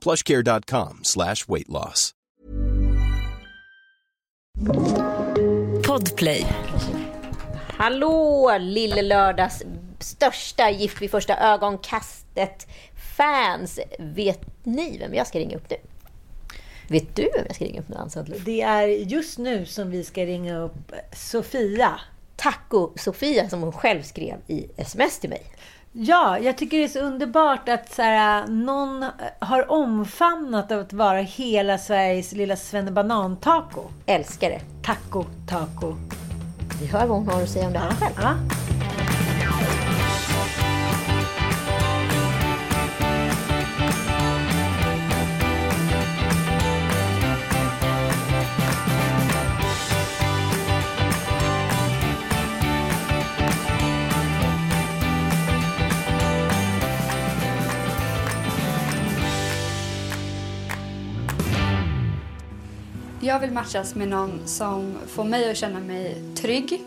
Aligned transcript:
plushcare.com 0.00 1.00
slash 1.02 1.48
weight 1.48 1.68
loss. 1.68 2.14
Podplay. 5.86 6.46
Hallå, 7.78 8.58
Lille 8.58 9.02
Lördags 9.02 9.62
största 9.98 10.70
Gift 10.70 11.02
vid 11.02 11.10
första 11.10 11.36
ögonkastet-fans. 11.36 13.80
Vet 13.98 14.40
ni 14.62 14.98
vem 14.98 15.14
jag 15.14 15.26
ska 15.26 15.38
ringa 15.38 15.56
upp 15.56 15.70
nu? 15.70 15.76
Vet 16.88 17.16
du 17.16 17.30
vem 17.34 17.44
jag 17.46 17.54
ska 17.54 17.64
ringa 17.64 17.80
upp 17.80 17.88
nu, 17.88 17.96
Ann? 17.96 18.10
Det 18.44 18.62
är 18.62 18.86
just 18.86 19.38
nu 19.38 19.66
som 19.66 19.90
vi 19.90 20.04
ska 20.04 20.26
ringa 20.26 20.58
upp 20.58 20.92
Sofia. 21.12 22.00
Taco-Sofia, 22.36 23.48
som 23.48 23.62
hon 23.62 23.72
själv 23.72 24.02
skrev 24.02 24.36
i 24.46 24.66
sms 24.76 25.18
till 25.18 25.30
mig. 25.30 25.42
Ja, 25.92 26.38
jag 26.38 26.58
tycker 26.58 26.78
det 26.78 26.84
är 26.84 26.88
så 26.88 27.00
underbart 27.00 27.68
att 27.68 27.94
så 27.94 28.02
här, 28.02 28.46
någon 28.46 29.04
har 29.38 29.70
omfamnat 29.70 30.72
att 30.72 30.92
vara 30.92 31.18
hela 31.20 31.78
Sveriges 31.78 32.32
lilla 32.32 32.56
svennebanan-taco. 32.56 33.82
Älskar 34.06 34.50
det. 34.50 34.60
Taco, 34.82 35.24
taco. 35.48 35.94
Vi 36.80 36.86
hör 36.86 37.06
vad 37.06 37.18
hon 37.18 37.28
har 37.28 37.42
att 37.42 37.48
säga 37.48 37.66
om 37.66 37.72
det 37.72 37.78
här 37.78 37.90
själv. 37.90 38.14
Ja. 38.22 38.69
Jag 63.30 63.38
vill 63.38 63.50
matchas 63.50 63.94
med 63.94 64.08
någon 64.08 64.48
som 64.48 64.98
får 65.08 65.24
mig 65.24 65.50
att 65.50 65.56
känna 65.56 65.80
mig 65.80 66.16
trygg. 66.34 66.80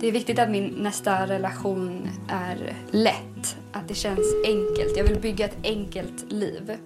Det 0.00 0.08
är 0.08 0.12
viktigt 0.12 0.38
att 0.38 0.50
min 0.50 0.64
nästa 0.64 1.26
relation 1.26 2.10
är 2.28 2.74
lätt, 2.90 3.56
att 3.72 3.88
det 3.88 3.94
känns 3.94 4.34
enkelt. 4.46 4.96
Jag 4.96 5.04
vill 5.04 5.20
bygga 5.20 5.44
ett 5.44 5.56
enkelt 5.64 6.32
liv. 6.32 6.76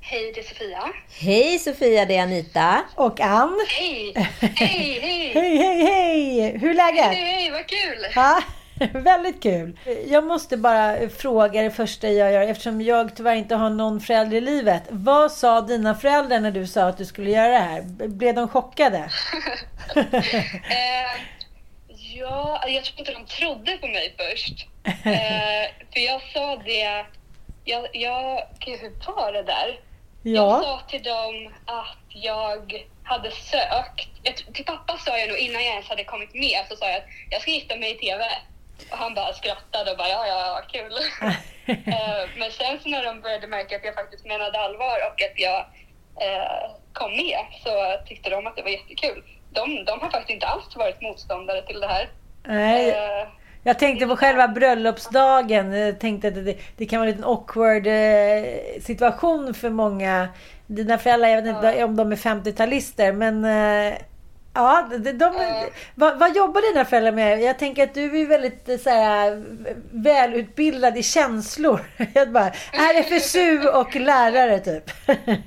Hej, 0.00 0.32
det 0.34 0.40
är 0.40 0.44
Sofia. 0.44 0.84
Hej 1.20 1.58
Sofia, 1.58 2.04
det 2.04 2.16
är 2.16 2.22
Anita. 2.22 2.82
Och 2.94 3.20
Ann. 3.20 3.66
Hej! 3.68 4.12
Hej, 4.40 4.98
hej! 5.02 5.32
Hej, 5.34 5.56
hej, 5.56 5.84
hej! 5.84 6.58
Hur 6.58 6.70
är 6.70 6.74
läget? 6.74 7.04
Hej, 7.04 7.24
hej, 7.24 7.50
vad 7.50 7.66
kul! 7.66 8.06
Ja, 8.14 8.42
väldigt 8.92 9.42
kul. 9.42 9.78
Jag 10.06 10.24
måste 10.24 10.56
bara 10.56 11.08
fråga 11.08 11.62
det 11.62 11.70
första 11.70 12.08
jag 12.08 12.32
gör, 12.32 12.40
eftersom 12.42 12.80
jag 12.80 13.16
tyvärr 13.16 13.34
inte 13.34 13.54
har 13.54 13.70
någon 13.70 14.00
förälder 14.00 14.36
i 14.36 14.40
livet. 14.40 14.82
Vad 14.88 15.32
sa 15.32 15.60
dina 15.60 15.94
föräldrar 15.94 16.40
när 16.40 16.50
du 16.50 16.66
sa 16.66 16.82
att 16.82 16.98
du 16.98 17.04
skulle 17.06 17.30
göra 17.30 17.48
det 17.48 17.58
här? 17.58 17.82
Blev 18.08 18.34
de 18.34 18.48
chockade? 18.48 19.08
Eh, 20.70 21.20
ja, 22.18 22.64
jag 22.68 22.84
tror 22.84 22.98
inte 23.00 23.12
de 23.12 23.26
trodde 23.26 23.76
på 23.78 23.86
mig 23.86 24.14
först. 24.18 24.66
Eh, 24.84 25.86
för 25.92 26.00
jag 26.00 26.22
sa 26.32 26.56
det... 26.56 27.04
Jag, 27.64 27.86
jag, 27.92 28.42
gud, 28.58 28.80
hur 28.80 29.12
var 29.16 29.32
det 29.32 29.42
där? 29.42 29.80
Jag 30.22 30.34
Ja. 30.48 30.60
sa 30.62 30.80
till 30.90 31.02
dem 31.02 31.52
att 31.66 31.96
jag 32.08 32.84
hade 33.02 33.30
sökt. 33.30 34.08
Jag, 34.22 34.36
till 34.54 34.64
pappa 34.64 34.98
sa 34.98 35.18
jag 35.18 35.28
nog 35.28 35.38
innan 35.38 35.64
jag 35.64 35.72
ens 35.72 35.88
hade 35.88 36.04
kommit 36.04 36.34
med 36.34 36.58
så 36.68 36.76
sa 36.76 36.86
jag 36.88 36.96
att 36.96 37.08
jag 37.30 37.42
ska 37.42 37.50
gifta 37.50 37.76
mig 37.76 37.90
i 37.94 37.98
TV. 37.98 38.24
Och 38.90 38.98
han 38.98 39.14
bara 39.14 39.32
skrattade 39.32 39.90
och 39.90 39.96
bara 39.98 40.08
ja, 40.08 40.26
ja, 40.26 40.38
ja, 40.46 40.62
kul. 40.72 40.92
Eh, 41.68 42.28
Men 42.38 42.50
sen 42.50 42.78
så 42.82 42.88
när 42.88 43.04
de 43.04 43.20
började 43.20 43.46
märka 43.46 43.76
att 43.76 43.84
jag 43.84 43.94
faktiskt 43.94 44.26
menade 44.26 44.58
allvar 44.58 44.96
och 45.08 45.22
att 45.22 45.38
jag 45.38 45.58
eh, 46.26 46.70
kom 46.92 47.10
med 47.10 47.38
så 47.64 47.70
tyckte 48.06 48.30
de 48.30 48.46
att 48.46 48.56
det 48.56 48.62
var 48.62 48.70
jättekul. 48.70 49.22
De, 49.50 49.84
de 49.84 50.00
har 50.00 50.10
faktiskt 50.10 50.30
inte 50.30 50.46
alls 50.46 50.76
varit 50.76 51.00
motståndare 51.02 51.62
till 51.62 51.80
det 51.80 51.86
här. 51.86 52.08
Nej, 52.46 52.90
Eh, 52.90 53.28
jag 53.62 53.78
tänkte 53.78 54.06
på 54.06 54.16
själva 54.16 54.48
bröllopsdagen. 54.48 55.72
Jag 55.72 56.00
tänkte 56.00 56.28
att 56.28 56.34
det, 56.34 56.56
det 56.76 56.86
kan 56.86 56.98
vara 57.00 57.08
en 57.08 57.16
liten 57.16 57.30
awkward 57.30 57.86
eh, 57.86 58.80
situation 58.82 59.54
för 59.54 59.70
många. 59.70 60.28
Dina 60.66 60.98
föräldrar, 60.98 61.28
jag 61.28 61.42
vet 61.42 61.54
inte 61.56 61.84
om 61.84 61.96
de 61.96 62.12
är 62.12 62.16
50-talister, 62.16 63.12
men 63.12 63.44
eh, 63.44 63.98
Ja, 64.54 64.88
de, 64.90 65.12
de, 65.12 65.34
vad, 65.94 66.18
vad 66.18 66.36
jobbar 66.36 66.72
dina 66.72 66.84
föräldrar 66.84 67.12
med? 67.12 67.40
Jag 67.40 67.58
tänker 67.58 67.82
att 67.84 67.94
du 67.94 68.20
är 68.20 68.26
väldigt 68.26 68.68
eh, 68.68 68.76
så 68.76 68.90
här, 68.90 69.44
välutbildad 69.90 70.96
i 70.98 71.02
känslor. 71.02 71.80
Jag 72.14 72.32
bara, 72.32 72.52
RFSU 72.72 73.68
och 73.68 73.94
lärare 73.96 74.58
typ. 74.58 74.90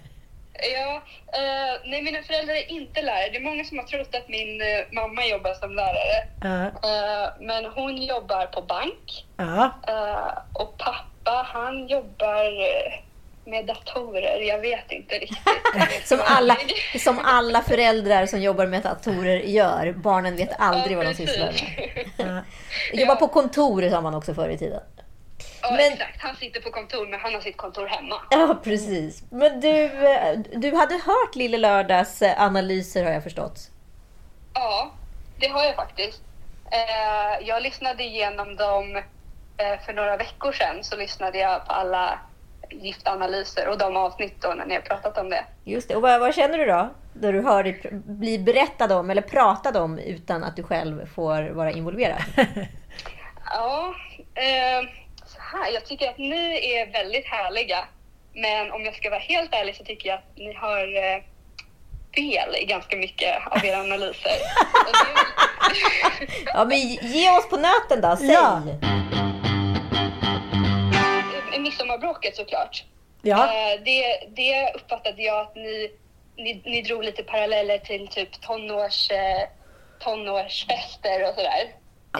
Ja, 0.73 1.01
eh, 1.33 1.79
nej 1.85 2.01
mina 2.01 2.23
föräldrar 2.23 2.53
är 2.55 2.71
inte 2.71 3.01
lärare. 3.01 3.29
Det 3.31 3.37
är 3.37 3.41
många 3.41 3.63
som 3.63 3.77
har 3.77 3.85
trott 3.85 4.15
att 4.15 4.29
min 4.29 4.61
eh, 4.61 4.67
mamma 4.91 5.25
jobbar 5.25 5.53
som 5.53 5.71
lärare. 5.75 6.27
Ja, 6.41 6.65
Eh, 6.89 7.29
men 7.39 7.65
hon 7.65 7.97
jobbar 7.97 8.45
på 8.45 8.61
bank. 8.61 9.25
Eh, 9.87 10.37
och 10.53 10.77
pappa 10.77 11.47
han 11.53 11.87
jobbar 11.87 12.45
med 13.45 13.65
datorer. 13.65 14.39
Jag 14.39 14.59
vet 14.59 14.91
inte 14.91 15.15
riktigt. 15.15 15.37
Som 16.07 16.19
alla, 16.25 16.57
som 16.99 17.19
alla 17.23 17.61
föräldrar 17.61 18.25
som 18.25 18.41
jobbar 18.41 18.65
med 18.65 18.83
datorer 18.83 19.37
gör. 19.39 19.93
Barnen 19.93 20.35
vet 20.35 20.49
aldrig 20.59 20.97
vad 20.97 21.05
de 21.05 21.13
sysslar 21.13 21.53
med. 22.17 22.43
Jobbar 22.93 23.15
på 23.15 23.27
kontor 23.27 23.89
sa 23.89 24.01
man 24.01 24.15
också 24.15 24.33
förr 24.33 24.49
i 24.49 24.57
tiden. 24.57 24.81
Ja, 25.61 25.71
Men- 25.71 25.93
exakt. 25.93 26.21
Han 26.21 26.35
sitter 26.35 26.61
på 26.61 26.71
kontor, 26.71 27.07
men 27.07 27.19
han 27.19 27.33
har 27.33 27.41
sitt 27.41 27.57
kontor 27.57 27.87
hemma. 27.87 28.15
Ja, 28.29 28.59
precis. 28.63 29.23
Men 29.29 29.59
du, 29.59 29.83
eh, 29.85 30.39
du 30.55 30.75
hade 30.75 30.93
hört 30.95 31.35
Lille 31.35 31.57
Lördags 31.57 32.21
eh, 32.21 32.41
analyser 32.41 33.03
har 33.03 33.11
jag 33.11 33.23
förstått. 33.23 33.59
Ja, 34.53 34.91
det 35.39 35.47
har 35.47 35.63
jag 35.63 35.75
faktiskt. 35.75 36.21
Eh, 36.71 37.47
jag 37.47 37.63
lyssnade 37.63 38.03
igenom 38.03 38.55
dem 38.55 39.01
för 39.85 39.93
några 39.93 40.17
veckor 40.17 40.51
sedan. 40.51 40.83
Så 40.83 40.95
lyssnade 40.97 41.37
jag 41.37 41.65
på 41.65 41.71
alla 41.73 42.19
giftanalyser 42.71 43.67
och 43.67 43.77
de 43.77 43.97
avsnitt 43.97 44.41
då 44.41 44.53
när 44.53 44.65
ni 44.65 44.73
har 44.73 44.81
pratat 44.81 45.17
om 45.17 45.29
det. 45.29 45.43
Just 45.63 45.87
det. 45.89 45.95
Och 45.95 46.01
vad, 46.01 46.19
vad 46.19 46.35
känner 46.35 46.57
du 46.57 46.65
då? 46.65 46.89
När 47.13 47.33
du 47.33 47.41
hör 47.41 47.63
pr- 47.63 48.01
bli 48.05 48.39
berättad 48.39 48.91
om 48.91 49.09
eller 49.09 49.21
pratad 49.21 49.77
om 49.77 49.99
utan 49.99 50.43
att 50.43 50.55
du 50.55 50.63
själv 50.63 51.05
får 51.15 51.49
vara 51.49 51.71
involverad? 51.71 52.21
Ja, 53.53 53.93
eh, 54.35 54.87
så 55.25 55.37
här. 55.41 55.71
Jag 55.73 55.85
tycker 55.85 56.09
att 56.09 56.17
ni 56.17 56.73
är 56.75 56.91
väldigt 56.91 57.25
härliga. 57.25 57.77
Men 58.33 58.71
om 58.71 58.85
jag 58.85 58.95
ska 58.95 59.09
vara 59.09 59.19
helt 59.19 59.53
ärlig 59.53 59.75
så 59.75 59.83
tycker 59.83 60.09
jag 60.09 60.17
att 60.17 60.37
ni 60.37 60.53
har 60.53 60.81
eh, 60.97 61.23
fel 62.15 62.55
i 62.61 62.65
ganska 62.65 62.97
mycket 62.97 63.47
av 63.47 63.65
era 63.65 63.79
analyser. 63.79 64.31
Det 66.19 66.27
Ja, 66.45 66.65
men 66.65 66.77
ge 66.79 67.29
oss 67.37 67.49
på 67.49 67.55
nöten 67.55 68.01
då. 68.01 68.15
Säg! 68.17 68.31
Ja. 68.31 68.61
Midsommarbråket 71.59 72.35
såklart. 72.35 72.83
Ja. 73.21 73.43
Eh, 73.43 73.81
det, 73.85 74.19
det 74.35 74.73
uppfattade 74.75 75.21
jag 75.21 75.41
att 75.41 75.55
ni, 75.55 75.91
ni, 76.37 76.61
ni 76.65 76.81
drog 76.81 77.03
lite 77.03 77.23
paralleller 77.23 77.77
till 77.77 78.07
typ 78.07 78.41
tonårs, 78.41 79.11
eh, 79.11 79.47
tonårsfester 79.99 81.29
och 81.29 81.35
sådär. 81.35 81.75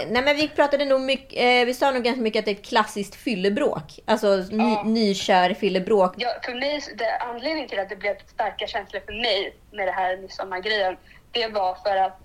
Nej 0.07 0.23
men 0.23 0.35
vi 0.35 0.47
pratade 0.47 0.85
nog 0.85 1.01
mycket, 1.01 1.39
eh, 1.39 1.65
vi 1.65 1.73
sa 1.73 1.91
nog 1.91 2.03
ganska 2.03 2.21
mycket 2.21 2.39
att 2.39 2.45
det 2.45 2.51
är 2.51 2.55
ett 2.55 2.65
klassiskt 2.65 3.15
fyllebråk. 3.15 3.99
Alltså 4.05 4.27
ny, 4.35 4.63
Ja. 4.63 4.83
nykär 4.83 5.53
fyllebråk. 5.53 6.13
Ja, 6.17 6.29
för 6.45 6.53
mig, 6.53 6.81
det, 6.97 7.17
anledningen 7.17 7.69
till 7.69 7.79
att 7.79 7.89
det 7.89 7.95
blev 7.95 8.15
starka 8.27 8.67
känslor 8.67 9.01
för 9.05 9.13
mig 9.13 9.55
med 9.71 9.87
det 9.87 9.91
här 9.91 10.17
midsommargrejen, 10.17 10.97
det 11.31 11.47
var 11.47 11.75
för 11.75 11.95
att, 11.95 12.19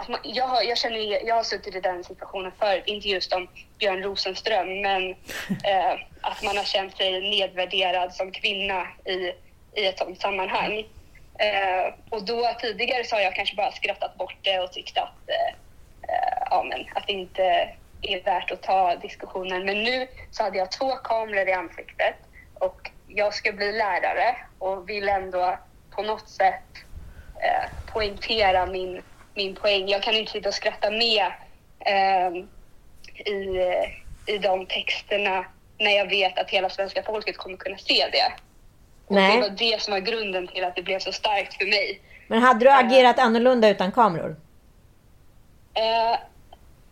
att 0.00 0.08
man, 0.08 0.20
jag, 0.22 0.46
har, 0.46 0.62
jag, 0.62 0.78
känner, 0.78 1.26
jag 1.26 1.34
har 1.34 1.42
suttit 1.42 1.74
i 1.74 1.80
den 1.80 2.04
situationen 2.04 2.52
förut, 2.58 2.82
inte 2.86 3.08
just 3.08 3.32
om 3.32 3.48
Björn 3.78 4.02
Rosenström, 4.02 4.80
men 4.80 5.10
eh, 5.64 5.92
att 6.20 6.42
man 6.42 6.56
har 6.56 6.64
känt 6.64 6.96
sig 6.96 7.20
nedvärderad 7.20 8.14
som 8.14 8.32
kvinna 8.32 8.86
i, 9.04 9.32
i 9.80 9.86
ett 9.86 9.98
sådant 9.98 10.20
sammanhang. 10.20 10.78
Eh, 11.38 11.94
och 12.10 12.24
då 12.24 12.56
tidigare 12.60 13.04
så 13.04 13.16
har 13.16 13.22
jag 13.22 13.34
kanske 13.34 13.56
bara 13.56 13.72
skrattat 13.72 14.16
bort 14.16 14.36
det 14.42 14.58
och 14.58 14.72
tyckt 14.72 14.98
att, 14.98 15.28
eh, 15.28 15.54
eh, 16.14 16.42
ja, 16.50 16.66
men, 16.68 16.86
att 16.94 17.06
det 17.06 17.12
inte 17.12 17.68
är 18.02 18.22
värt 18.24 18.50
att 18.50 18.62
ta 18.62 18.96
diskussionen. 18.96 19.64
Men 19.64 19.82
nu 19.82 20.06
så 20.30 20.42
hade 20.42 20.58
jag 20.58 20.70
två 20.70 20.96
kameror 20.96 21.48
i 21.48 21.52
ansiktet 21.52 22.14
och 22.54 22.90
jag 23.06 23.34
ska 23.34 23.52
bli 23.52 23.72
lärare 23.72 24.36
och 24.58 24.88
vill 24.88 25.08
ändå 25.08 25.58
på 25.90 26.02
något 26.02 26.28
sätt 26.28 26.64
eh, 27.42 27.92
poängtera 27.92 28.66
min, 28.66 29.02
min 29.34 29.54
poäng. 29.54 29.88
Jag 29.88 30.02
kan 30.02 30.14
inte 30.14 30.32
sitta 30.32 30.48
och 30.48 30.54
skratta 30.54 30.90
med 30.90 31.26
eh, 31.80 32.44
i, 33.32 33.68
i 34.26 34.38
de 34.38 34.66
texterna 34.66 35.44
när 35.78 35.90
jag 35.90 36.08
vet 36.08 36.38
att 36.38 36.50
hela 36.50 36.70
svenska 36.70 37.02
folket 37.02 37.36
kommer 37.36 37.56
kunna 37.56 37.78
se 37.78 38.08
det. 38.12 38.32
Och 39.06 39.14
Nej. 39.14 39.36
det 39.36 39.42
var 39.42 39.48
det 39.48 39.82
som 39.82 39.92
var 39.92 40.00
grunden 40.00 40.48
till 40.48 40.64
att 40.64 40.76
det 40.76 40.82
blev 40.82 40.98
så 40.98 41.12
starkt 41.12 41.54
för 41.54 41.66
mig. 41.66 42.00
Men 42.28 42.42
hade 42.42 42.64
du 42.64 42.70
agerat 42.70 43.18
annorlunda 43.18 43.68
utan 43.68 43.92
kameror? 43.92 44.36
Eh, 45.74 46.18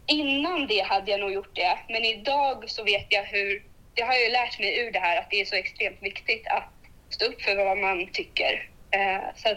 innan 0.06 0.66
det 0.66 0.80
hade 0.80 1.10
jag 1.10 1.20
nog 1.20 1.32
gjort 1.32 1.56
det, 1.56 1.78
men 1.88 2.04
idag 2.04 2.64
så 2.70 2.84
vet 2.84 3.06
jag 3.08 3.24
hur... 3.24 3.62
Det 3.94 4.02
har 4.02 4.12
jag 4.12 4.22
ju 4.22 4.30
lärt 4.30 4.58
mig 4.58 4.78
ur 4.78 4.92
det 4.92 4.98
här 4.98 5.16
att 5.20 5.30
det 5.30 5.40
är 5.40 5.44
så 5.44 5.56
extremt 5.56 6.02
viktigt 6.02 6.46
att 6.46 6.72
stå 7.10 7.24
upp 7.24 7.42
för 7.42 7.64
vad 7.64 7.78
man 7.78 8.06
tycker. 8.12 8.68
Eh, 8.90 9.22
så 9.36 9.48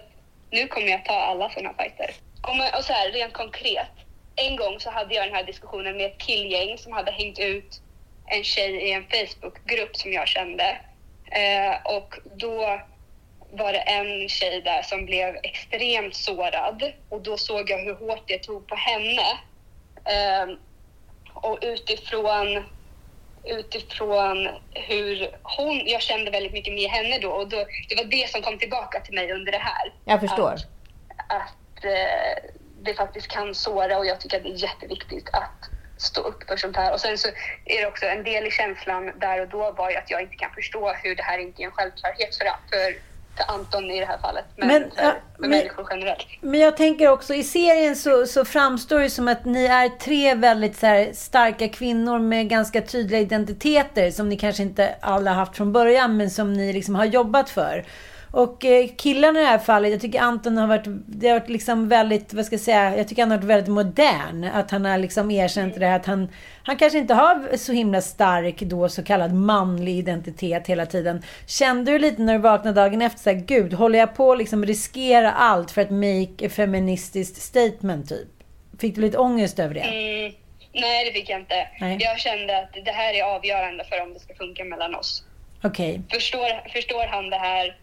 nu 0.52 0.68
kommer 0.68 0.88
jag 0.88 1.06
ta 1.06 1.14
alla 1.14 1.50
sådana 1.50 1.74
fighter. 1.74 2.12
Om 2.42 2.62
och 2.78 2.84
så 2.84 2.94
här, 2.94 3.12
rent 3.12 3.34
konkret. 3.34 3.92
En 4.36 4.56
gång 4.56 4.80
så 4.80 4.92
hade 4.92 5.16
jag 5.16 5.28
den 5.28 5.36
här 5.36 5.44
diskussionen 5.44 5.98
med 5.98 6.06
ett 6.06 6.18
killgäng 6.18 6.78
som 6.78 6.94
hade 6.94 7.12
hängt 7.12 7.40
ut 7.40 7.82
en 8.28 8.44
tjej 8.44 8.76
i 8.76 8.92
en 8.92 9.04
Facebookgrupp 9.04 9.96
som 9.96 10.14
jag 10.14 10.28
kände. 10.28 10.78
Eh, 11.32 11.96
och 11.96 12.16
då 12.36 12.82
var 13.52 13.74
det 13.74 13.80
en 13.80 14.30
tjej 14.30 14.62
där 14.62 14.82
som 14.82 15.06
blev 15.06 15.36
extremt 15.44 16.16
sårad 16.16 16.92
och 17.10 17.22
då 17.22 17.38
såg 17.38 17.70
jag 17.70 17.78
hur 17.78 17.96
hårt 17.96 18.24
det 18.28 18.38
tog 18.38 18.68
på 18.68 18.76
henne. 18.76 19.40
Ehm, 20.06 20.58
och 21.34 21.60
utifrån, 21.62 22.66
utifrån 23.44 24.50
hur 24.74 25.36
hon, 25.44 25.82
jag 25.86 26.02
kände 26.02 26.32
väldigt 26.32 26.54
mycket 26.54 26.74
med 26.74 26.90
henne 26.90 27.20
då 27.20 27.30
och 27.30 27.50
då, 27.50 27.66
det 27.90 27.96
var 27.96 28.04
det 28.04 28.30
som 28.30 28.42
kom 28.42 28.58
tillbaka 28.58 29.00
till 29.00 29.14
mig 29.14 29.32
under 29.32 29.52
det 29.52 29.58
här. 29.58 29.94
Jag 30.06 30.20
förstår. 30.20 30.52
Att, 30.52 31.42
att 31.42 31.61
eh, 31.86 32.52
det 32.82 32.94
faktiskt 32.94 33.28
kan 33.28 33.56
såra 33.56 33.98
och 33.98 34.06
jag 34.06 34.20
tycker 34.20 34.38
att 34.38 34.44
det 34.44 34.50
är 34.50 34.64
jätteviktigt 34.64 35.30
att 35.34 35.70
stå 35.98 36.22
upp 36.22 36.44
för 36.48 36.58
sånt 36.58 36.76
här. 36.76 36.94
Och 36.94 37.00
sen 37.00 37.18
så 37.18 37.28
är 37.66 37.82
det 37.82 37.88
också 37.88 38.06
en 38.06 38.24
del 38.24 38.48
i 38.48 38.52
känslan 38.52 39.12
där 39.20 39.42
och 39.42 39.48
då 39.48 39.72
var 39.72 39.90
ju 39.90 39.96
att 39.98 40.12
jag 40.12 40.22
inte 40.22 40.36
kan 40.36 40.52
förstå 40.52 40.94
hur 41.04 41.16
det 41.16 41.24
här 41.24 41.38
inte 41.38 41.62
är 41.62 41.66
en 41.66 41.72
självklarhet 41.72 42.36
för, 42.36 42.46
för, 42.46 42.96
för 43.38 43.54
Anton 43.54 43.92
i 43.92 44.00
det 44.00 44.06
här 44.06 44.18
fallet, 44.18 44.46
men, 44.56 44.68
Men, 44.68 44.82
för, 44.82 45.04
ja, 45.04 45.12
för 45.36 45.42
men- 45.42 45.50
människor 45.50 45.88
generellt. 45.90 46.28
Men 46.42 46.60
jag 46.60 46.78
tänker 46.78 47.08
också, 47.08 47.34
i 47.34 47.44
serien 47.44 47.96
så, 47.96 48.26
så 48.26 48.46
framstår 48.46 49.00
det 49.00 49.10
som 49.10 49.28
att 49.28 49.46
ni 49.46 49.66
är 49.66 49.90
tre 49.90 50.36
väldigt 50.36 50.78
så 50.78 50.86
här, 50.86 51.14
starka 51.14 51.70
kvinnor 51.70 52.20
med 52.20 52.50
ganska 52.50 52.82
tydliga 52.82 53.20
identiteter 53.20 54.12
som 54.12 54.30
ni 54.30 54.38
kanske 54.38 54.64
inte 54.64 54.96
alla 55.02 55.32
haft 55.32 55.58
från 55.58 55.74
början, 55.74 56.18
men 56.18 56.30
som 56.30 56.54
ni 56.54 56.74
liksom 56.74 56.96
har 56.96 57.06
jobbat 57.06 57.50
för. 57.50 57.86
Och 58.34 58.66
eh, 58.66 58.88
killarna 58.98 59.40
i 59.40 59.44
det 59.44 59.50
här 59.50 59.58
fallet, 59.58 59.92
jag 59.92 60.02
tycker 60.02 60.20
Anton 60.20 60.58
har 60.58 60.68
varit, 60.68 60.84
det 61.08 61.28
har 61.28 61.40
varit 61.40 61.50
liksom 61.50 61.90
väldigt, 61.90 62.34
vad 62.34 62.46
ska 62.46 62.54
jag 62.54 62.62
säga, 62.62 62.98
jag 62.98 63.08
tycker 63.08 63.22
han 63.22 63.32
har 63.32 63.38
varit 63.38 63.50
väldigt 63.50 63.70
modern. 63.70 64.44
Att 64.44 64.72
han 64.72 64.86
har 64.86 64.98
liksom 64.98 65.32
erkänt 65.32 65.80
det 65.80 65.86
här 65.86 65.96
att 65.96 66.06
han, 66.06 66.30
han 66.64 66.78
kanske 66.78 67.00
inte 67.00 67.14
har 67.14 67.58
så 67.58 67.72
himla 67.72 68.02
stark 68.02 68.62
då 68.62 68.90
så 68.90 69.04
kallad 69.04 69.34
manlig 69.34 69.98
identitet 69.98 70.68
hela 70.68 70.86
tiden. 70.86 71.24
Kände 71.48 71.92
du 71.92 72.00
lite 72.00 72.22
när 72.22 72.34
du 72.34 72.40
vaknade 72.40 72.82
dagen 72.82 73.02
efter 73.02 73.20
så 73.20 73.30
här, 73.30 73.38
gud, 73.38 73.74
håller 73.74 74.00
jag 74.00 74.16
på 74.16 74.32
att 74.32 74.38
liksom 74.38 74.66
riskera 74.66 75.32
allt 75.32 75.72
för 75.72 75.82
att 75.82 75.92
make 75.92 76.46
a 76.46 76.50
feministiskt 76.50 77.42
statement 77.42 78.10
typ? 78.10 78.28
Fick 78.80 78.96
du 78.96 79.02
lite 79.02 79.18
ångest 79.18 79.60
över 79.60 79.74
det? 79.74 79.82
Mm, 79.82 80.34
nej, 80.74 81.06
det 81.06 81.12
fick 81.12 81.30
jag 81.30 81.40
inte. 81.40 81.68
Nej. 81.80 81.98
Jag 82.00 82.20
kände 82.20 82.58
att 82.58 82.86
det 82.86 82.92
här 82.92 83.14
är 83.14 83.24
avgörande 83.24 83.84
för 83.84 84.02
om 84.02 84.14
det 84.14 84.20
ska 84.20 84.34
funka 84.34 84.64
mellan 84.64 84.96
oss. 84.96 85.24
Okej. 85.64 86.02
Förstår, 86.14 86.70
förstår 86.70 87.06
han 87.08 87.30
det 87.30 87.38
här, 87.38 87.76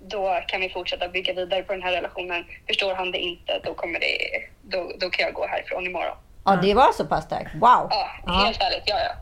då 0.00 0.40
kan 0.48 0.60
vi 0.60 0.68
fortsätta 0.68 1.08
bygga 1.08 1.32
vidare 1.34 1.62
på 1.62 1.72
den 1.72 1.82
här 1.82 1.92
relationen. 1.92 2.44
Förstår 2.66 2.94
han 2.94 3.12
det 3.12 3.18
inte, 3.18 3.60
då, 3.64 3.74
kommer 3.74 4.00
det, 4.00 4.16
då, 4.62 4.92
då 5.00 5.10
kan 5.10 5.24
jag 5.26 5.34
gå 5.34 5.46
härifrån 5.46 5.86
imorgon. 5.86 6.16
Ja, 6.44 6.56
det 6.62 6.74
var 6.74 6.92
så 6.92 7.04
pass 7.06 7.24
starkt. 7.24 7.54
Wow! 7.54 7.60
Ja, 7.90 8.08
Ja. 8.26 8.32
helt 8.32 8.62
ärligt. 8.62 8.82
Ja, 8.86 8.96
ja. 9.00 9.14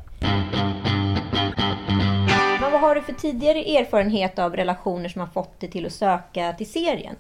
Men 2.61 2.73
vad 2.73 2.81
har 2.81 2.95
du 2.95 3.03
för 3.03 3.13
tidigare 3.13 3.59
erfarenhet 3.59 4.39
av 4.39 4.57
relationer 4.57 5.09
som 5.09 5.21
har 5.21 5.29
fått 5.29 5.61
dig 5.61 5.71
till 5.71 5.87
att 5.87 5.93
söka 5.93 6.53
till 6.53 6.71
serien? 6.73 7.17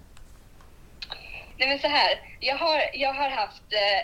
Nej 1.58 1.69
men 1.69 1.78
så 1.78 1.88
här, 1.88 2.20
jag 2.40 2.56
har, 2.56 2.81
jag 2.93 3.12
har 3.14 3.31
haft 3.31 3.62
eh, 3.73 3.99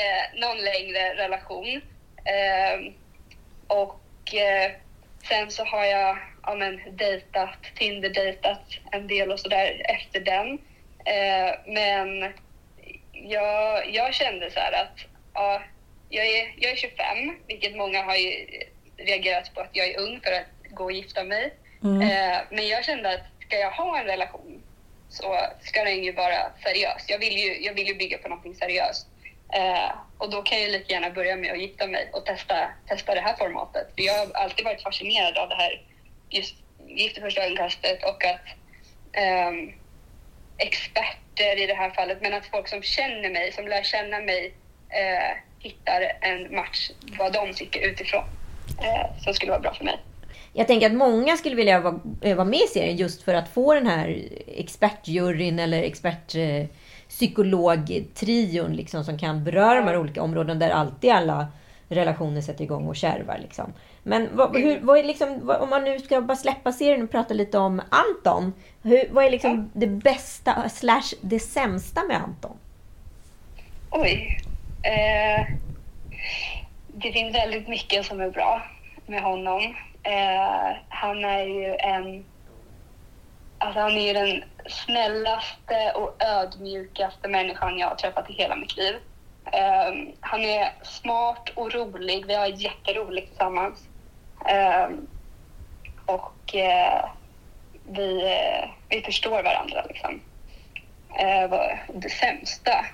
eh, 0.00 0.40
någon 0.40 0.56
längre 0.58 1.14
relation. 1.14 1.80
Eh, 2.24 2.92
och 3.66 4.34
eh, 4.34 4.72
sen 5.28 5.50
så 5.50 5.64
har 5.64 5.84
jag 5.84 6.18
ja, 6.48 6.54
men, 6.54 6.80
dejtat, 6.96 7.58
Tinder-dejtat 7.74 8.78
en 8.92 9.06
del 9.06 9.32
och 9.32 9.40
sådär 9.40 9.82
efter 9.84 10.20
den. 10.20 10.58
Eh, 11.04 11.54
men 11.66 12.32
jag, 13.12 13.94
jag 13.94 14.14
kände 14.14 14.50
så 14.50 14.60
här 14.60 14.72
att 14.72 14.98
ja, 15.34 15.62
jag, 16.08 16.26
är, 16.26 16.54
jag 16.56 16.72
är 16.72 16.76
25, 16.76 16.96
vilket 17.46 17.76
många 17.76 18.02
har 18.02 18.16
reagerat 18.96 19.54
på 19.54 19.60
att 19.60 19.70
jag 19.72 19.88
är 19.88 20.00
ung 20.00 20.20
för 20.20 20.32
att 20.32 20.74
gå 20.74 20.84
och 20.84 20.92
gifta 20.92 21.24
mig. 21.24 21.54
Eh, 22.02 22.38
men 22.50 22.68
jag 22.68 22.84
kände 22.84 23.14
att 23.14 23.46
ska 23.46 23.56
jag 23.58 23.70
ha 23.70 23.98
en 23.98 24.06
relation 24.06 24.62
så 25.08 25.38
ska 25.60 25.84
den 25.84 26.04
ju 26.04 26.12
vara 26.12 26.52
seriös. 26.64 27.04
Jag 27.08 27.18
vill 27.18 27.38
ju, 27.38 27.64
jag 27.64 27.74
vill 27.74 27.86
ju 27.86 27.94
bygga 27.94 28.18
på 28.18 28.28
någonting 28.28 28.54
seriöst. 28.54 29.06
Eh, 29.52 29.90
och 30.18 30.30
då 30.30 30.42
kan 30.42 30.62
jag 30.62 30.70
lika 30.70 30.92
gärna 30.92 31.10
börja 31.10 31.36
med 31.36 31.52
att 31.52 31.60
gifta 31.60 31.86
mig 31.86 32.10
och 32.12 32.26
testa, 32.26 32.70
testa 32.88 33.14
det 33.14 33.20
här 33.20 33.36
formatet. 33.36 33.86
För 33.94 34.02
jag 34.02 34.14
har 34.14 34.32
alltid 34.34 34.64
varit 34.64 34.82
fascinerad 34.82 35.38
av 35.38 35.48
det 35.48 35.54
här 35.54 35.82
just 36.30 36.54
gift 36.86 37.18
i 37.18 37.20
första 37.20 37.44
ögonkastet 37.44 38.04
och 38.04 38.24
att 38.24 38.46
ehm, 39.12 39.72
experter 40.58 41.62
i 41.62 41.66
det 41.66 41.74
här 41.74 41.90
fallet, 41.90 42.18
men 42.22 42.34
att 42.34 42.46
folk 42.46 42.68
som 42.68 42.82
känner 42.82 43.30
mig, 43.30 43.52
som 43.52 43.68
lär 43.68 43.82
känna 43.82 44.20
mig, 44.20 44.54
eh, 44.88 45.36
hittar 45.58 46.12
en 46.20 46.54
match 46.54 46.90
vad 47.18 47.32
de 47.32 47.54
tycker 47.54 47.80
utifrån 47.80 48.24
eh, 48.82 49.22
som 49.24 49.34
skulle 49.34 49.52
vara 49.52 49.60
bra 49.60 49.74
för 49.74 49.84
mig. 49.84 49.98
Jag 50.52 50.66
tänker 50.66 50.86
att 50.86 50.92
många 50.92 51.36
skulle 51.36 51.56
vilja 51.56 51.80
vara, 51.80 52.00
eh, 52.22 52.36
vara 52.36 52.48
med 52.48 52.60
i 52.60 52.66
serien 52.66 52.96
just 52.96 53.22
för 53.22 53.34
att 53.34 53.48
få 53.48 53.74
den 53.74 53.86
här 53.86 54.22
expertjuryn 54.46 55.58
eller 55.58 55.82
expertpsykologtrion 55.82 58.72
liksom, 58.72 59.04
som 59.04 59.18
kan 59.18 59.44
beröra 59.44 59.74
de 59.74 59.86
här 59.86 59.96
olika 59.96 60.22
områdena 60.22 60.60
där 60.60 60.70
alltid 60.70 61.10
alla 61.10 61.46
relationer 61.88 62.40
sätter 62.40 62.64
igång 62.64 62.86
och 62.86 62.96
kärvar. 62.96 63.38
Liksom. 63.42 63.72
Men 64.08 64.36
vad, 64.36 64.56
hur, 64.56 64.80
vad 64.80 64.98
är 64.98 65.04
liksom, 65.04 65.46
vad, 65.46 65.60
om 65.60 65.70
man 65.70 65.84
nu 65.84 65.98
ska 65.98 66.20
bara 66.20 66.36
släppa 66.36 66.72
serien 66.72 67.02
och 67.02 67.10
prata 67.10 67.34
lite 67.34 67.58
om 67.58 67.82
Anton. 67.90 68.52
Hur, 68.82 69.08
vad 69.10 69.24
är 69.24 69.30
liksom 69.30 69.70
det 69.72 69.86
bästa 69.86 70.68
slash 70.68 71.14
det 71.20 71.40
sämsta 71.40 72.04
med 72.04 72.16
Anton? 72.16 72.56
Oj. 73.90 74.40
Eh, 74.82 75.46
det 76.86 77.12
finns 77.12 77.34
väldigt 77.34 77.68
mycket 77.68 78.06
som 78.06 78.20
är 78.20 78.30
bra 78.30 78.62
med 79.06 79.22
honom. 79.22 79.74
Eh, 80.02 80.76
han 80.88 81.24
är 81.24 81.44
ju 81.44 81.74
en... 81.74 82.24
Alltså 83.58 83.80
han 83.80 83.92
är 83.92 84.06
ju 84.06 84.12
den 84.12 84.44
snällaste 84.66 85.92
och 85.94 86.22
ödmjukaste 86.22 87.28
människan 87.28 87.78
jag 87.78 87.88
har 87.88 87.96
träffat 87.96 88.30
i 88.30 88.32
hela 88.32 88.56
mitt 88.56 88.76
liv. 88.76 88.94
Eh, 89.52 90.14
han 90.20 90.40
är 90.40 90.72
smart 90.82 91.50
och 91.54 91.74
rolig. 91.74 92.26
Vi 92.26 92.34
har 92.34 92.46
jätteroligt 92.46 93.28
tillsammans. 93.28 93.87
Eh, 94.46 94.88
och 96.06 96.54
eh, 96.54 97.04
vi, 97.88 98.22
eh, 98.22 98.70
vi 98.88 99.02
förstår 99.02 99.42
varandra 99.42 99.84
liksom. 99.88 100.20
Eh, 101.18 101.58
det 101.94 102.10
sämsta? 102.10 102.86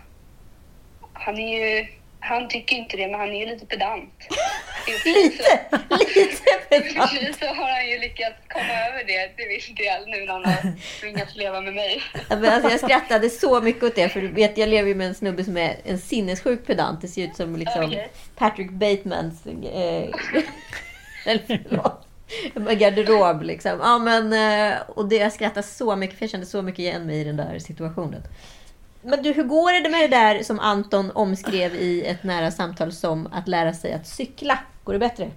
Han 1.12 1.38
är 1.38 1.58
ju... 1.58 1.86
Han 2.20 2.48
tycker 2.48 2.76
inte 2.76 2.96
det, 2.96 3.08
men 3.08 3.20
han 3.20 3.28
är 3.28 3.40
ju 3.40 3.46
lite 3.46 3.66
pedant. 3.66 4.28
Lite, 4.86 5.08
lite 5.08 5.42
pedant. 6.68 7.10
Precis 7.10 7.38
så 7.38 7.46
har 7.46 7.70
han 7.70 7.90
ju 7.90 7.98
lyckats 7.98 8.36
komma 8.48 8.72
över 8.88 9.04
det 9.04 9.28
till 9.28 9.48
viss 9.48 9.66
del 9.66 10.08
nu 10.08 10.24
när 10.26 10.32
han 10.32 10.44
har 10.44 10.72
tvingats 11.00 11.36
leva 11.36 11.60
med 11.60 11.74
mig. 11.74 12.02
Alltså 12.28 12.70
jag 12.70 12.80
skrattade 12.80 13.30
så 13.30 13.60
mycket 13.60 13.82
åt 13.82 13.94
det, 13.94 14.08
för 14.08 14.20
du 14.20 14.28
vet, 14.28 14.58
jag 14.58 14.68
lever 14.68 14.88
ju 14.88 14.94
med 14.94 15.06
en 15.06 15.14
snubbe 15.14 15.44
som 15.44 15.56
är 15.56 15.76
en 15.84 15.98
sinnessjuk 15.98 16.66
pedant. 16.66 17.00
Det 17.00 17.08
ser 17.08 17.22
ut 17.22 17.36
som 17.36 17.56
liksom 17.56 17.84
Okej. 17.84 18.08
Patrick 18.36 18.70
Batemans... 18.70 19.46
Eh, 19.46 20.08
eller 21.24 21.42
förlåt. 21.46 22.06
Garderob 22.78 23.42
liksom. 23.42 23.78
Ja, 23.82 23.98
men, 23.98 24.32
eh, 24.32 24.76
och 24.88 25.08
det, 25.08 25.16
jag 25.16 25.32
skrattade 25.32 25.66
så 25.66 25.96
mycket, 25.96 26.18
för 26.18 26.22
jag 26.24 26.30
kände 26.30 26.46
så 26.46 26.62
mycket 26.62 26.78
igen 26.78 27.06
mig 27.06 27.20
i 27.20 27.24
den 27.24 27.36
där 27.36 27.58
situationen. 27.58 28.22
Men 29.02 29.22
du, 29.22 29.32
hur 29.32 29.42
går 29.42 29.82
det 29.82 29.88
med 29.88 30.10
det 30.10 30.16
där 30.16 30.42
som 30.42 30.60
Anton 30.60 31.10
omskrev 31.10 31.74
i 31.74 32.06
ett 32.06 32.22
nära 32.22 32.50
samtal 32.50 32.92
som 32.92 33.26
att 33.32 33.48
lära 33.48 33.72
sig 33.72 33.92
att 33.92 34.06
cykla? 34.06 34.58
Går 34.84 34.92
det 34.92 34.98
bättre? 34.98 35.30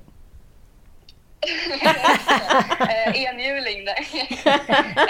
eh, 2.90 3.24
enhjuling 3.24 3.86
där. 3.86 4.00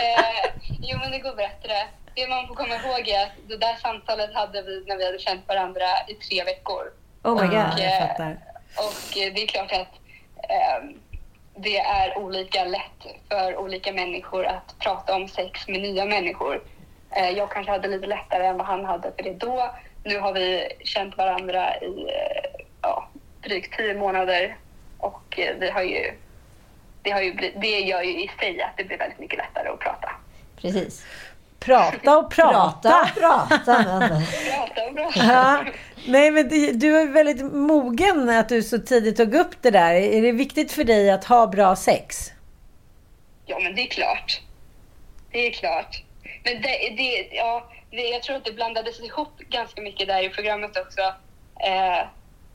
eh, 0.06 0.52
jo 0.82 0.98
men 1.00 1.12
det 1.12 1.20
går 1.20 1.36
bättre. 1.36 1.74
Det 2.16 2.28
man 2.28 2.48
får 2.48 2.56
komma 2.56 2.76
ihåg 2.76 3.08
är 3.08 3.24
att 3.24 3.32
det 3.48 3.58
där 3.58 3.76
samtalet 3.82 4.34
hade 4.34 4.62
vi 4.62 4.84
när 4.88 4.98
vi 4.98 5.06
hade 5.06 5.20
känt 5.20 5.48
varandra 5.48 5.86
i 6.08 6.14
tre 6.14 6.44
veckor. 6.44 6.84
Oh 7.24 7.42
my 7.42 7.48
god. 7.48 7.80
jag 7.80 8.10
fattar. 8.10 8.40
Och 8.78 9.14
det 9.14 9.44
är 9.44 9.48
klart 9.48 9.72
att 9.72 10.07
Ehm, 10.50 11.00
det 11.56 11.78
är 11.78 12.18
olika 12.18 12.66
lätt 12.66 13.16
för 13.30 13.58
olika 13.58 13.92
människor 13.92 14.46
att 14.46 14.76
prata 14.80 15.16
om 15.16 15.28
sex 15.28 15.68
med 15.68 15.82
nya 15.82 16.06
människor. 16.06 16.64
Eh, 17.12 17.30
jag 17.30 17.52
kanske 17.52 17.72
hade 17.72 17.88
lite 17.88 18.08
lättare 18.08 18.46
än 18.46 18.58
vad 18.58 18.68
han 18.68 18.86
hade 18.86 19.12
för 19.16 19.24
det 19.24 19.34
då. 19.34 19.76
Nu 20.04 20.20
har 20.20 20.34
vi 20.34 20.68
känt 20.84 21.18
varandra 21.18 21.78
i 21.78 22.02
eh, 22.02 22.62
ja, 22.82 23.10
drygt 23.42 23.78
tio 23.78 23.94
månader 23.94 24.58
och 24.98 25.40
eh, 25.40 25.56
vi 25.60 25.70
har 25.70 25.84
ju, 25.84 26.14
det, 27.02 27.12
har 27.12 27.22
ju 27.22 27.52
det 27.56 27.80
gör 27.80 28.02
ju 28.02 28.24
i 28.24 28.32
sig 28.40 28.62
att 28.62 28.78
det 28.78 28.84
blir 28.84 28.98
väldigt 28.98 29.20
mycket 29.20 29.38
lättare 29.38 29.70
att 29.70 29.80
prata. 29.80 30.12
Precis. 30.62 31.06
Prata 31.60 32.18
och 32.18 32.32
prata. 32.32 33.10
Prata, 33.16 33.48
prata. 33.58 34.00
Men... 34.00 34.10
Prata 34.52 34.84
och 34.90 34.96
prata. 34.96 35.20
Ja. 35.34 35.66
Nej, 36.08 36.32
men 36.32 36.50
det- 36.50 36.72
du 36.72 36.98
är 37.02 37.08
väldigt 37.08 37.46
mogen 37.54 38.30
att 38.30 38.50
du 38.50 38.64
så 38.64 38.78
tidigt 38.80 39.18
tog 39.18 39.36
upp 39.36 39.62
det 39.62 39.72
där. 39.72 39.94
Är 39.94 40.22
det 40.22 40.32
viktigt 40.32 40.72
för 40.72 40.84
dig 40.84 41.12
att 41.12 41.26
ha 41.26 41.48
bra 41.48 41.76
sex? 41.76 42.32
Ja, 43.46 43.60
men 43.60 43.76
det 43.76 43.82
är 43.82 43.88
klart. 43.88 44.42
Det 45.32 45.48
är 45.48 45.52
klart. 45.52 46.04
Men 46.44 46.62
det, 46.62 46.96
det, 46.98 47.28
ja, 47.32 47.70
det, 47.92 47.98
jag 48.10 48.24
tror 48.24 48.36
att 48.36 48.46
det 48.46 48.52
blandades 48.54 49.00
ihop 49.00 49.38
ganska 49.50 49.82
mycket 49.82 50.08
där 50.08 50.24
i 50.24 50.30
programmet 50.30 50.78
också. 50.78 51.02
Eh, 51.66 52.08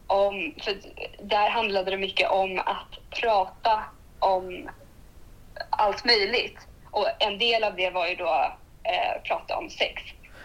om, 0.07 0.55
för 0.63 0.77
där 1.23 1.51
handlade 1.51 1.91
det 1.91 1.97
mycket 1.97 2.31
om 2.31 2.59
att 2.59 3.21
prata 3.21 3.85
om 4.19 4.71
allt 5.71 6.05
möjligt. 6.05 6.59
Och 6.91 7.07
en 7.23 7.39
del 7.39 7.65
av 7.65 7.77
det 7.77 7.91
var 7.91 8.07
ju 8.09 8.15
då 8.15 8.53
eh, 8.85 9.23
prata 9.23 9.57
om 9.57 9.71
sex. 9.71 10.03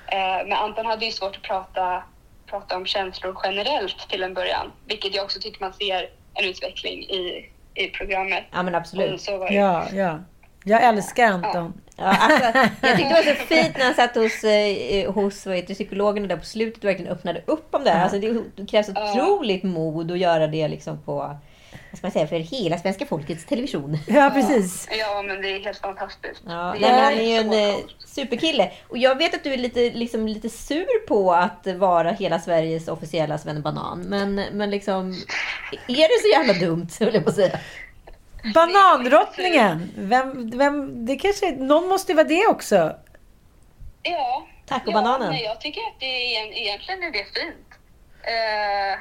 Eh, 0.08 0.48
men 0.48 0.54
Anton 0.54 0.86
hade 0.86 1.06
ju 1.06 1.12
svårt 1.12 1.36
att 1.36 1.42
prata, 1.42 2.04
prata 2.46 2.76
om 2.76 2.86
känslor 2.86 3.38
generellt 3.44 4.10
till 4.10 4.24
en 4.24 4.34
början. 4.34 4.72
Vilket 4.86 5.16
jag 5.16 5.26
också 5.26 5.40
tycker 5.40 5.62
man 5.62 5.74
ser 5.74 6.10
en 6.34 6.46
utveckling 6.46 7.00
i, 7.00 7.50
i 7.76 7.88
programmet. 7.88 8.44
Ja, 8.52 8.64
men 8.64 8.76
absolut. 8.76 9.22
så 9.22 9.38
var 9.38 9.48
det. 9.48 9.54
Ja, 9.54 9.86
ja. 9.94 10.20
Jag 10.64 10.84
älskar 10.84 11.24
Anton. 11.24 11.74
Ja, 11.98 12.04
alltså, 12.04 12.60
jag 12.82 12.98
tyckte 12.98 13.14
det 13.14 13.26
var 13.26 13.36
så 13.36 13.46
fint 13.56 13.78
när 13.78 13.86
han 13.86 13.94
satt 13.94 14.16
hos, 14.16 14.44
eh, 14.44 15.14
hos 15.14 15.46
vad 15.46 15.56
heter, 15.56 15.74
psykologerna 15.74 16.28
där 16.28 16.38
på 16.38 16.46
slutet 16.46 16.84
och 16.84 16.90
verkligen 16.90 17.12
öppnade 17.12 17.42
upp 17.46 17.76
om 17.76 17.84
det 17.84 17.90
här. 17.90 18.04
Alltså, 18.04 18.20
det, 18.20 18.44
det 18.56 18.66
krävs 18.66 18.90
otroligt 18.90 19.64
mod 19.64 20.12
att 20.12 20.18
göra 20.18 20.48
det 20.48 20.68
liksom 20.68 21.02
på, 21.04 21.38
vad 22.04 22.12
ska 22.14 22.20
man 22.20 22.28
säga, 22.28 22.44
för 22.44 22.58
hela 22.58 22.78
svenska 22.78 23.06
folkets 23.06 23.46
television. 23.46 23.98
Ja, 24.08 24.32
precis. 24.34 24.88
Ja, 25.00 25.22
men 25.22 25.42
det 25.42 25.50
är 25.50 25.60
helt 25.60 25.78
fantastiskt. 25.80 26.42
Ja, 26.48 26.74
det 26.74 26.80
men 26.80 27.04
han 27.04 27.14
är 27.14 27.22
ju 27.22 27.36
en 27.36 27.54
eh, 27.54 27.76
coolt. 27.76 27.96
superkille. 28.06 28.72
Och 28.88 28.98
jag 28.98 29.16
vet 29.16 29.34
att 29.36 29.44
du 29.44 29.54
är 29.54 29.58
lite, 29.58 29.80
liksom, 29.90 30.28
lite 30.28 30.50
sur 30.50 31.08
på 31.08 31.34
att 31.34 31.68
vara 31.68 32.12
hela 32.12 32.40
Sveriges 32.40 32.88
officiella 32.88 33.38
Sven 33.38 33.62
Banan. 33.62 34.02
Men, 34.02 34.36
men 34.36 34.70
liksom, 34.70 35.10
är 35.88 36.08
det 36.08 36.22
så 36.22 36.28
jävla 36.28 36.68
dumt, 36.68 36.88
höll 37.00 37.14
jag 37.14 37.24
på 37.24 37.30
att 37.30 37.36
säga. 37.36 37.60
Banandrottningen. 38.54 39.92
Vem, 39.96 40.50
vem, 40.58 41.06
det 41.06 41.16
kanske, 41.16 41.52
någon 41.52 41.88
måste 41.88 42.12
ju 42.12 42.16
vara 42.16 42.28
det 42.28 42.48
också. 42.48 42.96
Ja. 44.04 44.48
Tacobananen. 44.66 45.22
Ja, 45.28 45.32
men 45.32 45.42
jag 45.42 45.62
tycker 45.62 45.82
att 45.82 46.00
det 46.00 46.36
är, 46.36 46.58
egentligen 46.58 47.04
är 47.04 47.12
det 47.12 47.26
fint. 47.34 47.68
Eh, 48.24 49.00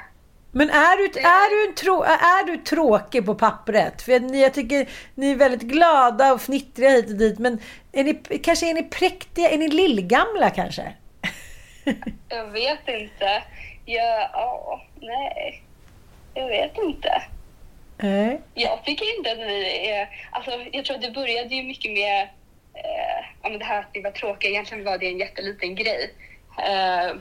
Men 0.56 0.70
är 0.70 0.96
du, 0.96 1.20
är, 1.20 1.50
du 1.50 1.68
en 1.68 1.74
trå, 1.74 2.02
är 2.02 2.46
du 2.46 2.56
tråkig 2.56 3.26
på 3.26 3.34
pappret? 3.34 4.02
För 4.02 4.20
ni, 4.20 4.42
jag 4.42 4.54
tycker 4.54 4.88
ni 5.14 5.30
är 5.30 5.36
väldigt 5.36 5.62
glada 5.62 6.32
och 6.32 6.40
fnittriga 6.40 6.90
hit 6.90 7.10
och 7.10 7.16
dit. 7.16 7.38
Men 7.38 7.60
är 7.92 8.04
ni, 8.04 8.14
kanske 8.38 8.70
är 8.70 8.74
ni 8.74 8.82
präktiga? 8.82 9.50
Är 9.50 9.58
ni 9.58 9.68
lillgamla 9.68 10.50
kanske? 10.50 10.92
jag 12.28 12.46
vet 12.46 12.88
inte. 12.88 13.42
Jag, 13.84 14.30
ja, 14.32 14.82
nej. 15.00 15.62
Jag 16.34 16.48
vet 16.48 16.78
inte. 16.78 17.22
Nej. 17.96 18.40
Jag 18.54 18.84
tycker 18.84 19.16
inte 19.18 19.32
att 19.32 19.38
vi 19.38 19.90
är... 19.90 20.08
Alltså, 20.30 20.50
jag 20.72 20.84
tror 20.84 20.96
att 20.96 21.02
det 21.02 21.10
började 21.10 21.54
ju 21.54 21.62
mycket 21.62 21.92
med 21.92 22.28
eh, 23.42 23.58
det 23.58 23.64
här 23.64 23.80
att 23.80 23.90
vi 23.92 24.00
var 24.00 24.10
tråkiga. 24.10 24.50
Egentligen 24.50 24.84
var 24.84 24.98
det 24.98 25.06
en 25.06 25.18
jätteliten 25.18 25.74
grej. 25.74 26.14
Eh, 26.58 27.16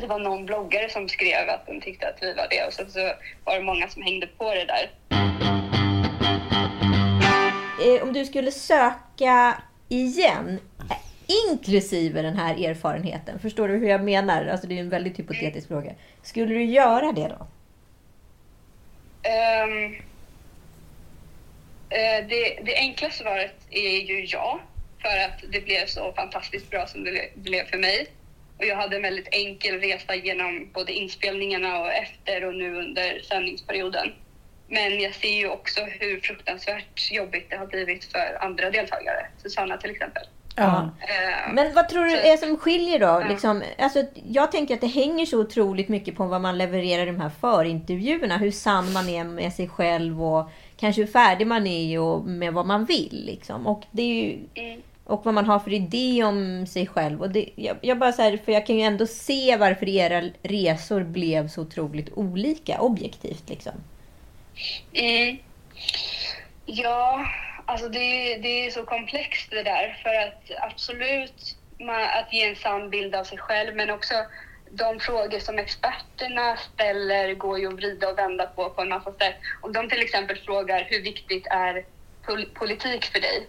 det 0.00 0.06
var 0.06 0.18
någon 0.18 0.46
bloggare 0.46 0.90
som 0.90 1.08
skrev 1.08 1.48
att 1.48 1.66
de 1.66 1.80
tyckte 1.80 2.08
att 2.08 2.18
vi 2.22 2.34
var 2.34 2.46
det 2.50 2.66
och 2.66 2.72
sen 2.72 2.90
så 2.90 3.12
var 3.44 3.54
det 3.54 3.62
många 3.62 3.88
som 3.88 4.02
hängde 4.02 4.26
på 4.26 4.54
det 4.54 4.64
där. 4.64 4.90
Eh, 7.86 8.02
om 8.02 8.12
du 8.12 8.24
skulle 8.24 8.52
söka 8.52 9.62
igen, 9.88 10.60
inklusive 11.50 12.22
den 12.22 12.36
här 12.36 12.68
erfarenheten, 12.68 13.38
förstår 13.38 13.68
du 13.68 13.76
hur 13.76 13.88
jag 13.88 14.04
menar? 14.04 14.46
Alltså 14.46 14.66
det 14.66 14.74
är 14.74 14.80
en 14.80 14.88
väldigt 14.88 15.18
hypotetisk 15.18 15.68
fråga. 15.68 15.92
Skulle 16.22 16.54
du 16.54 16.64
göra 16.64 17.12
det 17.12 17.28
då? 17.28 17.46
Eh, 21.90 22.26
det, 22.28 22.58
det 22.62 22.76
enkla 22.76 23.10
svaret 23.10 23.54
är 23.70 24.00
ju 24.00 24.24
ja, 24.24 24.60
för 25.02 25.18
att 25.18 25.52
det 25.52 25.60
blev 25.60 25.86
så 25.86 26.12
fantastiskt 26.12 26.70
bra 26.70 26.86
som 26.86 27.04
det 27.04 27.30
blev 27.34 27.64
för 27.64 27.78
mig. 27.78 28.06
Och 28.58 28.64
jag 28.64 28.76
hade 28.76 28.96
en 28.96 29.02
väldigt 29.02 29.28
enkel 29.32 29.80
resa 29.80 30.14
genom 30.14 30.70
både 30.74 30.92
inspelningarna 30.92 31.80
och 31.80 31.92
efter 31.92 32.44
och 32.44 32.54
nu 32.54 32.78
under 32.78 33.20
sändningsperioden. 33.28 34.12
Men 34.68 35.00
jag 35.00 35.14
ser 35.14 35.38
ju 35.38 35.48
också 35.48 35.80
hur 35.80 36.20
fruktansvärt 36.20 37.12
jobbigt 37.12 37.50
det 37.50 37.56
har 37.56 37.66
blivit 37.66 38.04
för 38.04 38.38
andra 38.40 38.70
deltagare. 38.70 39.26
Susanna 39.42 39.76
till 39.76 39.90
exempel. 39.90 40.22
Ja. 40.56 40.90
Eh, 41.00 41.52
Men 41.54 41.74
vad 41.74 41.88
tror 41.88 42.04
du 42.04 42.16
är 42.16 42.36
som 42.36 42.56
skiljer 42.56 42.98
då? 42.98 43.06
Ja. 43.06 43.28
Liksom, 43.28 43.62
alltså, 43.78 44.04
jag 44.28 44.52
tänker 44.52 44.74
att 44.74 44.80
det 44.80 44.86
hänger 44.86 45.26
så 45.26 45.40
otroligt 45.40 45.88
mycket 45.88 46.16
på 46.16 46.24
vad 46.24 46.40
man 46.40 46.58
levererar 46.58 47.02
i 47.02 47.06
de 47.06 47.20
här 47.20 47.30
förintervjuerna. 47.40 48.36
Hur 48.36 48.50
sann 48.50 48.92
man 48.92 49.08
är 49.08 49.24
med 49.24 49.52
sig 49.52 49.68
själv 49.68 50.22
och 50.22 50.50
kanske 50.76 51.02
hur 51.02 51.08
färdig 51.08 51.46
man 51.46 51.66
är 51.66 52.00
och 52.00 52.24
med 52.24 52.52
vad 52.52 52.66
man 52.66 52.84
vill. 52.84 53.22
Liksom. 53.26 53.66
Och, 53.66 53.82
det 53.90 54.02
är 54.02 54.14
ju, 54.14 54.38
mm 54.54 54.82
och 55.08 55.24
vad 55.24 55.34
man 55.34 55.46
har 55.46 55.58
för 55.58 55.72
idé 55.72 56.24
om 56.24 56.66
sig 56.66 56.86
själv. 56.86 57.22
Och 57.22 57.30
det, 57.30 57.48
jag, 57.56 57.76
jag, 57.80 57.98
bara 57.98 58.12
så 58.12 58.22
här, 58.22 58.36
för 58.36 58.52
jag 58.52 58.66
kan 58.66 58.76
ju 58.76 58.82
ändå 58.82 59.06
se 59.06 59.56
varför 59.56 59.88
era 59.88 60.30
resor 60.42 61.02
blev 61.02 61.48
så 61.48 61.62
otroligt 61.62 62.12
olika 62.14 62.80
objektivt. 62.80 63.48
Liksom. 63.48 63.72
Mm. 64.92 65.38
Ja, 66.66 67.26
alltså 67.66 67.88
det, 67.88 68.36
det 68.36 68.66
är 68.66 68.70
så 68.70 68.82
komplext 68.82 69.50
det 69.50 69.62
där. 69.62 70.00
För 70.02 70.14
att 70.14 70.70
absolut 70.70 71.56
man, 71.78 72.02
att 72.02 72.32
ge 72.32 72.48
en 72.48 72.56
sann 72.56 72.90
bild 72.90 73.14
av 73.14 73.24
sig 73.24 73.38
själv 73.38 73.76
men 73.76 73.90
också 73.90 74.14
de 74.70 75.00
frågor 75.00 75.38
som 75.38 75.58
experterna 75.58 76.56
ställer 76.56 77.34
går 77.34 77.58
ju 77.58 77.68
att 77.68 77.74
vrida 77.74 78.08
och 78.08 78.18
vända 78.18 78.46
på 78.46 78.70
på 78.70 78.82
en 78.82 78.88
massa 78.88 79.12
sätt. 79.12 79.36
Om 79.62 79.72
de 79.72 79.88
till 79.88 80.02
exempel 80.02 80.36
frågar 80.36 80.86
hur 80.90 81.02
viktigt 81.02 81.46
är 81.50 81.84
pol- 82.26 82.50
politik 82.54 83.04
för 83.04 83.20
dig? 83.20 83.46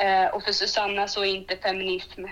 Eh, 0.00 0.26
och 0.26 0.42
för 0.42 0.52
Susanna 0.52 1.08
så 1.08 1.24
är 1.24 1.34
inte 1.34 1.56
feminism 1.56 2.24
eh, 2.24 2.30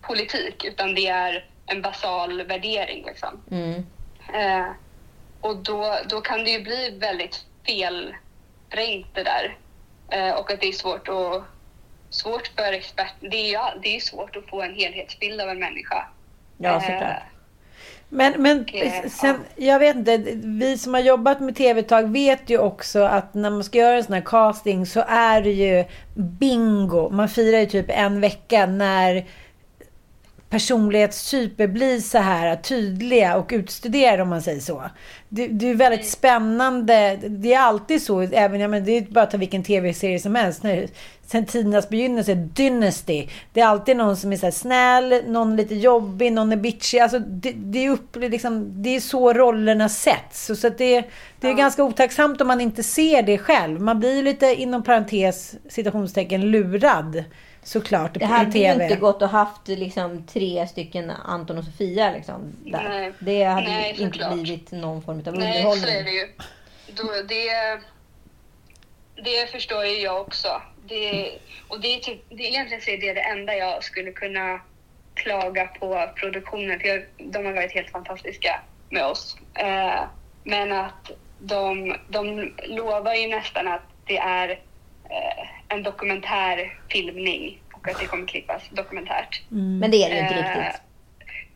politik 0.00 0.64
utan 0.64 0.94
det 0.94 1.06
är 1.06 1.46
en 1.66 1.82
basal 1.82 2.42
värdering. 2.42 3.04
Liksom. 3.06 3.42
Mm. 3.50 3.86
Eh, 4.34 4.70
och 5.40 5.56
då, 5.56 5.98
då 6.08 6.20
kan 6.20 6.44
det 6.44 6.50
ju 6.50 6.62
bli 6.62 6.98
väldigt 6.98 7.46
felvrängt 7.66 9.14
det 9.14 9.22
där. 9.22 9.56
Eh, 10.10 10.34
och 10.34 10.50
att 10.50 10.60
det 10.60 10.68
är 10.68 10.72
svårt, 10.72 11.08
att, 11.08 11.44
svårt 12.10 12.46
för 12.46 12.72
experter. 12.72 13.28
Det 13.28 13.36
är 13.36 13.48
ju 13.48 13.80
det 13.82 13.96
är 13.96 14.00
svårt 14.00 14.36
att 14.36 14.46
få 14.46 14.62
en 14.62 14.74
helhetsbild 14.74 15.40
av 15.40 15.48
en 15.48 15.58
människa. 15.58 16.08
Ja, 16.58 16.74
Eh, 16.74 16.80
såklart. 16.80 17.22
Men, 18.08 18.42
men 18.42 18.66
sen, 19.10 19.36
jag 19.56 19.78
vet 19.78 19.96
inte, 19.96 20.16
vi 20.44 20.78
som 20.78 20.94
har 20.94 21.00
jobbat 21.00 21.40
med 21.40 21.56
tv 21.56 21.80
ett 21.80 21.88
tag 21.88 22.12
vet 22.12 22.50
ju 22.50 22.58
också 22.58 23.00
att 23.00 23.34
när 23.34 23.50
man 23.50 23.64
ska 23.64 23.78
göra 23.78 23.96
en 23.96 24.04
sån 24.04 24.14
här 24.14 24.22
casting 24.24 24.86
så 24.86 25.04
är 25.08 25.42
det 25.42 25.50
ju 25.50 25.84
bingo. 26.14 27.10
Man 27.10 27.28
firar 27.28 27.58
ju 27.58 27.66
typ 27.66 27.86
en 27.88 28.20
vecka 28.20 28.66
när 28.66 29.26
personlighetstyper 30.50 31.66
blir 31.66 32.00
så 32.00 32.18
här 32.18 32.56
tydliga 32.56 33.36
och 33.36 33.50
utstuderade 33.52 34.22
om 34.22 34.28
man 34.28 34.42
säger 34.42 34.60
så. 34.60 34.82
Det, 35.28 35.46
det 35.46 35.70
är 35.70 35.74
väldigt 35.74 36.08
spännande. 36.08 37.18
Det 37.28 37.54
är 37.54 37.60
alltid 37.60 38.02
så, 38.02 38.20
även, 38.20 38.60
ja, 38.60 38.68
men 38.68 38.84
det 38.84 38.92
är 38.92 39.02
bara 39.02 39.24
att 39.24 39.30
ta 39.30 39.36
vilken 39.36 39.62
tv-serie 39.62 40.20
som 40.20 40.34
helst. 40.34 40.62
Sen 41.26 41.46
tidernas 41.46 41.88
begynnelse, 41.88 42.34
Dynasty. 42.34 43.28
Det 43.52 43.60
är 43.60 43.66
alltid 43.66 43.96
någon 43.96 44.16
som 44.16 44.32
är 44.32 44.36
så 44.36 44.50
snäll, 44.50 45.22
någon 45.26 45.56
lite 45.56 45.74
jobbig, 45.74 46.32
någon 46.32 46.52
är 46.52 46.56
bitchig. 46.56 46.98
Alltså, 46.98 47.18
det, 47.18 47.52
det 47.52 47.84
är, 47.84 47.90
upp, 47.90 48.16
liksom, 48.16 48.82
det 48.82 48.96
är 48.96 49.00
så 49.00 49.32
rollerna 49.32 49.88
sätts. 49.88 50.46
Så, 50.46 50.56
så 50.56 50.68
det, 50.68 51.04
det 51.40 51.46
är 51.46 51.50
ja. 51.50 51.56
ganska 51.56 51.84
otacksamt 51.84 52.40
om 52.40 52.48
man 52.48 52.60
inte 52.60 52.82
ser 52.82 53.22
det 53.22 53.38
själv. 53.38 53.80
Man 53.80 54.00
blir 54.00 54.22
lite, 54.22 54.46
inom 54.46 54.82
parentes, 54.82 55.54
citationstecken, 55.68 56.50
lurad 56.50 57.24
såklart 57.62 58.14
Det 58.14 58.24
hade 58.24 58.58
ju 58.58 58.72
inte 58.72 58.96
gått 58.96 59.22
att 59.22 59.30
haft 59.30 59.68
liksom, 59.68 60.26
tre 60.26 60.66
stycken 60.66 61.10
Anton 61.10 61.58
och 61.58 61.64
Sofia. 61.64 62.12
Liksom, 62.12 62.56
där. 62.64 62.88
Nej. 62.88 63.12
Det 63.18 63.44
hade 63.44 63.66
Nej, 63.66 63.96
inte 63.98 64.30
blivit 64.32 64.72
någon 64.72 65.02
form 65.02 65.18
av 65.18 65.28
underhållning. 65.28 65.62
Nej, 65.62 65.80
så 65.80 65.86
är 65.88 66.04
det 66.04 66.10
ju. 66.10 66.28
Då, 66.92 67.02
det, 67.28 67.80
det 69.22 69.50
förstår 69.52 69.84
ju 69.84 70.00
jag 70.00 70.20
också. 70.20 70.62
Det, 70.86 71.30
och 71.68 71.80
det 71.80 71.94
är, 71.94 72.00
typ, 72.00 72.24
det, 72.28 72.42
egentligen 72.42 72.82
så 72.82 72.90
är 72.90 72.98
det 72.98 73.14
det 73.14 73.20
enda 73.20 73.54
jag 73.54 73.84
skulle 73.84 74.12
kunna 74.12 74.60
klaga 75.14 75.66
på 75.66 76.10
produktionen. 76.16 76.80
För 76.80 76.88
jag, 76.88 77.04
de 77.16 77.46
har 77.46 77.52
varit 77.52 77.72
helt 77.72 77.90
fantastiska 77.90 78.60
med 78.90 79.04
oss. 79.04 79.36
Eh, 79.54 80.00
men 80.44 80.72
att 80.72 81.10
de, 81.38 81.96
de 82.08 82.52
lovar 82.68 83.14
ju 83.14 83.28
nästan 83.28 83.68
att 83.68 83.82
det 84.04 84.18
är 84.18 84.50
eh, 85.10 85.57
en 85.68 85.82
dokumentärfilmning 85.82 87.60
och 87.72 87.88
att 87.88 88.00
det 88.00 88.06
kommer 88.06 88.26
klippas 88.26 88.62
dokumentärt. 88.70 89.42
Mm. 89.50 89.78
Men 89.78 89.90
det 89.90 90.04
är 90.04 90.10
det 90.10 90.20
inte 90.20 90.34
eh, 90.34 90.56
riktigt. 90.56 90.80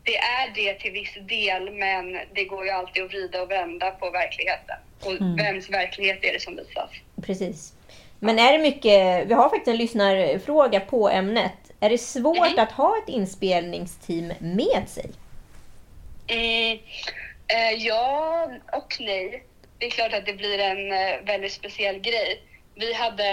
Det 0.03 0.17
är 0.17 0.51
det 0.55 0.73
till 0.73 0.91
viss 0.91 1.13
del, 1.21 1.71
men 1.71 2.19
det 2.33 2.45
går 2.45 2.65
ju 2.65 2.71
alltid 2.71 3.03
att 3.03 3.09
vrida 3.09 3.41
och 3.41 3.51
vända 3.51 3.91
på 3.91 4.09
verkligheten. 4.09 4.75
Och 5.01 5.11
mm. 5.11 5.35
vems 5.35 5.69
verklighet 5.69 6.23
är 6.23 6.33
det 6.33 6.41
som 6.41 6.55
visas? 6.55 6.89
Precis. 7.21 7.73
Men 8.19 8.39
är 8.39 8.51
det 8.51 8.59
mycket, 8.59 9.27
vi 9.27 9.33
har 9.33 9.49
faktiskt 9.49 9.67
en 9.67 9.77
lyssnarfråga 9.77 10.79
på 10.79 11.09
ämnet. 11.09 11.71
Är 11.79 11.89
det 11.89 11.97
svårt 11.97 12.37
mm. 12.37 12.59
att 12.59 12.71
ha 12.71 12.97
ett 12.97 13.09
inspelningsteam 13.09 14.33
med 14.39 14.83
sig? 14.87 15.09
Mm, 16.27 16.79
eh, 17.47 17.85
ja 17.85 18.49
och 18.71 18.97
nej. 18.99 19.43
Det 19.77 19.85
är 19.85 19.89
klart 19.89 20.13
att 20.13 20.25
det 20.25 20.33
blir 20.33 20.59
en 20.59 20.89
väldigt 21.25 21.53
speciell 21.53 21.99
grej. 21.99 22.41
Vi 22.75 22.93
hade 22.93 23.23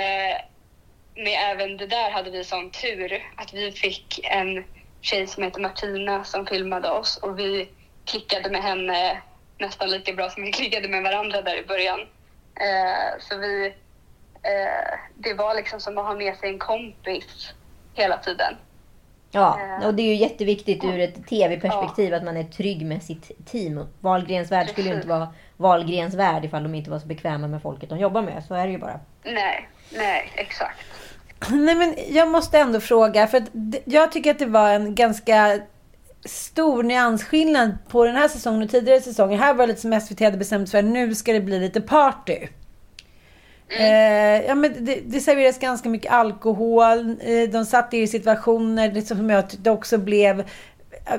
med 1.14 1.52
även 1.52 1.76
det 1.76 1.86
där 1.86 2.10
hade 2.10 2.30
vi 2.30 2.44
sån 2.44 2.70
tur 2.70 3.22
att 3.36 3.54
vi 3.54 3.72
fick 3.72 4.20
en 4.24 4.64
tjej 5.00 5.26
som 5.26 5.42
heter 5.42 5.60
Martina 5.60 6.24
som 6.24 6.46
filmade 6.46 6.90
oss 6.90 7.16
och 7.16 7.38
vi 7.38 7.68
klickade 8.04 8.50
med 8.50 8.62
henne 8.62 9.22
nästan 9.58 9.90
lika 9.90 10.12
bra 10.12 10.30
som 10.30 10.42
vi 10.42 10.52
klickade 10.52 10.88
med 10.88 11.02
varandra 11.02 11.42
där 11.42 11.62
i 11.62 11.66
början. 11.66 12.00
Eh, 12.54 13.20
så 13.20 13.38
vi, 13.38 13.66
eh, 14.42 14.98
det 15.14 15.34
var 15.34 15.54
liksom 15.54 15.80
som 15.80 15.98
att 15.98 16.06
ha 16.06 16.14
med 16.14 16.36
sig 16.36 16.48
en 16.48 16.58
kompis 16.58 17.54
hela 17.94 18.16
tiden. 18.16 18.56
Ja, 19.30 19.60
eh, 19.60 19.86
och 19.86 19.94
det 19.94 20.02
är 20.02 20.06
ju 20.06 20.14
jätteviktigt 20.14 20.84
ur 20.84 21.00
ett 21.00 21.26
tv-perspektiv 21.26 22.10
ja. 22.10 22.16
att 22.16 22.24
man 22.24 22.36
är 22.36 22.44
trygg 22.44 22.86
med 22.86 23.02
sitt 23.02 23.46
team. 23.46 23.86
Wahlgrens 24.00 24.52
värld 24.52 24.68
skulle 24.68 24.88
ju 24.88 24.94
inte 24.94 25.08
vara 25.08 25.34
Wahlgrens 25.56 26.14
värld 26.14 26.44
ifall 26.44 26.62
de 26.62 26.74
inte 26.74 26.90
var 26.90 26.98
så 26.98 27.06
bekväma 27.06 27.46
med 27.46 27.62
folket 27.62 27.88
de 27.88 27.98
jobbar 27.98 28.22
med. 28.22 28.44
Så 28.44 28.54
är 28.54 28.66
det 28.66 28.72
ju 28.72 28.78
bara. 28.78 29.00
Nej, 29.22 29.68
nej, 29.90 30.32
exakt. 30.34 30.99
Nej, 31.50 31.74
men 31.74 31.94
jag 32.08 32.28
måste 32.28 32.58
ändå 32.58 32.80
fråga, 32.80 33.26
för 33.26 33.38
att 33.38 33.50
jag 33.84 34.12
tycker 34.12 34.30
att 34.30 34.38
det 34.38 34.46
var 34.46 34.70
en 34.70 34.94
ganska 34.94 35.60
stor 36.24 36.82
nyansskillnad 36.82 37.78
på 37.88 38.04
den 38.04 38.16
här 38.16 38.28
säsongen 38.28 38.62
och 38.62 38.70
tidigare 38.70 39.00
säsonger. 39.00 39.38
Här 39.38 39.54
var 39.54 39.66
det 39.66 39.72
lite 39.72 39.80
som 39.80 40.00
SVT 40.00 40.20
hade 40.20 40.36
bestämt 40.36 40.68
sig 40.68 40.82
för, 40.82 40.88
nu 40.88 41.14
ska 41.14 41.32
det 41.32 41.40
bli 41.40 41.60
lite 41.60 41.80
party. 41.80 42.48
Mm. 43.68 44.40
Eh, 44.42 44.46
ja, 44.46 44.54
men 44.54 44.84
det, 44.84 45.00
det 45.06 45.20
serveras 45.20 45.58
ganska 45.58 45.88
mycket 45.88 46.12
alkohol. 46.12 47.16
Eh, 47.20 47.50
de 47.52 47.64
satt 47.64 47.94
i 47.94 48.06
situationer 48.06 48.92
liksom, 48.92 49.16
som 49.16 49.30
jag 49.30 49.50
tyckte 49.50 49.70
också 49.70 49.98
blev 49.98 50.44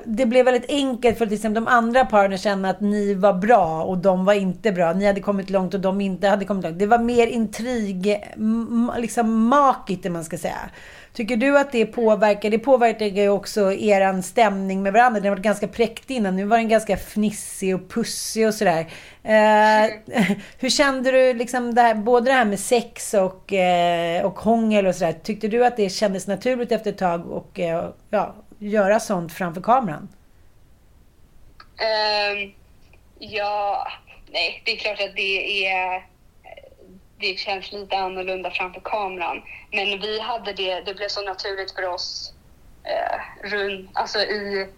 det 0.05 0.25
blev 0.25 0.45
väldigt 0.45 0.69
enkelt 0.69 1.17
för 1.17 1.25
till 1.25 1.35
exempel 1.35 1.63
de 1.63 1.71
andra 1.71 2.05
paren 2.05 2.33
att 2.33 2.41
känna 2.41 2.69
att 2.69 2.81
ni 2.81 3.13
var 3.13 3.33
bra 3.33 3.83
och 3.83 3.97
de 3.97 4.25
var 4.25 4.33
inte 4.33 4.71
bra. 4.71 4.93
Ni 4.93 5.05
hade 5.05 5.21
kommit 5.21 5.49
långt 5.49 5.73
och 5.73 5.79
de 5.79 6.01
inte 6.01 6.27
hade 6.27 6.45
kommit 6.45 6.63
långt. 6.63 6.79
Det 6.79 6.85
var 6.85 6.99
mer 6.99 7.27
intrig, 7.27 8.23
liksom 8.97 9.47
makigt 9.47 10.03
det 10.03 10.09
man 10.09 10.23
ska 10.23 10.37
säga. 10.37 10.69
Tycker 11.13 11.37
du 11.37 11.59
att 11.59 11.71
det 11.71 11.85
påverkar? 11.85 12.49
Det 12.49 12.59
påverkar 12.59 13.05
ju 13.05 13.29
också 13.29 13.71
er 13.71 14.21
stämning 14.21 14.83
med 14.83 14.93
varandra. 14.93 15.19
Den 15.19 15.29
har 15.29 15.35
varit 15.35 15.43
ganska 15.43 15.67
präktig 15.67 16.15
innan. 16.15 16.35
Nu 16.35 16.45
var 16.45 16.57
den 16.57 16.69
ganska 16.69 16.97
fnissig 16.97 17.75
och 17.75 17.89
pussig 17.89 18.47
och 18.47 18.53
sådär. 18.53 18.87
Eh, 19.23 20.15
hur 20.59 20.69
kände 20.69 21.11
du 21.11 21.33
liksom 21.33 21.75
det 21.75 21.81
här, 21.81 21.95
både 21.95 22.25
det 22.25 22.33
här 22.33 22.45
med 22.45 22.59
sex 22.59 23.13
och, 23.13 23.53
eh, 23.53 24.25
och 24.25 24.39
hångel 24.39 24.87
och 24.87 24.95
sådär? 24.95 25.13
Tyckte 25.23 25.47
du 25.47 25.65
att 25.65 25.77
det 25.77 25.89
kändes 25.89 26.27
naturligt 26.27 26.71
efter 26.71 26.91
ett 26.91 26.97
tag 26.97 27.31
och 27.31 27.59
eh, 27.59 27.89
ja, 28.09 28.35
göra 28.61 28.99
sånt 28.99 29.33
framför 29.33 29.61
kameran? 29.61 30.09
Um, 31.81 32.53
ja, 33.19 33.87
nej, 34.31 34.61
det 34.65 34.71
är 34.71 34.77
klart 34.77 35.01
att 35.01 35.15
det 35.15 35.65
är 35.67 36.11
det 37.21 37.39
känns 37.39 37.71
lite 37.71 37.97
annorlunda 37.97 38.51
framför 38.51 38.81
kameran. 38.81 39.41
Men 39.71 39.99
vi 39.99 40.19
hade 40.19 40.53
det, 40.53 40.81
det 40.81 40.93
blev 40.93 41.07
så 41.07 41.21
naturligt 41.21 41.75
för 41.75 41.87
oss 41.87 42.33
eh, 42.83 43.49
runt, 43.49 43.89
alltså 43.93 44.19
i, 44.19 44.69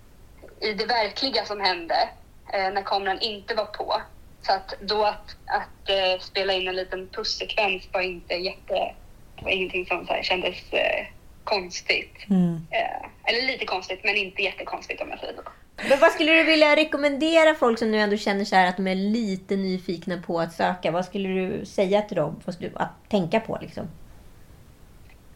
i 0.60 0.74
det 0.74 0.86
verkliga 0.86 1.46
som 1.46 1.62
hände 1.62 2.10
eh, 2.54 2.74
när 2.74 2.82
kameran 2.82 3.19
inte 3.19 3.56
var 3.56 3.65
på. 3.65 4.02
Så 4.41 4.54
att 4.54 4.74
då 4.82 5.04
att, 5.04 5.36
att 5.46 5.89
eh, 5.89 6.19
spela 6.19 6.54
in 6.54 6.67
en 6.67 6.76
liten 6.76 7.08
pussekvens 7.08 7.88
var 7.91 8.02
inte 8.02 8.34
jätte, 8.34 8.93
det 9.36 9.43
var 9.43 9.52
ingenting 9.52 9.86
som 9.86 10.08
så 10.08 10.13
här, 10.13 10.24
kändes 10.24 10.74
eh, 10.74 11.06
konstigt. 11.43 12.29
Mm. 12.29 12.67
Eh, 12.71 13.10
eller 13.23 13.47
lite 13.47 13.65
konstigt, 13.65 13.99
men 14.03 14.15
inte 14.15 14.41
jättekonstigt 14.41 15.01
om 15.01 15.10
jag 15.10 15.19
säger 15.19 15.34
så. 15.34 15.41
Men 15.89 15.99
vad 15.99 16.12
skulle 16.12 16.32
du 16.32 16.43
vilja 16.43 16.75
rekommendera 16.75 17.56
folk 17.56 17.79
som 17.79 17.91
nu 17.91 17.99
ändå 17.99 18.17
känner 18.17 18.45
så 18.45 18.56
att 18.56 18.77
de 18.77 18.88
är 18.88 18.95
lite 18.95 19.56
nyfikna 19.56 20.21
på 20.21 20.39
att 20.39 20.53
söka? 20.53 20.91
Vad 20.91 21.06
skulle 21.06 21.29
du 21.29 21.65
säga 21.65 22.01
till 22.01 22.15
dem 22.15 22.41
att 22.73 23.10
tänka 23.10 23.39
på? 23.39 23.58
Liksom? 23.62 23.88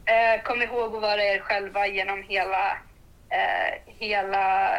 Eh, 0.05 0.43
kom 0.43 0.61
ihåg 0.61 0.95
att 0.95 1.01
vara 1.01 1.23
er 1.23 1.39
själva 1.39 1.87
genom 1.87 2.23
hela, 2.23 2.71
eh, 3.29 3.93
hela 3.99 4.75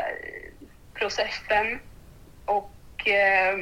processen. 0.94 1.80
Och 2.44 3.08
eh, 3.08 3.54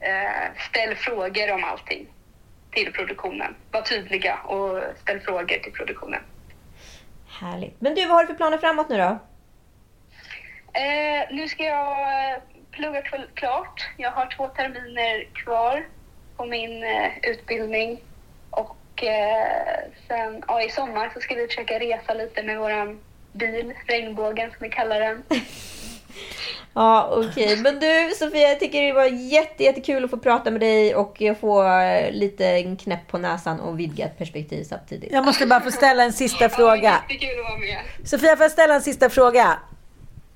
eh 0.00 0.52
ställ 0.70 0.94
frågor 0.94 1.52
om 1.52 1.64
allting 1.64 2.06
till 2.84 2.92
produktionen. 2.92 3.54
Var 3.70 3.82
tydliga 3.82 4.34
och 4.36 4.82
ställ 5.00 5.20
frågor 5.20 5.58
till 5.58 5.72
produktionen. 5.72 6.20
Härligt. 7.40 7.80
Men 7.80 7.94
du, 7.94 8.06
vad 8.06 8.16
har 8.16 8.22
du 8.22 8.26
för 8.26 8.34
planer 8.34 8.58
framåt 8.58 8.88
nu 8.88 8.96
då? 8.96 9.18
Eh, 10.72 11.26
nu 11.30 11.48
ska 11.48 11.64
jag 11.64 12.32
eh, 12.32 12.38
plugga 12.70 13.02
klart. 13.34 13.88
Jag 13.96 14.10
har 14.10 14.26
två 14.36 14.48
terminer 14.48 15.28
kvar 15.34 15.86
på 16.36 16.44
min 16.44 16.84
eh, 16.84 17.10
utbildning. 17.22 18.00
Och 18.50 19.04
eh, 19.04 19.78
sen 20.08 20.44
ja, 20.48 20.62
i 20.62 20.70
sommar 20.70 21.10
så 21.14 21.20
ska 21.20 21.34
vi 21.34 21.46
försöka 21.46 21.78
resa 21.78 22.14
lite 22.14 22.42
med 22.42 22.58
vår 22.58 22.96
bil, 23.32 23.74
Regnbågen 23.86 24.50
som 24.50 24.58
vi 24.60 24.68
kallar 24.68 25.00
den. 25.00 25.22
Ja, 26.74 27.08
okej. 27.12 27.44
Okay. 27.44 27.56
Men 27.56 27.80
du 27.80 28.14
Sofia, 28.18 28.48
jag 28.48 28.60
tycker 28.60 28.82
det 28.82 28.92
var 28.92 29.04
jätte, 29.04 29.64
jättekul 29.64 30.04
att 30.04 30.10
få 30.10 30.16
prata 30.16 30.50
med 30.50 30.60
dig 30.60 30.94
och 30.94 31.22
få 31.40 31.64
eh, 31.64 32.12
lite 32.12 32.46
en 32.46 32.76
knäpp 32.76 33.08
på 33.08 33.18
näsan 33.18 33.60
och 33.60 33.80
vidgat 33.80 34.18
perspektiv 34.18 34.64
samtidigt. 34.64 35.12
Jag 35.12 35.24
måste 35.24 35.46
bara 35.46 35.60
få 35.60 35.70
ställa 35.70 36.04
en 36.04 36.12
sista 36.12 36.48
fråga. 36.48 37.02
Jättekul 37.08 37.40
att 37.40 37.50
vara 37.50 37.58
med. 37.58 38.08
Sofia, 38.08 38.36
får 38.36 38.44
jag 38.44 38.52
ställa 38.52 38.74
en 38.74 38.82
sista 38.82 39.10
fråga? 39.10 39.58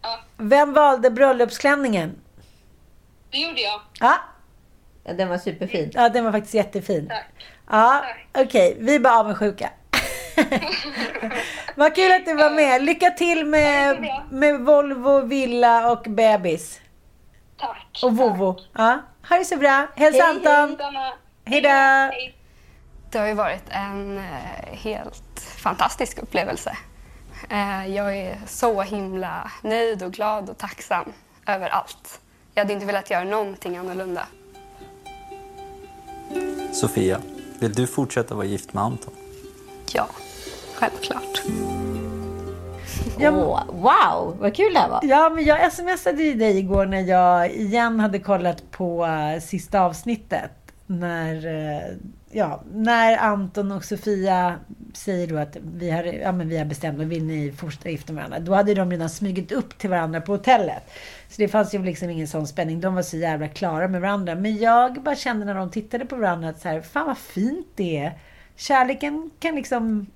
Ja. 0.02 0.20
Vem 0.36 0.72
valde 0.72 1.10
bröllopsklänningen? 1.10 2.14
Det 3.30 3.38
gjorde 3.38 3.60
jag. 3.60 3.80
Ja. 4.00 4.14
ja. 5.04 5.12
Den 5.12 5.28
var 5.28 5.38
superfin. 5.38 5.90
Ja, 5.94 6.08
den 6.08 6.24
var 6.24 6.32
faktiskt 6.32 6.54
jättefin. 6.54 7.08
Tack. 7.08 7.46
Ja, 7.70 8.04
okej. 8.32 8.72
Okay. 8.72 8.84
Vi 8.84 8.94
är 8.94 9.00
bara 9.00 9.20
avundsjuka. 9.20 9.70
Vad 11.74 11.94
kul 11.94 12.12
att 12.12 12.26
du 12.26 12.34
var 12.34 12.50
med. 12.50 12.82
Lycka 12.82 13.10
till 13.10 13.46
med, 13.46 14.08
med 14.30 14.60
Volvo, 14.60 15.20
villa 15.20 15.92
och 15.92 16.02
bebis. 16.02 16.80
Tack. 17.60 18.00
Och 18.02 18.16
Vovo. 18.16 18.56
Ja. 18.72 18.98
Ha 19.28 19.36
det 19.36 19.44
så 19.44 19.56
bra. 19.56 19.86
Hälsa 19.96 20.24
Anton. 20.24 20.76
Hej 21.44 21.60
då. 21.60 22.10
Det 23.10 23.18
har 23.18 23.26
ju 23.26 23.34
varit 23.34 23.64
en 23.68 24.18
eh, 24.18 24.76
helt 24.76 25.40
fantastisk 25.56 26.18
upplevelse. 26.18 26.76
Eh, 27.50 27.86
jag 27.86 28.16
är 28.16 28.40
så 28.46 28.82
himla 28.82 29.50
nöjd 29.62 30.02
och 30.02 30.12
glad 30.12 30.50
och 30.50 30.58
tacksam 30.58 31.12
över 31.46 31.68
allt. 31.68 32.20
Jag 32.54 32.62
hade 32.62 32.72
inte 32.72 32.86
velat 32.86 33.10
göra 33.10 33.24
någonting 33.24 33.76
annorlunda. 33.76 34.26
Sofia, 36.72 37.20
vill 37.58 37.72
du 37.72 37.86
fortsätta 37.86 38.34
vara 38.34 38.46
gift 38.46 38.72
med 38.72 38.82
Anton? 38.82 39.14
Ja, 39.94 40.08
självklart. 40.74 41.42
Åh, 43.18 43.60
wow, 43.66 44.36
vad 44.40 44.54
kul 44.54 44.72
det 44.72 44.78
här 44.78 44.88
var. 44.88 45.00
Ja, 45.02 45.30
men 45.34 45.44
jag 45.44 45.72
smsade 45.72 46.22
ju 46.22 46.34
dig 46.34 46.58
igår 46.58 46.86
när 46.86 47.00
jag 47.00 47.50
igen 47.50 48.00
hade 48.00 48.18
kollat 48.18 48.70
på 48.70 49.04
uh, 49.06 49.40
sista 49.40 49.80
avsnittet. 49.80 50.50
När, 50.86 51.46
uh, 51.46 51.96
ja, 52.30 52.62
när 52.72 53.16
Anton 53.16 53.72
och 53.72 53.84
Sofia 53.84 54.56
säger 54.94 55.26
då 55.26 55.36
att 55.38 55.56
vi 55.74 55.90
har, 55.90 56.04
ja, 56.04 56.32
men 56.32 56.48
vi 56.48 56.58
har 56.58 56.64
bestämt 56.64 57.00
att 57.00 57.06
vill 57.06 57.24
ni 57.24 57.52
fortsätta 57.52 57.90
gifta 57.90 58.12
med 58.12 58.24
varandra. 58.24 58.38
Då 58.38 58.54
hade 58.54 58.74
de 58.74 58.90
redan 58.90 59.10
smugit 59.10 59.52
upp 59.52 59.78
till 59.78 59.90
varandra 59.90 60.20
på 60.20 60.32
hotellet. 60.32 60.82
Så 61.28 61.34
det 61.36 61.48
fanns 61.48 61.74
ju 61.74 61.82
liksom 61.82 62.10
ingen 62.10 62.28
sån 62.28 62.46
spänning. 62.46 62.80
De 62.80 62.94
var 62.94 63.02
så 63.02 63.16
jävla 63.16 63.48
klara 63.48 63.88
med 63.88 64.00
varandra. 64.00 64.34
Men 64.34 64.56
jag 64.56 65.02
bara 65.02 65.16
kände 65.16 65.44
när 65.46 65.54
de 65.54 65.70
tittade 65.70 66.06
på 66.06 66.16
varandra 66.16 66.48
att 66.48 66.60
så 66.60 66.68
här, 66.68 66.80
fan 66.80 67.06
vad 67.06 67.18
fint 67.18 67.66
det 67.74 67.98
är. 67.98 68.12
Kärleken 68.56 69.30
kan 69.38 69.54
liksom 69.54 70.06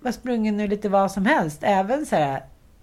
vara 0.00 0.12
sprungen 0.12 0.60
ur 0.60 0.68
lite 0.68 0.88
vad 0.88 1.12
som 1.12 1.26
helst. 1.26 1.58
Även 1.62 2.06
så 2.06 2.16
här, 2.16 2.42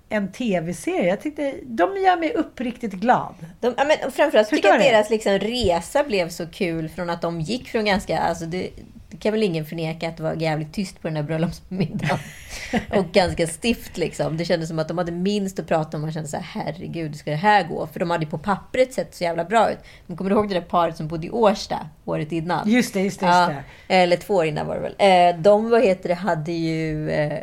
en 0.10 0.32
tv-serie. 0.32 1.10
Jag 1.10 1.22
tyckte, 1.22 1.54
de 1.64 1.98
gör 1.98 2.18
mig 2.18 2.34
uppriktigt 2.34 2.94
glad. 2.94 3.36
De, 3.60 3.74
ja, 3.78 3.86
men 3.86 4.12
framförallt 4.12 4.50
tycker 4.50 4.68
jag 4.68 4.78
att 4.78 4.84
deras 4.84 5.10
liksom, 5.10 5.32
resa 5.32 6.04
blev 6.04 6.30
så 6.30 6.48
kul 6.48 6.90
från 6.90 7.10
att 7.10 7.22
de 7.22 7.42
gick 7.42 7.70
från 7.70 7.86
ganska... 7.86 8.20
Alltså 8.20 8.46
det, 8.46 8.70
det 9.18 9.22
kan 9.22 9.32
väl 9.32 9.44
ingen 9.44 9.66
förneka 9.66 10.10
att 10.10 10.18
det 10.18 10.24
var 10.24 10.34
jävligt 10.34 10.74
tyst 10.74 11.02
på 11.02 11.08
den 11.08 11.14
där 11.14 11.24
bröllopsmiddagen. 11.24 12.20
och 12.90 13.12
ganska 13.12 13.48
stift 13.48 13.98
liksom. 13.98 14.38
Det 14.38 14.46
kändes 14.46 14.70
som 14.70 14.80
att 14.80 14.88
de 14.88 14.98
hade 14.98 15.12
minst 15.12 15.60
att 15.60 15.68
prata 15.68 15.98
om. 15.98 16.02
Man 16.02 16.12
kände 16.12 16.30
så 16.30 16.38
här, 16.38 16.64
herregud, 16.64 17.08
hur 17.08 17.18
ska 17.18 17.32
det 17.32 17.38
här 17.38 17.68
gå? 17.68 17.88
För 17.88 18.00
de 18.00 18.10
hade 18.10 18.24
ju 18.24 18.30
på 18.30 18.38
pappret 18.38 18.94
sett 18.94 19.16
så 19.16 19.24
jävla 19.24 19.46
bra 19.46 19.72
ut. 19.72 19.78
Men 20.08 20.18
kommer 20.18 20.30
du 20.30 20.36
ihåg 20.36 20.50
det 20.50 20.54
där 20.54 20.62
paret 20.62 20.98
som 20.98 21.08
bodde 21.08 21.28
i 21.28 21.30
Årsta 21.30 21.90
året 22.06 22.32
innan? 22.32 22.70
Just 22.70 22.94
det, 22.94 23.02
just 23.02 23.20
det. 23.20 23.26
Just 23.26 23.38
Ja, 23.38 23.54
det. 23.88 23.96
eller 23.96 24.18
två 24.18 24.36
år 24.36 24.46
innan 24.46 24.68
var 24.68 24.76
det 24.76 24.82
väl. 24.82 25.36
Eh, 25.36 25.42
de, 25.42 25.70
vad 25.70 25.84
heter 25.84 26.10
det, 26.10 26.16
hade 26.16 26.52
ju... 26.52 27.10
Eh, 27.10 27.40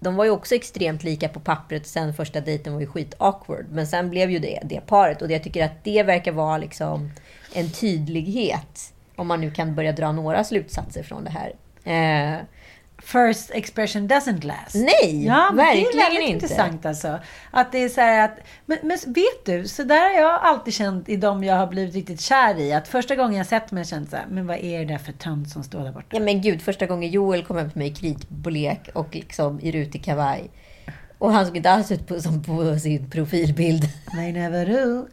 de 0.00 0.16
var 0.16 0.24
ju 0.24 0.30
också 0.30 0.54
extremt 0.54 1.04
lika 1.04 1.28
på 1.28 1.40
pappret. 1.40 1.86
Sen 1.86 2.14
första 2.14 2.40
dejten 2.40 2.72
var 2.72 2.80
ju 2.80 2.86
skit 2.86 3.14
awkward. 3.18 3.66
Men 3.70 3.86
sen 3.86 4.10
blev 4.10 4.30
ju 4.30 4.38
det 4.38 4.60
det 4.64 4.80
paret. 4.86 5.22
Och 5.22 5.30
jag 5.30 5.42
tycker 5.42 5.64
att 5.64 5.84
det 5.84 6.02
verkar 6.02 6.32
vara 6.32 6.58
liksom 6.58 7.10
en 7.52 7.70
tydlighet. 7.70 8.92
Om 9.16 9.26
man 9.26 9.40
nu 9.40 9.50
kan 9.50 9.74
börja 9.74 9.92
dra 9.92 10.12
några 10.12 10.44
slutsatser 10.44 11.02
från 11.02 11.24
det 11.24 11.30
här. 11.30 11.52
Eh, 11.84 12.40
First 12.98 13.50
expression 13.50 14.08
doesn't 14.08 14.44
last. 14.44 14.74
nej, 14.74 15.24
Ja, 15.26 15.46
men 15.52 15.56
verkligen 15.56 15.88
det 15.92 15.98
är 15.98 16.02
väldigt 16.10 16.20
inte. 16.22 16.32
intressant 16.44 16.86
alltså. 16.86 17.18
Att 17.50 17.72
det 17.72 17.78
är 17.78 17.88
så 17.88 18.00
att, 18.24 18.38
men, 18.66 18.78
men 18.82 18.98
vet 19.14 19.44
du, 19.44 19.68
så 19.68 19.82
där 19.82 20.00
har 20.14 20.20
jag 20.22 20.40
alltid 20.42 20.74
känt 20.74 21.08
i 21.08 21.16
de 21.16 21.44
jag 21.44 21.54
har 21.56 21.66
blivit 21.66 21.94
riktigt 21.94 22.20
kär 22.20 22.58
i. 22.58 22.72
Att 22.72 22.88
första 22.88 23.16
gången 23.16 23.36
jag 23.38 23.46
sett 23.46 23.72
mig 23.72 23.80
jag 23.80 23.88
känt 23.88 24.10
så 24.10 24.16
här, 24.16 24.24
men 24.30 24.46
vad 24.46 24.56
är 24.56 24.78
det 24.78 24.84
där 24.84 24.98
för 24.98 25.12
tönt 25.12 25.50
som 25.50 25.62
står 25.64 25.80
där 25.84 25.92
borta? 25.92 26.06
Ja 26.10 26.20
men 26.20 26.42
gud, 26.42 26.62
första 26.62 26.86
gången 26.86 27.10
Joel 27.10 27.44
kom 27.44 27.56
hem 27.56 27.70
till 27.70 27.78
mig 27.78 27.88
i 27.88 27.94
kritbolek 27.94 28.88
och 28.94 29.14
liksom 29.14 29.60
i 29.60 29.72
rutig 29.72 30.04
kavaj. 30.04 30.50
Och 31.18 31.32
han 31.32 31.46
såg 31.46 31.56
inte 31.56 31.70
alls 31.70 31.92
ut 31.92 32.06
på, 32.06 32.20
som 32.20 32.42
på 32.42 32.78
sin 32.78 33.10
profilbild. 33.10 33.82
May 34.14 34.32
never 34.32 34.66
do. 34.66 35.06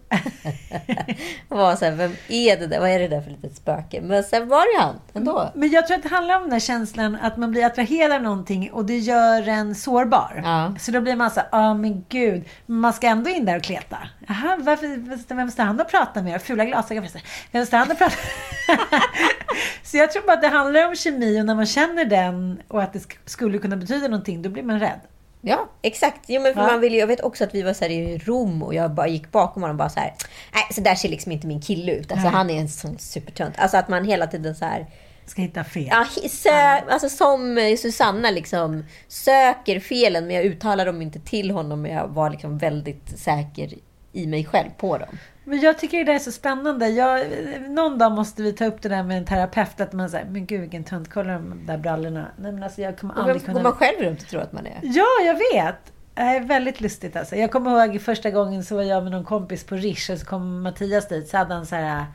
Var 1.55 1.75
så 1.75 1.85
här, 1.85 1.91
vem 1.91 2.11
är 2.27 2.57
det 2.57 2.67
där? 2.67 2.79
Vad 2.79 2.89
är 2.89 2.99
det 2.99 3.07
där 3.07 3.21
för 3.21 3.31
litet 3.31 3.55
spöke? 3.55 4.01
Men 4.01 4.23
sen 4.23 4.47
var 4.49 4.77
det 4.77 4.83
han 4.83 4.95
ändå. 5.13 5.51
Men 5.55 5.69
jag 5.69 5.87
tror 5.87 5.97
att 5.97 6.03
det 6.03 6.09
handlar 6.09 6.35
om 6.35 6.41
den 6.43 6.51
här 6.51 6.59
känslan 6.59 7.15
att 7.21 7.37
man 7.37 7.51
blir 7.51 7.65
attraherad 7.65 8.11
av 8.11 8.21
någonting 8.21 8.71
och 8.71 8.85
det 8.85 8.97
gör 8.97 9.47
en 9.47 9.75
sårbar. 9.75 10.41
Ja. 10.43 10.73
Så 10.79 10.91
då 10.91 11.01
blir 11.01 11.15
man 11.15 11.31
så 11.31 11.39
här, 11.39 11.49
ja 11.51 11.73
men 11.73 12.05
gud, 12.09 12.43
man 12.65 12.93
ska 12.93 13.07
ändå 13.07 13.29
in 13.29 13.45
där 13.45 13.57
och 13.57 13.63
kleta. 13.63 13.97
Jaha, 14.27 14.57
varför, 14.59 15.33
vem 15.35 15.51
står 15.51 15.63
han 15.63 15.79
och 15.81 15.89
pratar 15.89 16.21
med? 16.23 16.41
Fula 16.41 16.65
glasögon. 16.65 17.05
Vem 17.51 17.65
står 17.65 17.77
han 17.77 17.91
och 17.91 17.97
pratar 17.97 18.19
Så 19.83 19.97
jag 19.97 20.11
tror 20.11 20.23
bara 20.27 20.33
att 20.33 20.41
det 20.41 20.47
handlar 20.47 20.87
om 20.87 20.95
kemi 20.95 21.41
och 21.41 21.45
när 21.45 21.55
man 21.55 21.65
känner 21.65 22.05
den 22.05 22.61
och 22.67 22.83
att 22.83 22.93
det 22.93 22.99
sk- 22.99 23.17
skulle 23.25 23.57
kunna 23.57 23.75
betyda 23.75 24.07
någonting, 24.07 24.41
då 24.41 24.49
blir 24.49 24.63
man 24.63 24.79
rädd. 24.79 24.99
Ja, 25.45 25.69
exakt. 25.81 26.19
Jo, 26.27 26.41
men 26.41 26.53
för 26.53 26.61
Ja. 26.61 26.67
man 26.67 26.81
vill 26.81 26.93
ju, 26.93 26.99
jag 26.99 27.07
vet 27.07 27.21
också 27.21 27.43
att 27.43 27.55
vi 27.55 27.61
var 27.61 27.73
så 27.73 27.85
i 27.85 28.17
Rom 28.17 28.63
och 28.63 28.73
jag 28.73 28.91
bara 28.91 29.07
gick 29.07 29.31
bakom 29.31 29.61
honom 29.61 29.75
och 29.75 29.77
bara 29.79 29.89
så 29.89 29.99
här. 29.99 30.13
Nej, 30.53 30.63
så 30.71 30.81
där 30.81 30.95
ser 30.95 31.09
liksom 31.09 31.31
inte 31.31 31.47
min 31.47 31.61
kille 31.61 31.91
ut. 31.91 32.11
Alltså 32.11 32.27
Nej. 32.27 32.35
han 32.35 32.49
är 32.49 32.59
en 32.59 32.69
sån 32.69 32.97
supertönt. 32.99 33.53
Alltså 33.57 33.77
att 33.77 33.87
man 33.87 34.05
hela 34.05 34.27
tiden 34.27 34.55
så 34.55 34.65
här. 34.65 34.87
Ska 35.25 35.41
hitta 35.41 35.63
fel. 35.63 35.87
Ja, 35.91 36.05
sö, 36.29 36.49
alltså 36.89 37.09
som 37.09 37.75
Susanna 37.81 38.31
liksom 38.31 38.85
söker 39.07 39.79
felen 39.79 40.27
men 40.27 40.35
jag 40.35 40.45
uttalar 40.45 40.85
dem 40.85 41.01
inte 41.01 41.19
till 41.19 41.51
honom. 41.51 41.81
Men 41.81 41.91
jag 41.91 42.07
var 42.07 42.29
liksom 42.29 42.57
väldigt 42.57 43.19
säker 43.19 43.73
i 44.13 44.27
mig 44.27 44.45
själv 44.45 44.69
på 44.77 44.97
dem. 44.97 45.17
Men 45.43 45.59
jag 45.59 45.79
tycker 45.79 45.97
det 45.97 46.03
där 46.03 46.13
är 46.13 46.19
så 46.19 46.31
spännande. 46.31 46.87
Jag, 46.89 47.25
någon 47.69 47.97
dag 47.97 48.11
måste 48.11 48.43
vi 48.43 48.53
ta 48.53 48.65
upp 48.65 48.81
det 48.81 48.89
där 48.89 49.03
med 49.03 49.17
en 49.17 49.25
terapeut. 49.25 49.81
Att 49.81 49.93
man 49.93 50.09
säger, 50.09 50.25
men 50.25 50.45
gud 50.45 50.61
vilken 50.61 50.83
tönt, 50.83 51.09
kolla 51.13 51.33
de 51.33 51.65
där 51.65 51.77
brallorna. 51.77 52.27
Nej 52.37 52.51
men 52.51 52.63
alltså 52.63 52.81
jag 52.81 52.97
kommer 52.97 53.13
aldrig 53.13 53.45
kunna... 53.45 53.53
går 53.53 53.63
man 53.63 53.71
själv 53.71 53.99
runt 53.99 54.21
och 54.21 54.27
tror 54.27 54.41
att 54.41 54.53
man 54.53 54.65
är? 54.65 54.79
Ja, 54.83 55.07
jag 55.25 55.33
vet. 55.33 55.75
Det 56.15 56.21
är 56.21 56.39
väldigt 56.39 56.81
lustigt 56.81 57.15
alltså. 57.15 57.35
Jag 57.35 57.51
kommer 57.51 57.85
ihåg 57.85 58.01
första 58.01 58.31
gången 58.31 58.63
så 58.63 58.75
var 58.75 58.83
jag 58.83 59.03
med 59.03 59.11
någon 59.11 59.25
kompis 59.25 59.63
på 59.63 59.75
Rish 59.75 60.11
och 60.11 60.17
så 60.17 60.25
kom 60.25 60.61
Mattias 60.61 61.07
dit. 61.07 61.27
Så 61.27 61.37
hade 61.37 61.53
han 61.53 61.65
så 61.65 61.75
här 61.75 62.05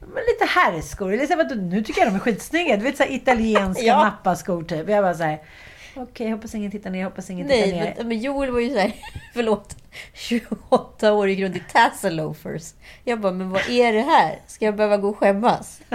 men 0.00 0.22
lite 0.28 0.44
herrskor. 0.44 1.12
Eller 1.12 1.26
så 1.26 1.34
här, 1.34 1.54
nu 1.54 1.82
tycker 1.82 2.00
jag 2.00 2.10
de 2.12 2.14
är 2.14 2.20
skitsnygga. 2.20 2.76
Du 2.76 2.82
vet 2.82 2.96
så 2.96 3.02
här 3.02 3.12
italienska 3.12 3.82
Ja. 3.86 4.04
nappaskor 4.04 4.62
typ. 4.62 4.88
Jag 4.88 5.04
bara 5.04 5.14
så 5.14 5.22
här. 5.22 5.38
Okej, 5.94 6.30
hoppas 6.30 6.54
ingen 6.54 6.70
tittar 6.70 6.90
ner, 6.90 7.04
hoppas 7.04 7.30
ingen 7.30 7.48
tittar 7.48 7.60
Nej, 7.60 7.72
ner. 7.72 7.94
men, 7.98 8.08
men 8.08 8.18
Joel 8.18 8.50
var 8.50 8.60
ju 8.60 8.74
såhär, 8.74 8.92
förlåt, 9.34 9.76
28 10.14 11.12
år 11.12 11.28
gick 11.28 11.40
runt 11.40 11.56
i 11.56 11.62
tassel 11.72 12.16
loafers. 12.16 12.74
Jag 13.04 13.20
bara, 13.20 13.32
men 13.32 13.50
vad 13.50 13.68
är 13.68 13.92
det 13.92 14.02
här? 14.02 14.38
Ska 14.46 14.64
jag 14.64 14.76
behöva 14.76 14.96
gå 14.96 15.08
och 15.08 15.18
skämmas? 15.18 15.80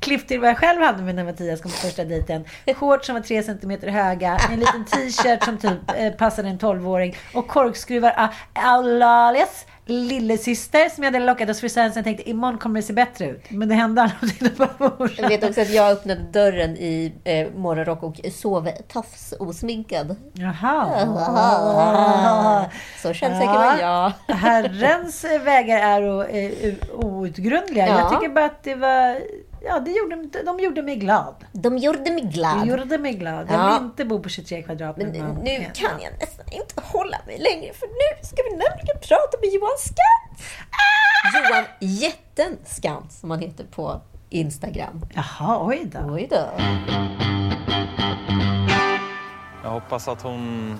Klipp 0.00 0.28
till 0.28 0.40
vad 0.40 0.50
jag 0.50 0.58
själv 0.58 0.82
hade 0.82 1.02
med 1.02 1.14
när 1.14 1.24
Mattias 1.24 1.60
kom 1.60 1.70
på 1.70 1.76
första 1.76 2.04
dejten. 2.04 2.44
Shorts 2.76 3.06
som 3.06 3.14
var 3.14 3.22
tre 3.22 3.42
centimeter 3.42 3.88
höga, 3.88 4.38
en 4.50 4.60
liten 4.60 4.84
t-shirt 4.84 5.44
som 5.44 5.58
typ 5.58 5.72
eh, 5.96 6.12
passade 6.12 6.48
en 6.48 6.58
12-åring 6.58 7.16
och 7.34 7.48
korkskruvar 7.48 8.10
av 8.16 8.28
Aulalias 8.52 9.66
lillasyster 9.86 10.88
som 10.88 11.04
jag 11.04 11.12
hade 11.12 11.24
lockat 11.24 11.48
hos 11.48 11.60
frisören. 11.60 11.92
Jag 11.94 12.04
tänkte 12.04 12.30
imorgon 12.30 12.58
kommer 12.58 12.80
det 12.80 12.86
se 12.86 12.92
bättre 12.92 13.26
ut. 13.26 13.50
Men 13.50 13.68
det 13.68 13.74
hände 13.74 14.02
aldrig. 14.02 14.52
Jag 15.18 15.28
vet 15.28 15.44
också 15.44 15.60
att 15.60 15.70
jag 15.70 15.92
öppnade 15.92 16.20
dörren 16.22 16.76
i 16.76 17.12
eh, 17.24 17.48
morgonrock 17.54 18.02
och 18.02 18.20
sov 18.32 18.68
tafs 18.88 19.34
osminkad. 19.40 20.16
Jaha. 20.32 20.88
Så 23.02 23.14
självsäker 23.14 23.52
var 23.52 23.78
jag. 23.80 24.12
Herrens 24.36 25.24
vägar 25.24 25.78
är 25.78 26.36
eh, 26.36 26.74
outgrundliga. 26.92 27.86
Ja. 27.86 27.98
Jag 27.98 28.10
tycker 28.10 28.34
bara 28.34 28.44
att 28.44 28.62
det 28.62 28.74
var... 28.74 29.20
Ja, 29.64 29.80
det 29.80 29.90
gjorde, 29.90 30.42
de 30.44 30.60
gjorde 30.60 30.82
mig 30.82 30.96
glad. 30.96 31.34
De 31.52 31.78
gjorde 31.78 31.98
mig 31.98 32.20
De 32.22 32.28
glad. 32.30 32.66
gjorde 32.66 32.98
mig 32.98 33.12
glad. 33.14 33.46
Jag 33.50 33.60
Ja. 33.60 33.74
vill 33.78 33.82
inte 33.86 34.04
bo 34.04 34.22
på 34.22 34.28
23 34.28 34.62
kvadrat 34.62 34.96
Men 34.96 35.06
nu, 35.06 35.18
nu 35.42 35.66
kan 35.74 36.00
jag 36.02 36.12
nästan 36.20 36.46
inte 36.52 36.74
hålla 36.82 37.18
mig 37.26 37.38
längre 37.38 37.72
för 37.74 37.86
nu 37.86 38.26
ska 38.26 38.36
vi 38.42 38.50
nämligen 38.50 38.96
prata 39.08 39.38
med 39.40 39.50
Johan 39.50 39.78
Skantz. 39.78 40.52
Johan 41.50 41.64
Jätten 41.80 42.58
Skantz 42.64 43.20
som 43.20 43.30
han 43.30 43.40
heter 43.40 43.64
på 43.64 44.00
Instagram. 44.30 45.06
Jaha, 45.14 45.66
oj 45.66 45.84
då. 45.84 45.98
Oj 46.12 46.26
då. 46.30 46.46
Jag 49.62 49.70
hoppas 49.70 50.08
att 50.08 50.22
hon 50.22 50.76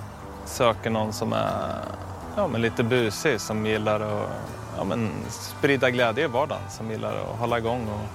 söker 0.46 0.90
någon 0.90 1.12
som 1.12 1.32
är 1.32 1.74
ja, 2.36 2.46
men 2.48 2.62
lite 2.62 2.82
busig, 2.84 3.40
som 3.40 3.66
gillar 3.66 4.00
att 4.00 4.28
ja, 4.78 4.84
men 4.84 5.10
sprida 5.30 5.90
glädje 5.90 6.24
i 6.24 6.26
vardagen, 6.26 6.62
som 6.70 6.90
gillar 6.90 7.16
att 7.16 7.38
hålla 7.38 7.58
igång 7.58 7.88
och 7.88 8.08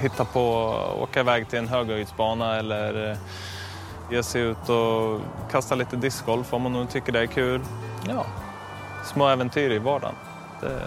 hitta 0.00 0.24
på, 0.24 0.74
åka 1.02 1.20
iväg 1.20 1.48
till 1.48 1.58
en 1.58 1.68
höghöjdsbana 1.68 2.56
eller 2.58 3.10
eh, 3.10 3.16
ge 4.10 4.22
sig 4.22 4.42
ut 4.42 4.68
och 4.68 5.20
kasta 5.50 5.74
lite 5.74 5.96
discgolf 5.96 6.52
om 6.52 6.62
hon 6.62 6.72
nu 6.72 6.86
tycker 6.86 7.12
det 7.12 7.20
är 7.20 7.26
kul. 7.26 7.60
Ja, 8.08 8.26
små 9.04 9.28
äventyr 9.28 9.70
i 9.70 9.78
vardagen. 9.78 10.14
Det, 10.60 10.80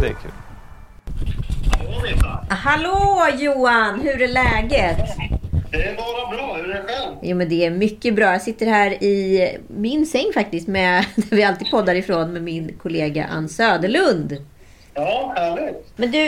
det 0.00 0.06
är 0.06 0.14
kul. 0.14 0.32
Hallå 2.50 3.26
Johan, 3.38 4.00
hur 4.00 4.22
är 4.22 4.28
läget? 4.28 4.98
Det 5.70 5.82
är 5.82 5.96
bara 5.96 6.36
bra. 6.36 6.56
Hur 6.56 6.70
är 6.70 6.74
det 6.74 6.82
själv? 6.88 7.16
Jo 7.22 7.36
men 7.36 7.48
det 7.48 7.66
är 7.66 7.70
mycket 7.70 8.14
bra. 8.14 8.32
Jag 8.32 8.42
sitter 8.42 8.66
här 8.66 8.90
i 9.04 9.58
min 9.68 10.06
säng 10.06 10.32
faktiskt, 10.34 10.68
med, 10.68 11.04
där 11.16 11.36
vi 11.36 11.44
alltid 11.44 11.70
poddar 11.70 11.94
ifrån, 11.94 12.32
med 12.32 12.42
min 12.42 12.78
kollega 12.82 13.24
Ann 13.24 13.48
Söderlund. 13.48 14.36
Ja, 14.94 15.32
härligt. 15.36 15.92
Men 15.96 16.10
du, 16.10 16.18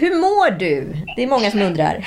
hur 0.00 0.14
mår 0.20 0.50
du? 0.50 0.92
Det 1.16 1.22
är 1.22 1.26
många 1.26 1.50
som 1.50 1.62
undrar. 1.62 2.06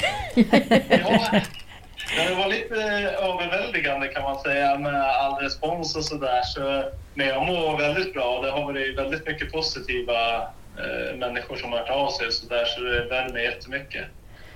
Ja, 2.17 2.27
det 2.29 2.35
var 2.35 2.47
lite 2.47 2.75
överväldigande 3.21 4.07
kan 4.07 4.23
man 4.23 4.39
säga 4.39 4.77
med 4.77 5.01
all 5.03 5.33
respons 5.43 5.95
och 5.95 6.05
sådär. 6.05 6.41
Så, 6.43 6.83
men 7.13 7.27
jag 7.27 7.45
mår 7.47 7.77
väldigt 7.77 8.13
bra. 8.13 8.41
Det 8.41 8.51
har 8.51 8.63
varit 8.65 8.97
väldigt 8.97 9.27
mycket 9.27 9.51
positiva 9.51 10.35
eh, 10.77 11.17
människor 11.17 11.55
som 11.55 11.71
har 11.71 11.79
hört 11.79 11.89
av 11.89 12.09
sig 12.11 12.27
och 12.27 12.33
sådär. 12.33 12.65
Så 12.65 12.81
det 12.81 13.05
värmer 13.05 13.39
jättemycket. 13.39 14.03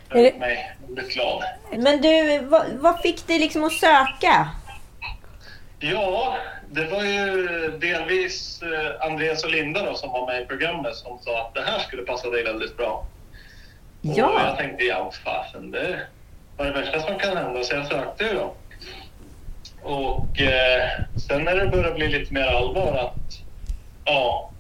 Är 0.10 0.16
det- 0.16 0.22
Jag 0.22 0.34
är 0.36 0.40
mig 0.40 0.76
väldigt 0.88 1.14
glad. 1.14 1.44
Men 1.78 2.02
du, 2.02 2.40
vad, 2.40 2.66
vad 2.80 3.02
fick 3.02 3.28
dig 3.28 3.40
liksom 3.40 3.64
att 3.64 3.74
söka? 3.74 4.50
Ja, 5.80 6.38
det 6.72 6.86
var 6.86 7.04
ju 7.04 7.48
delvis 7.80 8.62
eh, 8.62 9.06
Andreas 9.08 9.44
och 9.44 9.52
Linda 9.52 9.84
då, 9.86 9.96
som 9.96 10.12
var 10.12 10.26
med 10.28 10.42
i 10.42 10.46
programmet 10.46 10.96
som 10.96 11.20
sa 11.20 11.42
att 11.42 11.54
det 11.54 11.62
här 11.62 11.80
skulle 11.80 12.02
passa 12.04 12.30
dig 12.30 12.44
väldigt 12.44 12.78
bra. 12.78 12.92
Och 14.04 14.14
Ja. 14.18 14.48
jag 14.48 14.58
tänkte, 14.58 14.84
ja 14.84 15.12
fasen, 15.26 15.72
det 15.72 16.00
var 16.58 16.66
det 16.66 16.72
värsta 16.72 17.00
som 17.00 17.20
kan 17.20 17.38
hända, 17.38 17.64
så 17.64 17.76
jag 17.76 17.88
sökte 17.88 18.24
ju 18.24 18.34
då. 18.34 18.54
Och 19.84 20.42
eh, 20.42 20.90
sen 21.28 21.44
när 21.44 21.56
det 21.56 21.68
börjar 21.68 21.94
bli 21.94 22.08
lite 22.08 22.34
mer 22.34 22.48
allvar 22.48 22.98
att 22.98 23.40
ja, 24.06 24.52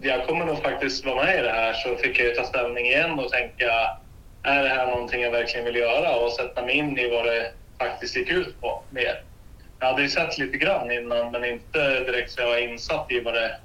jag 0.00 0.26
kommer 0.26 0.44
nog 0.46 0.62
faktiskt 0.62 1.04
vara 1.06 1.24
med 1.24 1.38
i 1.38 1.42
det 1.42 1.50
här 1.52 1.72
så 1.72 1.96
fick 1.96 2.18
jag 2.20 2.26
ju 2.28 2.34
ta 2.34 2.44
ställning 2.44 2.86
igen 2.86 3.18
och 3.18 3.30
tänka 3.30 3.96
är 4.42 4.62
det 4.62 4.68
här 4.68 4.86
någonting 4.86 5.22
jag 5.22 5.30
verkligen 5.30 5.64
vill 5.64 5.76
göra 5.76 6.16
och 6.16 6.32
sätta 6.32 6.62
mig 6.62 6.74
in 6.74 6.98
i 6.98 7.10
vad 7.10 7.24
det 7.26 7.52
faktiskt 7.78 8.16
gick 8.16 8.30
ut 8.30 8.60
på 8.60 8.82
mer. 8.90 9.22
Jag 9.78 9.86
hade 9.86 10.02
ju 10.02 10.08
sett 10.08 10.38
lite 10.38 10.58
grann 10.58 10.90
innan 10.90 11.32
men 11.32 11.44
inte 11.44 12.00
direkt 12.00 12.32
så 12.32 12.40
jag 12.40 12.48
var 12.48 12.58
insatt 12.58 13.12
i 13.12 13.20
vad 13.20 13.34
det, 13.34 13.56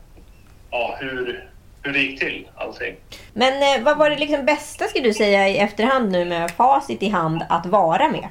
ja, 0.72 0.98
hur, 1.00 1.50
hur 1.84 1.93
det 1.93 2.00
gick 2.00 2.19
till 2.19 2.48
allting. 2.56 2.95
Men 3.34 3.78
eh, 3.78 3.84
vad 3.84 3.98
var 3.98 4.10
det 4.10 4.17
liksom 4.17 4.45
bästa 4.45 4.86
skulle 4.86 5.08
du 5.08 5.13
säga 5.13 5.50
i 5.50 5.58
efterhand 5.58 6.12
nu 6.12 6.26
med 6.26 6.52
facit 6.52 7.04
i 7.04 7.10
hand 7.10 7.43
att 7.50 7.65
vara 7.65 8.08
med? 8.08 8.28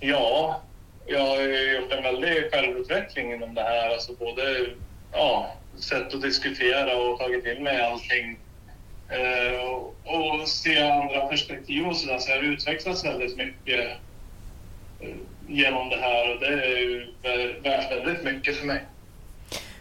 Ja, 0.00 0.60
jag 1.06 1.20
har 1.20 1.42
gjort 1.80 1.92
en 1.92 2.02
väldig 2.02 2.52
självutveckling 2.52 3.32
inom 3.32 3.54
det 3.54 3.62
här. 3.62 3.90
Alltså 3.90 4.12
både 4.12 4.66
ja, 5.12 5.54
sätt 5.78 6.14
att 6.14 6.22
diskutera 6.22 6.96
och 6.96 7.18
tagit 7.18 7.44
till 7.44 7.60
mig 7.60 7.82
allting. 7.82 8.38
Eh, 9.10 9.60
och, 9.60 9.94
och 10.04 10.48
se 10.48 10.90
andra 10.90 11.26
perspektiv 11.26 11.86
och 11.86 11.96
sådär. 11.96 12.18
Så 12.18 12.30
jag 12.30 12.36
har 12.36 12.42
utvecklats 12.42 13.04
väldigt 13.04 13.36
mycket 13.36 13.90
genom 15.48 15.88
det 15.88 15.96
här 15.96 16.34
och 16.34 16.40
det 16.40 16.46
är 16.46 16.78
ju 16.78 17.06
vä- 17.22 17.62
värt 17.62 17.92
väldigt 17.92 18.24
mycket 18.24 18.56
för 18.56 18.66
mig. 18.66 18.84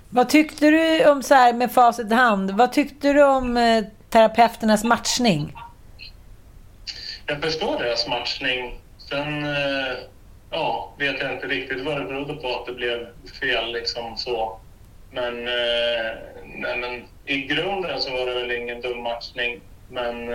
Vad 0.09 0.29
tyckte 0.29 0.69
du 0.69 1.09
om, 1.09 1.23
så 1.23 1.33
här 1.35 1.53
med 1.53 1.71
facit 1.71 2.11
i 2.11 2.13
hand, 2.13 2.51
vad 2.51 2.73
tyckte 2.73 3.13
du 3.13 3.23
om 3.23 3.57
eh, 3.57 3.83
terapeuternas 4.09 4.83
matchning? 4.83 5.53
Jag 7.25 7.41
förstår 7.41 7.79
deras 7.79 8.07
matchning. 8.07 8.79
Sen 9.09 9.43
eh, 9.43 9.97
ja, 10.51 10.93
vet 10.97 11.19
jag 11.19 11.33
inte 11.33 11.47
riktigt 11.47 11.85
vad 11.85 11.99
det 11.99 12.05
berodde 12.05 12.33
på 12.33 12.47
att 12.47 12.65
det 12.65 12.73
blev 12.73 13.07
fel. 13.39 13.71
Liksom 13.73 14.17
så. 14.17 14.59
Men, 15.11 15.47
eh, 15.47 16.13
nej, 16.55 16.77
men 16.77 17.03
i 17.25 17.41
grunden 17.41 18.01
så 18.01 18.11
var 18.11 18.25
det 18.25 18.33
väl 18.33 18.51
ingen 18.51 18.81
dum 18.81 19.01
matchning. 19.03 19.61
Men 19.89 20.29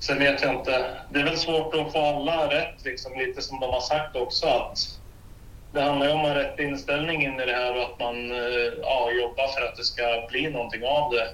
sen 0.00 0.18
vet 0.18 0.42
jag 0.42 0.54
inte. 0.54 1.00
Det 1.10 1.20
är 1.20 1.24
väl 1.24 1.36
svårt 1.36 1.74
att 1.74 1.92
få 1.92 1.98
alla 1.98 2.50
rätt, 2.54 2.84
liksom, 2.84 3.18
lite 3.18 3.42
som 3.42 3.60
de 3.60 3.70
har 3.70 3.80
sagt 3.80 4.16
också. 4.16 4.46
att 4.46 4.78
Det 5.72 5.80
handlar 5.80 6.06
ju 6.06 6.12
om 6.12 6.20
att 6.20 6.28
ha 6.28 6.34
rätt 6.34 6.58
inställning 6.58 7.22
in 7.22 7.40
i 7.40 7.46
det 7.46 7.52
här 7.52 7.76
och 7.76 7.82
att 7.82 7.98
man 7.98 8.30
eh, 8.30 8.72
ja, 8.82 9.10
jobbar 9.10 9.48
för 9.48 9.66
att 9.66 9.76
det 9.76 9.84
ska 9.84 10.26
bli 10.30 10.50
någonting 10.50 10.84
av 10.84 11.12
det. 11.12 11.28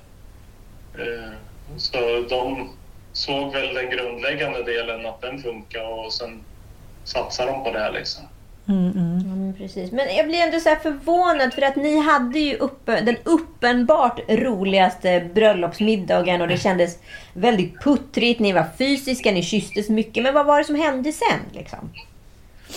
Eh, 1.02 1.32
så 1.76 2.20
de 2.20 2.76
såg 3.12 3.52
väl 3.52 3.74
den 3.74 3.90
grundläggande 3.90 4.62
delen, 4.62 5.06
att 5.06 5.20
den 5.20 5.42
funkar 5.42 5.84
och 5.84 6.12
sen 6.12 6.46
satsar 7.04 7.46
de 7.46 7.64
på 7.64 7.70
det 7.70 7.78
här 7.78 7.92
liksom. 7.92 8.33
Mm, 8.68 8.90
mm. 8.90 9.18
Ja, 9.28 9.34
men 9.34 9.54
precis. 9.54 9.92
Men 9.92 10.16
jag 10.16 10.26
blir 10.26 10.38
ändå 10.38 10.60
så 10.60 10.68
här 10.68 10.76
förvånad 10.76 11.54
för 11.54 11.62
att 11.62 11.76
ni 11.76 12.00
hade 12.00 12.38
ju 12.38 12.56
uppe, 12.56 13.00
den 13.00 13.16
uppenbart 13.24 14.20
roligaste 14.28 15.30
bröllopsmiddagen 15.34 16.40
och 16.40 16.48
det 16.48 16.56
kändes 16.56 16.98
väldigt 17.32 17.80
puttrigt. 17.80 18.40
Ni 18.40 18.52
var 18.52 18.66
fysiska, 18.78 19.30
ni 19.32 19.42
kysstes 19.42 19.88
mycket. 19.88 20.22
Men 20.22 20.34
vad 20.34 20.46
var 20.46 20.58
det 20.58 20.64
som 20.64 20.74
hände 20.74 21.12
sen? 21.12 21.40
Liksom? 21.52 21.90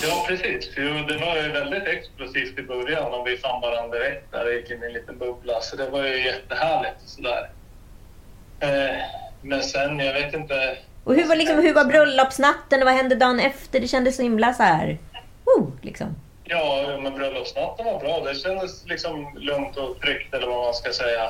Ja, 0.03 0.25
precis. 0.27 0.69
Jo, 0.77 0.93
det 1.07 1.17
var 1.17 1.35
ju 1.35 1.51
väldigt 1.51 1.83
explosivt 1.83 2.59
i 2.59 2.63
början 2.63 3.13
och 3.13 3.27
vi 3.27 3.37
fann 3.37 3.61
varandra 3.61 3.99
direkt 3.99 4.31
där 4.31 4.45
och 4.45 4.53
gick 4.53 4.71
in 4.71 4.83
i 4.83 4.85
en 4.85 4.93
liten 4.93 5.17
bubbla. 5.17 5.61
Så 5.61 5.75
det 5.75 5.89
var 5.89 6.03
ju 6.03 6.25
jättehärligt 6.25 7.03
och 7.03 7.09
sådär. 7.09 7.49
Eh, 8.59 8.95
men 9.41 9.63
sen, 9.63 9.99
jag 9.99 10.13
vet 10.13 10.33
inte. 10.33 10.77
Och 11.03 11.15
hur 11.15 11.25
var, 11.25 11.35
liksom, 11.35 11.57
hur 11.57 11.73
var 11.73 11.85
bröllopsnatten 11.85 12.81
och 12.81 12.85
vad 12.85 12.93
hände 12.95 13.15
dagen 13.15 13.39
efter? 13.39 13.79
Det 13.79 13.87
kändes 13.87 14.15
så 14.15 14.21
himla 14.21 14.53
så 14.53 14.63
här... 14.63 14.97
Liksom. 15.81 16.15
Ja, 16.43 16.97
men 17.01 17.13
bröllopsnatten 17.13 17.85
var 17.85 17.99
bra. 17.99 18.19
Det 18.19 18.35
kändes 18.35 18.85
liksom 18.85 19.37
lugnt 19.37 19.77
och 19.77 19.99
tryggt 20.01 20.33
eller 20.33 20.47
vad 20.47 20.65
man 20.65 20.73
ska 20.73 20.91
säga. 20.91 21.29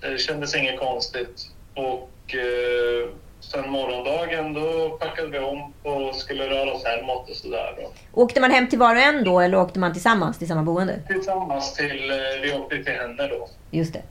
Det 0.00 0.18
kändes 0.18 0.54
inget 0.54 0.80
konstigt. 0.80 1.50
Och 1.74 2.34
eh, 2.34 3.10
sen 3.40 3.70
morgondagen 3.70 4.54
då 4.54 4.90
packade 4.90 5.28
vi 5.28 5.38
om 5.38 5.72
och 5.82 6.14
skulle 6.14 6.50
röra 6.50 6.72
oss 6.72 6.84
hemåt 6.84 7.30
och 7.30 7.36
sådär. 7.36 7.74
Åkte 8.12 8.40
man 8.40 8.50
hem 8.50 8.68
till 8.68 8.78
var 8.78 8.94
och 8.94 9.02
en 9.02 9.24
då 9.24 9.40
eller 9.40 9.58
åkte 9.58 9.78
man 9.78 9.92
tillsammans 9.92 10.38
till 10.38 10.48
samma 10.48 10.62
boende? 10.62 11.00
Tillsammans 11.06 11.74
till, 11.74 12.10
eh, 12.10 12.16
vi 12.42 12.52
åkte 12.52 12.84
till 12.84 12.92
henne 12.92 13.26
då. 13.28 13.48
Just 13.70 13.92
det. 13.92 14.02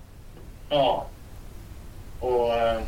Ja. 0.70 1.06
Och 2.20 2.54
eh, 2.54 2.82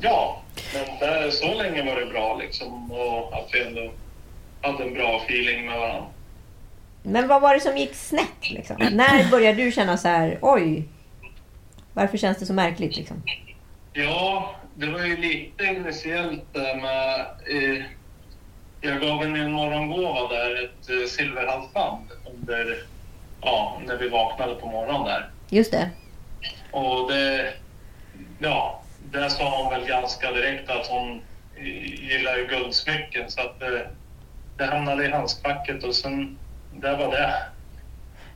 ja, 0.00 0.40
men 0.74 0.98
där, 0.98 1.30
så 1.30 1.54
länge 1.54 1.94
var 1.94 2.00
det 2.00 2.06
bra 2.06 2.36
liksom. 2.36 2.92
Och 2.92 3.34
att 3.34 3.48
vi 3.52 3.62
ändå 3.62 3.90
hade 4.62 4.84
en 4.84 4.94
bra 4.94 5.22
feeling 5.24 5.66
med 5.66 5.78
varandra. 5.78 6.06
Men 7.02 7.28
vad 7.28 7.42
var 7.42 7.54
det 7.54 7.60
som 7.60 7.76
gick 7.76 7.94
snett? 7.94 8.50
Liksom? 8.50 8.76
När 8.92 9.30
började 9.30 9.62
du 9.62 9.72
känna 9.72 9.96
så 9.96 10.08
här, 10.08 10.38
oj, 10.42 10.84
varför 11.92 12.18
känns 12.18 12.38
det 12.38 12.46
så 12.46 12.52
märkligt? 12.52 12.96
Liksom? 12.96 13.22
Ja, 13.92 14.54
det 14.74 14.86
var 14.86 15.04
ju 15.04 15.16
lite 15.16 15.64
initiellt 15.64 16.44
där 16.52 16.76
med... 16.76 17.20
Eh, 17.20 17.84
jag 18.80 19.00
gav 19.00 19.22
henne 19.22 19.38
en 19.38 19.52
morgongåva 19.52 20.28
där, 20.28 20.64
ett 20.64 20.90
eh, 20.90 21.08
silverhalsband 21.08 22.06
under, 22.32 22.82
ja, 23.42 23.80
när 23.86 23.96
vi 23.96 24.08
vaknade 24.08 24.54
på 24.54 24.66
morgonen 24.66 25.04
där. 25.04 25.30
Just 25.48 25.72
det. 25.72 25.90
Och 26.70 27.12
det, 27.12 27.52
ja, 28.38 28.82
där 29.12 29.28
sa 29.28 29.62
hon 29.62 29.70
väl 29.70 29.88
ganska 29.88 30.32
direkt 30.32 30.70
att 30.70 30.86
hon 30.86 31.20
gillar 31.84 32.36
ju 32.36 32.46
guldsmycken 32.46 33.30
så 33.30 33.40
att 33.40 33.60
det, 33.60 33.90
det 34.60 34.66
hamnade 34.66 35.04
i 35.04 35.10
handskfacket 35.10 35.84
och 35.84 35.94
sen, 35.94 36.38
där 36.72 36.96
var 36.96 37.10
det. 37.10 37.34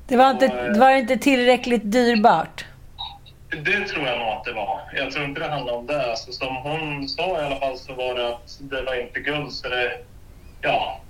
Det 0.07 0.17
var 0.17 0.31
inte, 0.31 0.47
det 0.73 0.79
var 0.79 0.91
inte 0.91 1.17
tillräckligt 1.17 1.93
dyrbart. 1.93 2.65
Det 3.49 3.89
tror 3.89 4.07
jag 4.07 4.19
nog 4.19 4.29
att 4.29 4.45
det 4.45 4.53
var. 4.53 4.81
Jag 4.97 5.13
tror 5.13 5.25
inte 5.25 5.41
det 5.41 5.49
handlade 5.49 5.79
om 5.79 5.87
det. 5.87 6.11
Alltså, 6.11 6.33
som 6.33 6.57
hon 6.57 7.09
sa 7.09 7.43
i 7.43 7.45
alla 7.45 7.57
fall 7.57 7.79
så 7.79 7.95
var 7.95 8.15
det 8.15 8.29
att 8.29 8.59
det 8.61 8.83
var 8.83 9.01
inte 9.01 9.21
guld 9.21 9.53
så 9.53 9.69
det, 9.69 9.99
ja, 10.61 11.01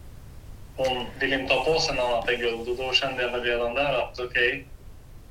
hon 0.76 1.06
ville 1.20 1.40
inte 1.40 1.54
ha 1.54 1.64
på 1.64 1.80
sig 1.80 1.96
något 1.96 2.04
annat 2.04 2.28
än 2.28 2.40
guld 2.40 2.68
och 2.68 2.76
då 2.76 2.92
kände 2.92 3.22
jag 3.22 3.30
väl 3.30 3.42
redan 3.42 3.74
där 3.74 4.02
att 4.02 4.20
okej, 4.20 4.66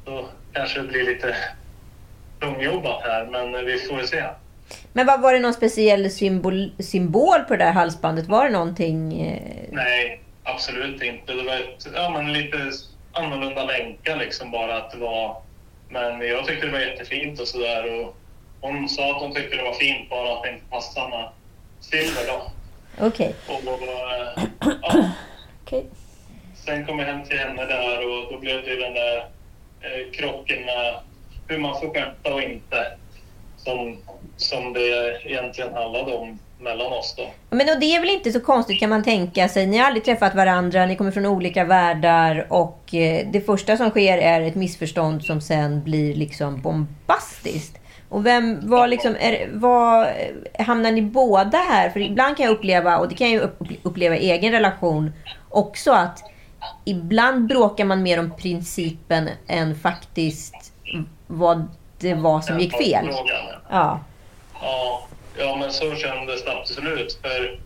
då 0.05 0.25
kanske 0.53 0.81
det 0.81 0.87
blir 0.87 1.05
lite 1.05 1.35
tungjobbat 2.39 3.03
här 3.03 3.25
men 3.25 3.65
vi 3.65 3.79
får 3.79 4.01
se. 4.01 4.23
Men 4.93 5.05
vad 5.05 5.21
var 5.21 5.33
det 5.33 5.39
någon 5.39 5.53
speciell 5.53 6.11
symbol, 6.11 6.71
symbol 6.79 7.39
på 7.47 7.55
det 7.55 7.63
där 7.63 7.71
halsbandet? 7.71 8.27
Var 8.27 8.45
det 8.45 8.51
någonting... 8.51 9.21
Eh, 9.21 9.67
Nej, 9.71 10.21
absolut 10.43 11.03
inte. 11.03 11.33
Det 11.33 11.43
var 11.43 11.53
ett, 11.55 11.87
ja, 11.95 12.09
men 12.09 12.33
lite 12.33 12.57
annorlunda 13.11 13.63
länkar 13.65 14.17
liksom 14.17 14.51
bara 14.51 14.77
att 14.77 14.91
det 14.91 14.97
var... 14.97 15.37
Men 15.89 16.21
jag 16.27 16.45
tyckte 16.45 16.65
det 16.65 16.71
var 16.71 16.79
jättefint 16.79 17.39
och 17.39 17.47
sådär. 17.47 18.07
Hon 18.61 18.89
sa 18.89 19.15
att 19.15 19.21
hon 19.21 19.33
tyckte 19.33 19.57
det 19.57 19.63
var 19.63 19.73
fint 19.73 20.09
bara 20.09 20.33
att 20.33 20.43
det 20.43 20.49
inte 20.49 20.65
passade 20.69 21.09
med 21.09 21.29
silver 21.79 22.27
då. 22.27 22.51
Okej. 23.07 23.35
Och, 23.47 23.73
och, 23.73 23.81
eh, 23.81 24.43
ja, 24.81 25.09
Okej. 25.63 25.85
sen 26.65 26.85
kom 26.85 26.99
jag 26.99 27.05
hem 27.05 27.23
till 27.23 27.37
henne 27.37 27.65
där 27.65 27.97
och 27.97 28.33
då 28.33 28.39
blev 28.39 28.63
det 28.63 28.75
den 28.75 28.93
där 28.93 29.17
eh, 29.81 30.11
krocken 30.13 30.65
med 30.65 30.95
hur 31.47 31.57
man 31.57 31.79
får 31.81 31.93
skämta 31.93 32.33
och 32.33 32.41
inte. 32.41 32.97
Som, 33.57 33.97
som 34.43 34.73
det 34.73 35.19
egentligen 35.25 35.73
handlade 35.73 36.13
om 36.13 36.39
mellan 36.59 36.93
oss 36.93 37.15
då. 37.17 37.29
Men 37.49 37.69
och 37.69 37.79
det 37.79 37.95
är 37.95 37.99
väl 37.99 38.09
inte 38.09 38.31
så 38.31 38.39
konstigt 38.39 38.79
kan 38.79 38.89
man 38.89 39.03
tänka 39.03 39.49
sig. 39.49 39.67
Ni 39.67 39.77
har 39.77 39.85
aldrig 39.85 40.05
träffat 40.05 40.35
varandra, 40.35 40.85
ni 40.85 40.95
kommer 40.95 41.11
från 41.11 41.25
olika 41.25 41.63
världar 41.63 42.47
och 42.49 42.95
eh, 42.95 43.27
det 43.31 43.41
första 43.41 43.77
som 43.77 43.89
sker 43.89 44.17
är 44.17 44.41
ett 44.41 44.55
missförstånd 44.55 45.23
som 45.25 45.41
sen 45.41 45.83
blir 45.83 46.15
liksom 46.15 46.61
bombastiskt. 46.61 47.79
Och 48.09 48.25
vem, 48.25 48.69
var 48.69 48.87
liksom, 48.87 49.15
är, 49.19 49.49
var, 49.53 50.13
hamnar 50.59 50.91
ni 50.91 51.01
båda 51.01 51.57
här? 51.57 51.89
För 51.89 51.99
ibland 51.99 52.37
kan 52.37 52.45
jag 52.45 52.53
uppleva, 52.53 52.97
och 52.97 53.09
det 53.09 53.15
kan 53.15 53.31
jag 53.31 53.49
uppleva 53.83 54.17
i 54.17 54.31
egen 54.31 54.51
relation 54.51 55.13
också, 55.49 55.91
att 55.91 56.23
ibland 56.85 57.47
bråkar 57.47 57.85
man 57.85 58.03
mer 58.03 58.19
om 58.19 58.31
principen 58.37 59.29
än 59.47 59.75
faktiskt 59.75 60.73
vad 61.27 61.67
det 61.99 62.13
var 62.13 62.41
som 62.41 62.59
gick 62.59 62.77
fel. 62.77 63.09
Ja. 63.69 63.99
Ja, 64.63 65.07
ja, 65.37 65.55
men 65.55 65.71
så 65.71 65.95
kändes 65.95 66.43
det 66.43 66.51
absolut. 66.51 67.19
För, 67.21 67.59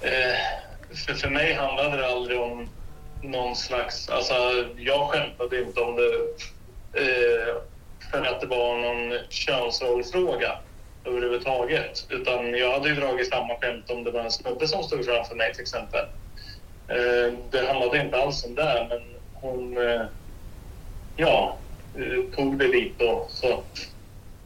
eh, 0.00 0.36
för, 1.06 1.14
för 1.14 1.28
mig 1.28 1.54
handlade 1.54 1.96
det 1.96 2.06
aldrig 2.06 2.40
om 2.40 2.68
någon 3.22 3.56
slags... 3.56 4.08
Alltså, 4.08 4.34
jag 4.76 5.08
skämtade 5.08 5.62
inte 5.62 5.80
om 5.80 5.96
det 5.96 6.12
eh, 7.00 7.54
för 8.10 8.22
att 8.22 8.40
det 8.40 8.46
var 8.46 8.78
någon 8.78 9.18
könsrollfråga 9.28 10.58
överhuvudtaget. 11.04 12.06
Utan 12.08 12.54
jag 12.54 12.72
hade 12.72 12.88
ju 12.88 12.94
dragit 12.94 13.28
samma 13.28 13.54
skämt 13.60 13.90
om 13.90 14.04
det 14.04 14.10
var 14.10 14.20
en 14.20 14.30
snubbe 14.30 14.68
som 14.68 14.82
stod 14.82 15.04
framför 15.04 15.34
mig 15.34 15.52
till 15.52 15.62
exempel. 15.62 16.06
Eh, 16.88 17.32
det 17.50 17.66
handlade 17.66 18.00
inte 18.00 18.22
alls 18.22 18.44
om 18.44 18.54
det, 18.54 18.86
men 18.88 19.02
hon 19.32 19.88
eh, 19.88 20.02
ja, 21.16 21.56
eh, 21.94 22.36
tog 22.36 22.58
det 22.58 22.68
dit 22.68 23.00
och 23.02 23.26
så 23.30 23.62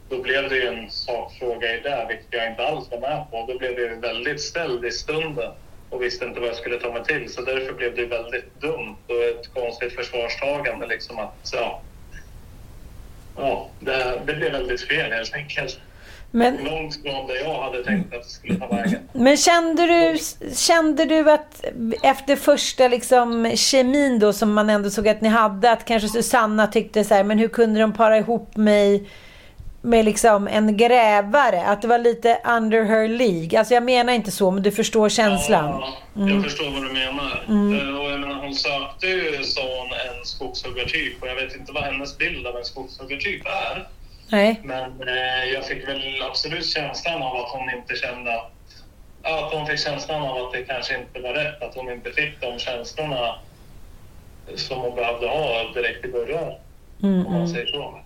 då 0.09 0.21
blev 0.21 0.49
det 0.49 0.55
ju 0.55 0.67
en 0.67 0.91
sakfråga 0.91 1.75
i 1.75 1.79
det, 1.79 2.05
vilket 2.09 2.27
jag 2.29 2.47
inte 2.49 2.67
alls 2.67 2.91
var 2.91 2.99
med 2.99 3.25
på. 3.31 3.45
Då 3.53 3.57
blev 3.57 3.75
det 3.75 3.81
ju 3.81 3.99
väldigt 3.99 4.41
ställd 4.41 4.85
i 4.85 4.91
stunden 4.91 5.51
och 5.89 6.01
visste 6.01 6.25
inte 6.25 6.39
vad 6.39 6.49
jag 6.49 6.55
skulle 6.55 6.79
ta 6.79 6.93
mig 6.93 7.03
till. 7.03 7.33
Så 7.33 7.41
därför 7.41 7.73
blev 7.73 7.95
det 7.95 8.05
väldigt 8.05 8.61
dumt 8.61 8.97
och 9.07 9.23
ett 9.23 9.53
konstigt 9.53 9.95
försvarstagande. 9.95 10.87
Liksom 10.87 11.19
att, 11.19 11.49
ja, 11.53 11.81
ja, 13.37 13.69
det, 13.79 14.21
det 14.25 14.33
blev 14.33 14.51
väldigt 14.51 14.87
fel 14.87 15.11
helt 15.11 15.33
enkelt. 15.33 15.79
Men, 16.31 16.57
Långt 16.63 17.01
från 17.01 17.27
det 17.27 17.39
jag 17.39 17.63
hade 17.63 17.83
tänkt 17.83 18.13
att 18.13 18.23
det 18.23 18.29
skulle 18.29 18.55
ta 18.55 18.67
vägen. 18.67 18.99
men 19.13 19.37
kände, 19.37 19.87
du, 19.87 20.17
kände 20.55 21.05
du 21.05 21.31
att 21.31 21.65
efter 22.03 22.35
första 22.35 22.87
liksom, 22.87 23.51
kemin 23.55 24.19
då 24.19 24.33
som 24.33 24.53
man 24.53 24.69
ändå 24.69 24.89
såg 24.89 25.07
att 25.07 25.21
ni 25.21 25.29
hade, 25.29 25.71
att 25.71 25.85
kanske 25.85 26.09
Susanna 26.09 26.67
tyckte 26.67 27.03
så 27.03 27.13
här, 27.13 27.23
men 27.23 27.39
hur 27.39 27.47
kunde 27.47 27.79
de 27.79 27.93
para 27.93 28.17
ihop 28.17 28.55
mig 28.55 29.09
med 29.81 30.05
liksom 30.05 30.47
en 30.47 30.77
grävare? 30.77 31.61
Att 31.65 31.81
det 31.81 31.87
var 31.87 31.97
lite 31.97 32.39
under 32.45 32.83
her 32.83 33.07
League. 33.07 33.59
Alltså 33.59 33.73
jag 33.73 33.83
menar 33.83 34.13
inte 34.13 34.31
så, 34.31 34.51
men 34.51 34.63
du 34.63 34.71
förstår 34.71 35.09
känslan. 35.09 35.81
Ja, 36.13 36.29
jag 36.29 36.43
förstår 36.43 36.65
vad 36.71 36.81
du 36.83 36.93
menar. 36.93 37.43
Eh, 37.47 37.99
Och 37.99 38.11
jag 38.11 38.19
menar, 38.19 38.35
hon 38.35 38.55
sökte 38.55 39.07
ju, 39.07 39.43
sa 39.43 39.61
hon, 39.61 39.87
en 40.19 40.25
skogshuggartyp 40.25 41.21
och 41.21 41.27
jag 41.27 41.35
vet 41.35 41.55
inte 41.55 41.71
vad 41.71 41.83
hennes 41.83 42.17
bild 42.17 42.47
av 42.47 42.57
en 42.57 42.65
skogshuggartyp 42.65 43.41
är. 43.45 43.87
Nej. 44.29 44.61
Men 44.63 45.07
eh, 45.07 45.43
jag 45.53 45.65
fick 45.65 45.87
väl 45.87 46.21
absolut 46.29 46.65
känslan 46.65 47.21
av 47.23 47.35
att 47.35 47.49
hon 47.51 47.69
inte 47.79 47.95
kände 47.95 48.33
att... 48.35 48.51
Att 49.23 49.53
hon 49.53 49.67
fick 49.67 49.79
känslan 49.79 50.21
av 50.21 50.37
att 50.45 50.53
det 50.53 50.63
kanske 50.63 50.97
inte 50.99 51.19
var 51.19 51.33
rätt. 51.33 51.61
Att 51.63 51.75
hon 51.75 51.91
inte 51.91 52.11
fick 52.11 52.41
de 52.41 52.59
känslorna 52.59 53.35
som 54.55 54.77
hon 54.77 54.95
behövde 54.95 55.27
ha 55.27 55.71
direkt 55.73 56.05
i 56.05 56.11
början. 56.11 56.53
Om 57.01 57.23
man 57.33 57.47
säger 57.49 57.65
så. 57.65 57.99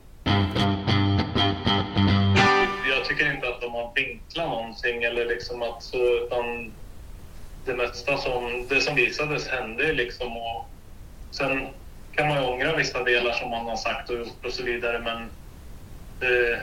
Tycker 3.12 3.34
inte 3.34 3.47
att 3.47 3.62
de 3.62 3.74
har 3.74 3.91
vinklat 3.95 4.50
någonting 4.50 5.04
eller 5.04 5.26
liksom 5.26 5.62
att 5.62 5.84
så, 5.84 5.97
utan 5.97 6.71
det 7.65 7.74
mesta 7.74 8.17
som, 8.17 8.67
det 8.69 8.82
som 8.82 8.95
visades 8.95 9.47
hände 9.47 9.93
liksom 9.93 10.38
och 10.38 10.65
sen 11.32 11.67
kan 12.15 12.28
man 12.28 12.43
ju 12.43 12.50
ångra 12.50 12.76
vissa 12.76 13.04
delar 13.04 13.32
som 13.32 13.50
man 13.50 13.65
har 13.65 13.76
sagt 13.76 14.10
och 14.10 14.17
gjort 14.17 14.45
och 14.45 14.54
så 14.54 14.63
vidare 14.63 15.00
men 15.00 15.17
eh, 16.21 16.60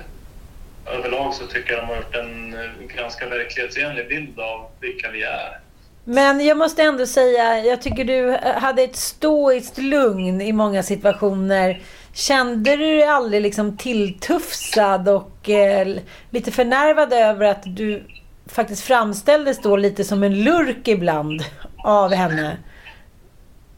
överlag 0.95 1.35
så 1.35 1.47
tycker 1.47 1.73
jag 1.73 1.83
de 1.83 1.87
har 1.87 1.97
gjort 1.97 2.15
en 2.15 2.57
ganska 2.97 3.29
verklighetsenlig 3.29 4.09
bild 4.09 4.41
av 4.41 4.67
vilka 4.81 5.11
vi 5.11 5.23
är. 5.23 5.61
Men 6.05 6.47
jag 6.47 6.57
måste 6.57 6.83
ändå 6.83 7.07
säga, 7.07 7.59
jag 7.59 7.83
tycker 7.83 8.05
du 8.05 8.39
hade 8.61 8.83
ett 8.83 8.97
stoiskt 8.97 9.79
lugn 9.79 10.41
i 10.41 10.53
många 10.53 10.83
situationer. 10.83 11.83
Kände 12.19 12.77
du 12.77 12.77
dig 12.77 13.03
aldrig 13.03 13.43
liksom 13.43 13.77
tilltufsad 13.77 15.09
och 15.09 15.51
eh, 15.51 15.97
lite 16.31 16.53
förnärvad 16.53 17.13
över 17.13 17.47
att 17.47 17.63
du 17.77 18.05
faktiskt 18.47 18.85
framställdes 18.85 19.63
då 19.63 19.77
lite 19.77 20.05
som 20.05 20.23
en 20.23 20.45
lurk 20.45 20.89
ibland 20.89 21.45
av 21.85 22.13
henne? 22.13 22.57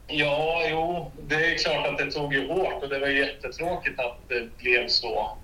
Ja, 0.07 0.61
jo, 0.69 1.11
det 1.27 1.35
är 1.35 1.57
klart 1.57 1.87
att 1.87 1.97
det 1.97 2.11
tog 2.11 2.33
ju 2.33 2.47
hårt 2.47 2.83
och 2.83 2.89
det 2.89 2.99
var 2.99 3.07
jättetråkigt 3.07 3.99
att 3.99 4.17
det 4.27 4.57
blev 4.57 4.87
så. 4.87 5.37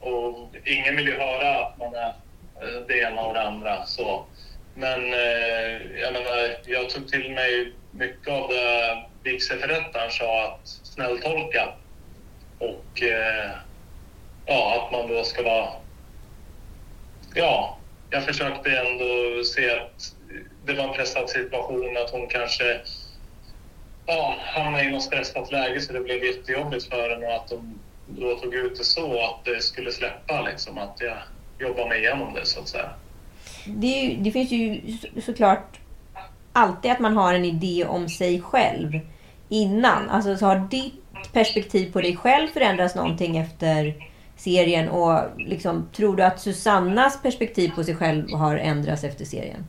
Och 0.00 0.56
ingen 0.64 0.96
vill 0.96 1.06
ju 1.06 1.18
höra 1.18 1.64
att 1.64 1.78
man 1.78 1.94
är 1.94 2.08
eh, 2.08 2.86
det 2.88 2.98
ena 2.98 3.22
och 3.22 3.34
det 3.34 3.42
andra. 3.42 3.86
Så. 3.86 4.24
Men 4.74 5.12
eh, 5.12 6.00
jag 6.00 6.12
menar, 6.12 6.56
jag 6.66 6.90
tog 6.90 7.08
till 7.08 7.30
mig 7.30 7.72
mycket 7.90 8.28
av 8.28 8.48
det 8.48 9.04
vigselförrättaren 9.22 10.10
sa 10.10 10.44
att 10.44 10.68
snälltolka. 10.68 11.74
Och 12.58 13.02
eh, 13.02 13.50
ja, 14.46 14.82
att 14.86 14.92
man 14.92 15.08
då 15.08 15.24
ska 15.24 15.42
vara... 15.42 15.68
Ja, 17.34 17.76
jag 18.10 18.24
försökte 18.24 18.70
ändå 18.70 19.44
se 19.44 19.70
att 19.70 20.14
det 20.66 20.74
var 20.74 20.84
en 20.84 20.94
pressad 20.94 21.30
situation, 21.30 21.96
att 22.04 22.10
hon 22.10 22.26
kanske 22.26 22.80
ja, 24.06 24.36
hamnade 24.54 24.84
i 24.84 24.90
något 24.90 25.02
stressat 25.02 25.52
läge 25.52 25.80
så 25.80 25.92
det 25.92 26.00
blev 26.00 26.24
jättejobbigt 26.24 26.84
för 26.88 27.10
henne 27.10 27.26
och 27.26 27.34
att 27.34 27.48
de 27.48 27.78
då 28.06 28.34
tog 28.34 28.54
ut 28.54 28.78
det 28.78 28.84
så 28.84 29.24
att 29.24 29.44
det 29.44 29.62
skulle 29.62 29.92
släppa, 29.92 30.42
liksom, 30.42 30.78
att 30.78 31.00
jag 31.00 31.16
jobbar 31.68 31.88
mig 31.88 31.98
igenom 31.98 32.34
det 32.34 32.46
så 32.46 32.60
att 32.60 32.68
säga. 32.68 32.90
Det, 33.66 33.86
ju, 33.86 34.16
det 34.16 34.30
finns 34.30 34.50
ju 34.50 34.80
så- 34.98 35.20
såklart 35.20 35.78
alltid 36.52 36.90
att 36.90 36.98
man 37.00 37.16
har 37.16 37.34
en 37.34 37.44
idé 37.44 37.84
om 37.88 38.08
sig 38.08 38.40
själv 38.40 39.00
innan. 39.48 40.10
Alltså 40.10 40.36
så 40.36 40.46
har 40.46 40.56
ditt 40.70 41.07
perspektiv 41.32 41.92
på 41.92 42.00
dig 42.00 42.16
själv 42.16 42.48
förändrats 42.48 42.94
någonting 42.94 43.36
efter 43.36 43.94
serien 44.36 44.88
och 44.88 45.40
liksom, 45.40 45.88
tror 45.96 46.16
du 46.16 46.22
att 46.22 46.40
Susannas 46.40 47.22
perspektiv 47.22 47.70
på 47.70 47.84
sig 47.84 47.96
själv 47.96 48.32
har 48.32 48.56
ändrats 48.56 49.04
efter 49.04 49.24
serien? 49.24 49.66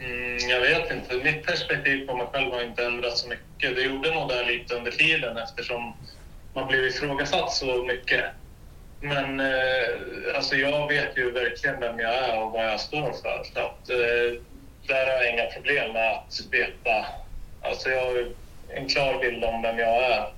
Mm, 0.00 0.38
jag 0.48 0.60
vet 0.60 0.90
inte. 0.92 1.24
Mitt 1.24 1.46
perspektiv 1.46 2.06
på 2.06 2.16
mig 2.16 2.26
själv 2.32 2.52
har 2.52 2.62
inte 2.62 2.84
ändrats 2.84 3.20
så 3.20 3.28
mycket. 3.28 3.76
Det 3.76 3.82
gjorde 3.82 4.14
nog 4.14 4.28
det 4.28 4.44
lite 4.44 4.74
under 4.74 4.90
tiden 4.90 5.36
eftersom 5.36 5.92
man 6.54 6.68
blev 6.68 6.84
ifrågasatt 6.84 7.52
så 7.52 7.84
mycket. 7.84 8.24
Men 9.00 9.40
eh, 9.40 10.36
alltså 10.36 10.56
jag 10.56 10.88
vet 10.88 11.18
ju 11.18 11.30
verkligen 11.30 11.80
vem 11.80 11.98
jag 11.98 12.14
är 12.14 12.42
och 12.42 12.52
vad 12.52 12.64
jag 12.64 12.80
står 12.80 13.12
för. 13.12 13.42
Så 13.54 13.60
att, 13.60 13.90
eh, 13.90 14.40
där 14.86 15.06
har 15.06 15.24
jag 15.24 15.32
inga 15.32 15.46
problem 15.46 15.92
med 15.92 16.12
att 16.12 16.40
veta. 16.50 17.06
Alltså 17.62 17.90
jag 17.90 18.26
en 18.74 18.88
klar 18.88 19.18
bild 19.20 19.44
om 19.44 19.62
vem 19.62 19.78
jag 19.78 20.02
är. 20.02 20.32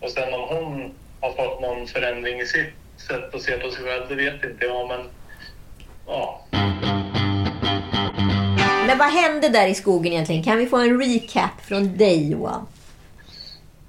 Och 0.00 0.10
sen 0.10 0.34
om 0.34 0.48
hon 0.48 0.94
har 1.20 1.32
fått 1.32 1.60
någon 1.60 1.86
förändring 1.86 2.40
i 2.40 2.46
sitt 2.46 2.72
sätt 2.96 3.34
att 3.34 3.42
se 3.42 3.58
på 3.58 3.70
sig 3.70 3.84
själv, 3.84 4.08
det 4.08 4.14
vet 4.14 4.44
inte 4.44 4.64
jag. 4.64 4.88
Men 4.88 5.08
ja, 6.06 6.44
Men 8.86 8.98
vad 8.98 9.12
hände 9.12 9.48
där 9.48 9.66
i 9.66 9.74
skogen 9.74 10.12
egentligen? 10.12 10.42
Kan 10.42 10.58
vi 10.58 10.66
få 10.66 10.76
en 10.76 11.00
recap 11.00 11.60
från 11.62 11.96
dig 11.96 12.30
Johan? 12.30 12.66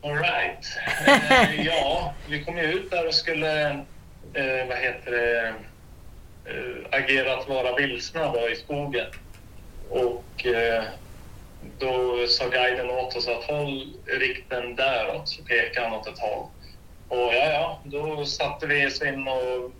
All 0.01 0.17
right. 0.17 0.65
Eh, 1.07 1.65
ja, 1.65 2.13
vi 2.27 2.43
kom 2.43 2.57
ju 2.57 2.63
ut 2.63 2.91
där 2.91 3.07
och 3.07 3.13
skulle, 3.13 3.69
eh, 4.33 4.67
vad 4.67 4.77
heter 4.77 5.11
det, 5.11 5.53
eh, 6.45 6.99
agera 6.99 7.37
att 7.37 7.49
vara 7.49 7.75
vilsna 7.75 8.31
då 8.31 8.49
i 8.49 8.55
skogen. 8.55 9.05
Och 9.89 10.45
eh, 10.45 10.83
då 11.79 12.27
sa 12.27 12.47
guiden 12.47 12.89
åt 12.89 13.15
oss 13.15 13.27
att 13.27 13.43
håll 13.43 13.93
rikten 14.05 14.75
däråt, 14.75 15.29
så 15.29 15.43
pekade 15.43 15.87
han 15.87 15.99
åt 15.99 16.07
ett 16.07 16.19
håll. 16.19 16.45
Och 17.07 17.33
ja, 17.33 17.45
ja, 17.45 17.79
då 17.83 18.25
satte 18.25 18.67
vi 18.67 18.87
oss 18.87 19.01
in 19.01 19.27
och 19.27 19.71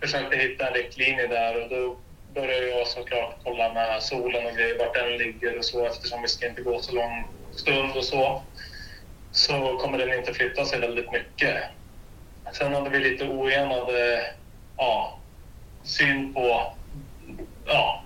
försökte 0.00 0.36
hitta 0.36 0.68
en 0.68 0.74
riktlinje 0.74 1.26
där 1.26 1.62
och 1.62 1.68
då 1.68 1.96
började 2.34 2.68
jag 2.68 2.86
såklart 2.86 3.36
kolla 3.44 3.72
med 3.72 4.02
solen 4.02 4.46
och 4.46 4.52
grejer, 4.52 4.78
vart 4.78 4.94
den 4.94 5.18
ligger 5.18 5.58
och 5.58 5.64
så 5.64 5.86
eftersom 5.86 6.22
vi 6.22 6.28
ska 6.28 6.48
inte 6.48 6.62
gå 6.62 6.78
så 6.78 6.94
lång 6.94 7.26
stund 7.52 7.96
och 7.96 8.04
så 8.04 8.42
så 9.32 9.78
kommer 9.78 9.98
den 9.98 10.18
inte 10.18 10.34
flytta 10.34 10.64
sig 10.64 10.80
väldigt 10.80 11.12
mycket. 11.12 11.56
Sen 12.52 12.74
hade 12.74 12.90
vi 12.90 12.98
lite 12.98 13.24
oenade 13.24 14.26
ja, 14.76 15.18
syn 15.82 16.34
på 16.34 16.74
ja, 17.66 18.02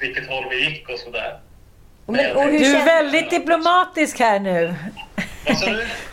vilket 0.00 0.28
håll 0.28 0.44
vi 0.50 0.64
gick 0.64 0.88
och 0.88 0.98
sådär. 0.98 1.40
Men, 2.06 2.36
och 2.36 2.42
hur 2.42 2.58
Du 2.58 2.76
är 2.76 2.84
väldigt 2.84 3.30
diplomatisk 3.30 4.18
här 4.20 4.40
nu. 4.40 4.74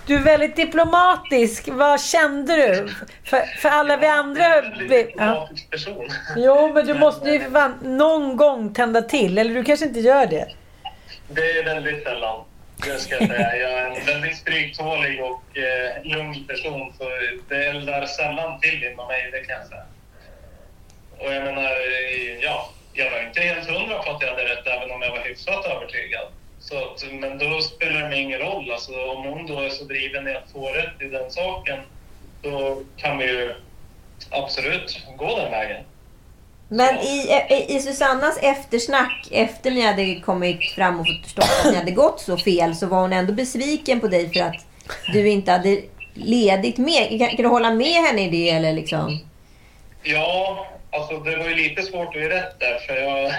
Du? 0.05 0.15
Är 0.15 0.19
väldigt 0.19 0.55
diplomatisk. 0.55 1.67
Vad 1.71 2.01
kände 2.01 2.55
du? 2.55 2.89
För, 3.25 3.41
för 3.61 3.69
alla 3.69 3.97
vi 3.97 4.07
andra... 4.07 4.61
Väldigt 4.61 4.91
Ja. 4.91 4.97
diplomatisk 4.97 5.69
person. 5.69 6.09
Jo, 6.37 6.73
men 6.73 6.87
du 6.87 6.93
måste 6.93 7.29
ju 7.29 7.41
någon 7.81 8.37
gång 8.37 8.73
tända 8.73 9.01
till. 9.01 9.37
Eller 9.37 9.53
du 9.55 9.63
kanske 9.63 9.85
inte 9.85 9.99
gör 9.99 10.25
det. 10.25 10.47
Det 11.29 11.41
är 11.51 11.63
väldigt 11.63 12.03
sällan, 12.03 12.43
det 12.85 12.99
ska 12.99 13.15
jag 13.15 13.27
säga. 13.27 13.55
Jag 13.57 13.71
är 13.71 13.85
en 13.99 14.05
väldigt 14.05 14.37
stryktålig 14.37 15.23
och 15.23 15.57
eh, 15.57 16.03
lugn 16.17 16.47
person 16.47 16.93
så 16.97 17.03
det 17.49 17.65
eldar 17.65 18.05
sällan 18.05 18.59
till 18.59 18.83
inom 18.83 19.07
mig, 19.07 19.29
det 19.31 19.39
kan 19.39 19.55
jag 19.59 19.67
säga. 19.67 19.83
Och 21.19 21.33
jag 21.33 21.43
menar, 21.43 21.61
eh, 21.63 22.37
ja, 22.41 22.69
jag 22.93 23.11
var 23.11 23.27
inte 23.27 23.41
helt 23.41 23.69
hundra 23.69 23.97
på 24.03 24.11
att 24.11 24.21
jag 24.21 24.29
hade 24.29 24.43
rätt 24.43 24.67
även 24.67 24.91
om 24.91 25.01
jag 25.01 25.11
var 25.11 25.19
hyfsat 25.19 25.65
övertygad. 25.65 26.27
Så, 26.59 26.77
att- 26.77 27.03
men 27.11 27.37
då 27.37 27.61
spelar 27.61 28.01
det 28.01 28.09
mig 28.09 28.21
ingen 28.21 28.39
roll. 28.39 28.71
Alltså, 28.71 28.91
om 29.05 29.23
hon 29.25 29.47
då 29.47 29.59
är 29.59 29.69
så 29.69 29.83
driven 29.83 30.27
i 30.27 30.33
att 30.35 30.51
få 30.53 30.69
rätt 30.69 31.01
i 31.01 31.05
den 31.05 31.31
saken, 31.31 31.79
då 32.41 32.81
kan 32.97 33.17
vi 33.17 33.25
ju 33.25 33.53
absolut 34.29 34.99
gå 35.17 35.37
den 35.37 35.51
vägen. 35.51 35.83
Men 36.67 36.95
i, 36.99 37.27
i, 37.49 37.75
i 37.75 37.79
Susannas 37.79 38.37
eftersnack, 38.43 39.27
efter 39.31 39.71
ni 39.71 39.81
hade 39.81 40.15
kommit 40.19 40.71
fram 40.71 40.99
och 40.99 41.05
förstått 41.23 41.45
att 41.65 41.71
ni 41.71 41.77
hade 41.77 41.91
gått 41.91 42.19
så 42.19 42.37
fel, 42.37 42.75
så 42.75 42.87
var 42.87 43.01
hon 43.01 43.13
ändå 43.13 43.33
besviken 43.33 43.99
på 43.99 44.07
dig 44.07 44.33
för 44.33 44.39
att 44.39 44.65
du 45.13 45.29
inte 45.29 45.51
hade 45.51 45.81
ledigt 46.13 46.77
med. 46.77 47.09
Kan, 47.19 47.27
kan 47.29 47.35
du 47.37 47.47
hålla 47.47 47.71
med 47.71 47.87
henne 48.03 48.21
i 48.27 48.29
det 48.29 48.49
eller 48.49 48.73
liksom? 48.73 49.19
Ja, 50.03 50.67
alltså 50.91 51.19
det 51.19 51.35
var 51.35 51.47
ju 51.47 51.55
lite 51.55 51.83
svårt 51.83 52.15
att 52.15 52.21
ge 52.21 52.29
rätt 52.29 52.59
där 52.59 52.79
för 52.79 52.95
jag 52.95 53.33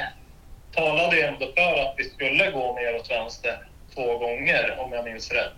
talade 0.75 1.17
ju 1.17 1.23
ändå 1.23 1.53
för 1.57 1.81
att 1.81 1.95
vi 1.97 2.05
skulle 2.05 2.51
gå 2.51 2.75
ner 2.75 2.97
åt 2.97 3.11
vänster 3.11 3.59
två 3.95 4.19
gånger 4.19 4.77
om 4.79 4.93
jag 4.93 5.05
minns 5.05 5.31
rätt. 5.31 5.53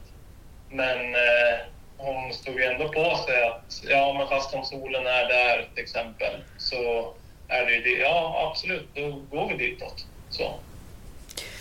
Men 0.71 1.15
eh, 1.15 1.59
hon 1.97 2.33
stod 2.33 2.61
ju 2.61 2.65
ändå 2.65 2.89
på 2.89 3.17
sig 3.17 3.45
att 3.45 3.83
ja, 3.89 4.15
men 4.19 4.29
fast 4.29 4.55
om 4.55 4.65
solen 4.65 5.07
är 5.07 5.29
där 5.29 5.69
till 5.75 5.83
exempel 5.83 6.33
så 6.59 7.15
är 7.49 7.67
det 7.67 7.73
ju 7.73 7.83
det. 7.83 8.01
Ja, 8.01 8.51
absolut, 8.51 8.89
då 8.95 9.11
går 9.11 9.49
vi 9.49 9.57
ditåt. 9.57 10.07
Så. 10.31 10.55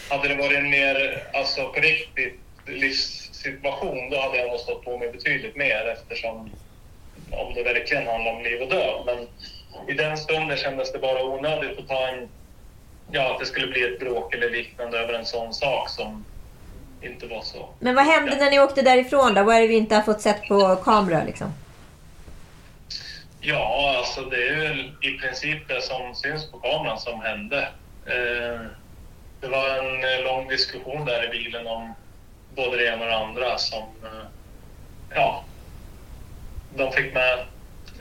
Hade 0.10 0.28
det 0.28 0.36
varit 0.36 0.58
en 0.58 0.70
mer, 0.70 1.28
alltså 1.34 1.68
på 1.68 1.82
riktigt 1.82 2.40
livssituation, 2.66 4.10
då 4.10 4.20
hade 4.20 4.38
jag 4.38 4.48
nog 4.48 4.60
stått 4.60 4.86
på 4.86 4.98
mig 4.98 5.12
betydligt 5.12 5.56
mer 5.56 5.86
eftersom 5.88 6.52
om 7.32 7.54
det 7.54 7.64
verkligen 7.64 8.08
handlar 8.08 8.34
om 8.34 8.44
liv 8.44 8.62
och 8.62 8.70
död. 8.70 9.02
Men 9.06 9.28
i 9.88 9.94
den 9.94 10.18
stunden 10.18 10.58
kändes 10.58 10.92
det 10.92 11.00
bara 11.00 11.24
onödigt 11.24 11.80
att 11.80 11.88
ta 11.88 12.08
en, 12.08 12.30
ja, 13.12 13.34
att 13.34 13.40
det 13.40 13.46
skulle 13.46 13.68
bli 13.68 13.84
ett 13.84 14.00
bråk 14.00 14.34
eller 14.34 14.50
liknande 14.50 15.00
över 15.00 15.14
en 15.14 15.26
sån 15.26 15.54
sak 15.54 15.90
som 15.90 16.26
inte 17.02 17.28
var 17.28 17.42
så. 17.42 17.70
Men 17.80 17.96
vad 17.96 18.06
hände 18.06 18.36
när 18.36 18.52
ni 18.52 18.60
åkte 18.60 18.82
därifrån 18.82 19.34
då? 19.34 19.44
Vad 19.44 19.56
är 19.56 19.62
det 19.62 19.68
vi 19.68 19.76
inte 19.76 19.96
har 19.96 20.02
fått 20.02 20.22
sett 20.22 20.48
på 20.48 20.76
kamera 20.76 21.24
liksom? 21.24 21.54
Ja, 23.42 23.96
alltså 23.98 24.22
det 24.22 24.48
är 24.48 24.56
väl 24.56 24.92
i 25.02 25.18
princip 25.18 25.68
det 25.68 25.82
som 25.82 26.16
syns 26.16 26.52
på 26.52 26.60
kameran 26.60 27.00
som 27.00 27.22
hände. 27.22 27.68
Eh, 28.06 28.62
det 29.42 29.48
var 29.48 29.78
en 29.78 30.04
eh, 30.04 30.26
lång 30.26 30.48
diskussion 30.48 31.06
där 31.06 31.26
i 31.26 31.30
bilen 31.30 31.68
om 31.68 31.94
både 32.56 32.78
det 32.78 32.88
ena 32.88 33.02
och 33.02 33.08
det 33.08 33.18
andra 33.18 33.58
som, 33.58 33.84
eh, 34.04 34.26
ja, 35.16 35.44
de 36.76 36.92
fick 36.92 37.14
med 37.14 37.40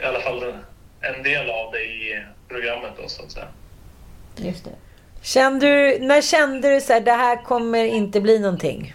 i 0.01 0.05
alla 0.05 0.21
fall 0.21 0.55
en 1.03 1.23
del 1.23 1.51
av 1.51 1.73
det 1.73 1.85
i 1.85 2.25
programmet 2.49 2.93
då 3.03 3.09
så 3.09 3.23
att 3.23 3.33
säga. 3.33 3.49
Just 4.37 4.65
det. 4.65 4.71
Kände 5.23 5.67
du, 5.67 5.99
när 5.99 6.23
kände 6.23 6.75
du 6.75 6.81
så 6.81 6.93
här, 6.93 7.01
det 7.01 7.13
här 7.13 7.45
kommer 7.45 7.85
inte 7.85 8.21
bli 8.21 8.39
någonting? 8.39 8.95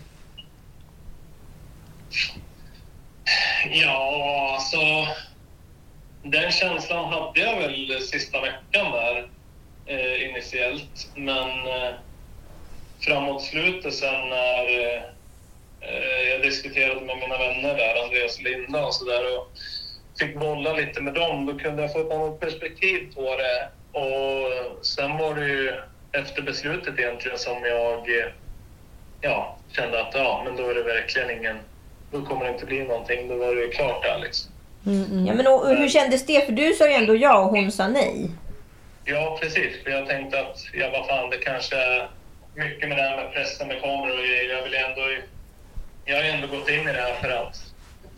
Ja, 3.71 4.51
alltså 4.53 4.77
den 6.23 6.51
känslan 6.51 7.13
hade 7.13 7.39
jag 7.39 7.59
väl 7.59 8.01
sista 8.01 8.41
veckan 8.41 8.91
där 8.91 9.29
eh, 9.85 10.29
initiellt. 10.29 11.07
Men 11.15 11.49
eh, 11.49 11.93
framåt 12.99 13.43
slutet 13.43 13.93
sen 13.93 14.29
när 14.29 14.79
eh, 14.79 16.29
jag 16.29 16.41
diskuterade 16.41 17.01
med 17.01 17.17
mina 17.17 17.37
vänner 17.37 17.77
där, 17.77 18.03
Andreas 18.03 18.37
och 18.37 18.43
Linda 18.43 18.85
och 18.85 18.93
sådär 18.93 19.37
och 19.37 19.51
fick 20.19 20.39
bolla 20.39 20.73
lite 20.73 21.01
med 21.01 21.13
dem, 21.13 21.45
då 21.45 21.57
kunde 21.57 21.81
jag 21.81 21.93
få 21.93 21.99
ett 21.99 22.11
annat 22.11 22.39
perspektiv 22.39 23.13
på 23.15 23.21
det. 23.21 23.69
Och 23.99 24.85
sen 24.85 25.17
var 25.17 25.35
det 25.35 25.47
ju 25.47 25.73
efter 26.11 26.41
beslutet 26.41 26.99
egentligen 26.99 27.37
som 27.37 27.65
jag 27.65 28.19
eh, 28.19 28.27
ja, 29.21 29.57
kände 29.71 30.01
att 30.01 30.13
ja, 30.13 30.41
men 30.45 30.55
då 30.55 30.69
är 30.69 30.75
det 30.75 30.83
verkligen 30.83 31.29
ingen, 31.29 31.57
då 32.11 32.21
kommer 32.21 32.45
det 32.45 32.51
inte 32.51 32.65
bli 32.65 32.83
någonting. 32.83 33.27
Då 33.27 33.35
var 33.35 33.55
det 33.55 33.61
ju 33.61 33.69
klart 33.69 34.03
där 34.03 34.19
liksom. 34.19 34.51
Ja, 35.27 35.33
men 35.33 35.47
och, 35.47 35.61
och 35.61 35.75
hur 35.75 35.89
kändes 35.89 36.25
det? 36.25 36.45
För 36.45 36.51
du 36.51 36.73
sa 36.73 36.87
ju 36.87 36.93
ändå 36.93 37.15
ja 37.15 37.39
och 37.39 37.49
hon 37.49 37.71
sa 37.71 37.87
nej. 37.87 38.29
Ja, 39.05 39.37
precis. 39.41 39.83
För 39.83 39.89
jag 39.89 40.07
tänkte 40.07 40.39
att, 40.39 40.57
ja 40.73 40.89
vad 40.89 41.07
fan, 41.07 41.29
det 41.29 41.37
kanske 41.37 41.75
är 41.75 42.09
mycket 42.55 42.89
med 42.89 42.97
det 42.97 43.01
här 43.01 43.23
med 43.23 43.33
pressen 43.33 43.67
med 43.67 43.81
kameror 43.81 44.19
och 44.19 44.25
jag 44.25 44.63
vill 44.63 44.73
ändå... 44.73 45.01
Jag 46.05 46.15
har 46.15 46.23
ändå 46.23 46.47
gått 46.47 46.69
in 46.69 46.79
i 46.79 46.93
det 46.93 47.01
här 47.01 47.13
för 47.13 47.29
att 47.29 47.66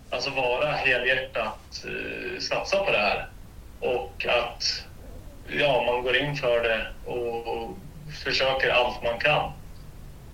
alltså 0.09 0.29
vara 0.29 0.71
helhjärtat 0.71 1.85
eh, 1.85 2.39
satsa 2.39 2.77
på 2.77 2.91
det 2.91 2.97
här. 2.97 3.27
Och 3.79 4.25
att 4.25 4.63
ja, 5.47 5.83
man 5.85 6.03
går 6.03 6.17
in 6.17 6.35
för 6.35 6.63
det 6.63 6.87
och, 7.05 7.47
och 7.47 7.77
försöker 8.23 8.69
allt 8.69 9.03
man 9.03 9.19
kan. 9.19 9.51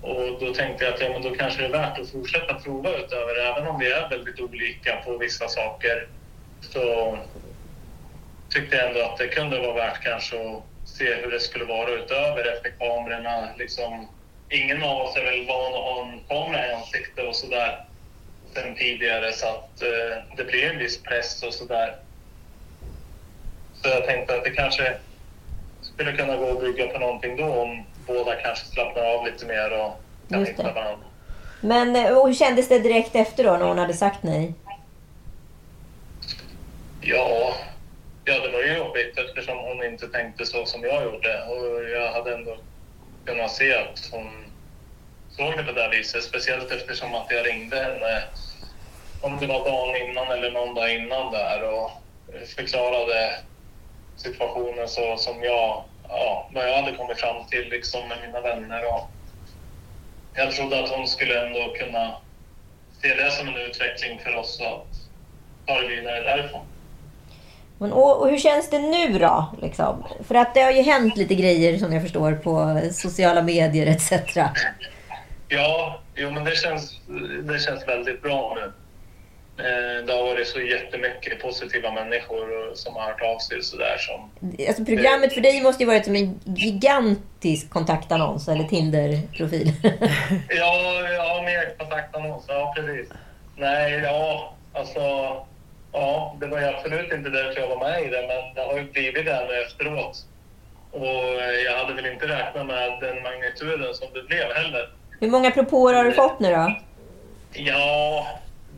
Och 0.02 0.40
då 0.40 0.54
tänkte 0.54 0.86
jag 0.86 0.94
att 0.94 1.02
ja, 1.02 1.10
men 1.10 1.22
då 1.22 1.30
kanske 1.30 1.62
det 1.62 1.68
är 1.68 1.72
värt 1.72 2.00
att 2.00 2.10
fortsätta 2.10 2.54
prova 2.54 2.90
utöver 2.90 3.36
det. 3.36 3.48
Även 3.48 3.68
om 3.68 3.80
vi 3.80 3.92
är 3.92 4.10
väldigt 4.10 4.40
olika 4.40 4.96
på 5.06 5.18
vissa 5.18 5.48
saker 5.48 6.08
så 6.62 7.18
tyckte 8.50 8.76
jag 8.76 8.88
ändå 8.88 9.02
att 9.02 9.18
det 9.18 9.28
kunde 9.28 9.60
vara 9.60 9.74
värt 9.74 10.04
kanske 10.04 10.36
att 10.36 10.64
se 10.86 11.14
hur 11.14 11.32
det 11.32 11.40
skulle 11.40 11.66
vara 11.66 11.90
utöver 11.90 12.54
efter 12.54 12.70
kamerorna. 12.70 13.50
Liksom, 13.58 14.08
ingen 14.50 14.84
av 14.84 15.02
oss 15.02 15.18
är 15.18 15.24
väl 15.24 15.48
van 15.48 15.74
att 15.74 15.80
ha 15.80 16.10
en 16.12 16.20
kamera 16.28 16.68
i 16.68 16.74
ansiktet 16.74 17.28
och 17.28 17.36
sådär 17.36 17.86
sen 18.56 18.76
tidigare 18.76 19.32
så 19.34 19.48
att 19.48 19.82
eh, 19.82 20.36
det 20.38 20.44
blir 20.44 20.64
en 20.70 20.78
viss 20.80 21.04
press 21.04 21.44
och 21.44 21.54
sådär. 21.54 21.96
Så 23.82 23.90
jag 23.90 24.06
tänkte 24.06 24.36
att 24.38 24.44
det 24.44 24.50
kanske 24.50 24.98
skulle 25.82 26.12
kunna 26.14 26.36
gå 26.36 26.52
att 26.52 26.62
bygga 26.62 26.88
på 26.88 27.00
någonting 27.00 27.38
då 27.38 27.46
om 27.46 27.84
båda 28.08 28.36
kanske 28.36 28.66
slappnar 28.66 29.04
av 29.04 29.26
lite 29.26 29.46
mer 29.46 29.72
och 29.82 30.02
kan 30.30 30.40
Just 30.40 30.52
hitta 30.52 30.64
det. 30.64 30.72
varandra. 30.74 31.06
Men 31.62 31.96
eh, 31.96 32.24
hur 32.24 32.34
kändes 32.34 32.68
det 32.68 32.80
direkt 32.80 33.16
efter 33.16 33.44
då 33.44 33.52
när 33.52 33.66
hon 33.66 33.78
hade 33.78 33.94
sagt 33.94 34.24
nej? 34.24 34.54
Ja, 37.02 37.56
ja, 38.26 38.40
det 38.40 38.50
var 38.52 38.64
ju 38.64 38.78
jobbigt 38.78 39.18
eftersom 39.18 39.58
hon 39.58 39.84
inte 39.84 40.08
tänkte 40.08 40.46
så 40.46 40.66
som 40.66 40.82
jag 40.84 41.04
gjorde. 41.04 41.44
Och 41.44 41.84
jag 41.90 42.12
hade 42.14 42.34
ändå 42.34 42.58
kunnat 43.26 43.52
se 43.52 43.74
att 43.74 44.10
hon 44.12 44.46
såg 45.30 45.58
det 45.58 45.64
på 45.64 45.72
det 45.72 45.90
viset. 45.90 46.24
Speciellt 46.24 46.72
eftersom 46.72 47.16
att 47.16 47.28
jag 47.32 47.46
ringde 47.48 47.76
henne, 47.78 48.24
om 49.22 49.38
det 49.40 49.48
var 49.48 49.66
dagen 49.66 50.10
innan 50.10 50.32
eller 50.32 50.52
någon 50.52 50.76
dag 50.76 50.96
innan 50.96 51.32
där 51.32 51.74
och 51.74 51.92
förklarade 52.56 53.36
situationen 54.16 54.88
så 54.88 55.18
som 55.18 55.44
jag, 55.44 55.84
ja, 56.10 56.50
vad 56.54 56.70
jag 56.70 56.82
hade 56.82 56.98
kommit 56.98 57.20
fram 57.20 57.46
till 57.46 57.70
liksom 57.70 58.08
med 58.08 58.18
mina 58.26 58.42
vänner. 58.42 58.94
Och 58.94 59.10
jag 60.34 60.52
trodde 60.52 60.84
att 60.84 60.90
hon 60.90 61.08
skulle 61.08 61.48
ändå 61.48 61.74
kunna 61.74 62.16
se 63.02 63.16
det 63.16 63.32
som 63.32 63.48
en 63.48 63.58
utveckling 63.58 64.20
för 64.20 64.36
oss 64.36 64.62
att 64.62 64.98
ta 65.66 65.82
det 65.82 65.88
vidare 65.88 66.22
därifrån. 66.22 66.62
Men, 67.78 67.92
och, 67.92 68.22
och 68.22 68.30
hur 68.30 68.38
känns 68.38 68.70
det 68.70 68.80
nu 68.80 69.20
då? 69.20 69.46
Liksom? 69.62 70.06
För 70.28 70.36
att 70.36 70.54
det 70.54 70.62
har 70.62 70.72
ju 70.72 70.82
hänt 70.82 71.18
lite 71.18 71.36
grejer 71.36 71.78
som 71.78 71.94
jag 71.94 72.02
förstår 72.02 72.34
på 72.34 72.82
sociala 72.92 73.42
medier 73.42 73.88
etc. 73.88 74.12
Ja, 75.48 76.00
jo, 76.16 76.32
men 76.32 76.44
det 76.44 76.56
känns, 76.56 77.00
det 77.44 77.60
känns 77.60 77.88
väldigt 77.88 78.22
bra 78.22 78.54
nu. 78.56 78.72
Eh, 79.58 80.06
det 80.06 80.14
har 80.14 80.24
varit 80.24 80.48
så 80.48 80.62
jättemycket 80.62 81.42
positiva 81.42 81.92
människor 81.92 82.76
som 82.76 82.96
har 82.96 83.02
hört 83.02 83.22
av 83.22 83.40
sig 83.40 83.64
sådär. 83.64 83.98
Som, 83.98 84.32
Alltså, 84.68 84.86
programmet 84.86 85.34
för 85.34 85.42
dig 85.42 85.62
måste 85.62 85.84
ju 85.84 85.88
varit 85.88 86.06
som 86.06 86.16
en 86.16 86.40
gigantisk 86.46 87.70
kontaktannons 87.70 88.48
eller 88.48 88.64
Tinder-profil. 88.64 89.72
ja, 90.50 91.10
ja, 91.14 91.42
mer 91.46 91.78
kontaktannons. 91.78 92.46
Ja, 92.48 92.74
precis. 92.76 93.10
Nej, 93.58 93.92
ja, 94.04 94.54
alltså... 94.74 95.00
Ja, 95.92 96.36
det 96.40 96.48
var 96.48 96.60
ju 96.60 96.66
absolut 96.66 97.14
inte 97.14 97.30
därför 97.30 97.62
jag 97.62 97.68
var 97.68 97.90
med 97.90 98.02
i 98.04 98.10
det, 98.10 98.22
men 98.28 98.54
det 98.56 98.62
har 98.62 98.78
ju 98.80 98.92
blivit 98.92 99.26
det 99.26 99.46
nu 99.50 99.62
efteråt. 99.62 100.26
Och 100.92 101.42
eh, 101.42 101.60
jag 101.66 101.78
hade 101.78 101.94
väl 101.94 102.06
inte 102.06 102.28
räknat 102.28 102.66
med 102.66 102.98
den 103.02 103.24
magnituden 103.24 103.94
som 103.94 104.08
det 104.14 104.24
blev 104.28 104.54
heller. 104.54 104.90
Hur 105.20 105.30
många 105.30 105.52
propåer 105.52 105.94
har 105.94 106.04
du 106.04 106.12
fått 106.12 106.40
nu 106.40 106.50
då? 106.50 106.76
Ja, 107.54 108.28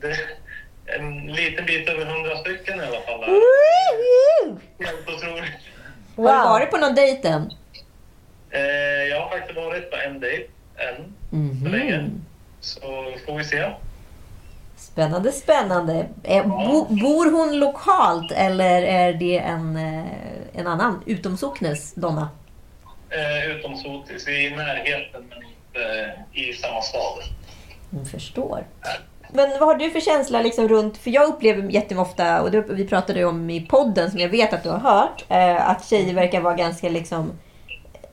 det, 0.02 0.18
en 0.88 1.26
liten 1.28 1.66
bit 1.66 1.90
över 1.90 2.06
hundra 2.06 2.38
stycken 2.38 2.80
i 2.80 2.84
alla 2.84 3.02
fall. 3.02 3.20
Där. 3.20 4.86
Helt 4.86 5.10
otroligt. 5.10 5.52
Har 6.16 6.24
du 6.24 6.50
varit 6.50 6.72
på 6.72 6.78
någon 6.78 6.96
dejt 6.96 7.28
än? 7.28 7.52
Eh, 8.50 8.62
jag 9.10 9.22
har 9.22 9.30
faktiskt 9.30 9.56
varit 9.60 9.92
på 9.92 9.98
en 9.98 10.20
dejt 10.20 10.50
än, 10.78 11.14
så 11.64 11.70
länge. 11.70 11.98
Mhm. 11.98 12.26
Så 12.60 12.80
får 13.26 13.38
vi 13.38 13.44
se. 13.44 13.72
Spännande, 14.78 15.32
spännande. 15.32 16.08
Eh, 16.24 16.48
Bo, 16.48 16.86
bor 16.86 17.32
hon 17.32 17.60
lokalt 17.60 18.32
eller 18.32 18.82
är 18.82 19.14
det 19.14 19.38
en, 19.38 19.76
eh, 19.78 20.06
en 20.54 20.68
annan 20.68 21.04
utomsocknes 21.06 21.94
donna? 21.94 22.30
Eh, 23.10 23.52
utom 23.52 23.78
Sotis, 23.78 24.28
i 24.28 24.50
närheten 24.50 25.26
men 25.30 25.38
inte 25.44 26.14
i 26.34 26.54
samma 26.54 26.82
stad. 26.82 27.20
Jag 27.90 28.08
förstår. 28.08 28.66
Men 29.34 29.50
vad 29.60 29.70
har 29.70 29.76
du 29.76 29.92
för 29.92 30.00
känsla 30.00 30.42
liksom 30.42 30.68
runt, 30.68 30.98
för 30.98 31.10
jag 31.10 31.30
upplever 31.30 31.70
jätteofta, 31.70 32.42
och 32.42 32.52
det 32.52 32.62
vi 32.70 32.88
pratade 32.88 33.26
om 33.26 33.50
i 33.50 33.62
podden 33.62 34.12
som 34.12 34.20
jag 34.20 34.30
vet 34.30 34.54
att 34.54 34.64
du 34.64 34.70
har 34.70 34.80
hört, 34.80 35.26
eh, 35.30 35.70
att 35.70 35.86
tjejer 35.86 36.14
verkar 36.14 36.42
vara 36.42 36.56
ganska 36.56 36.90
liksom 36.90 37.32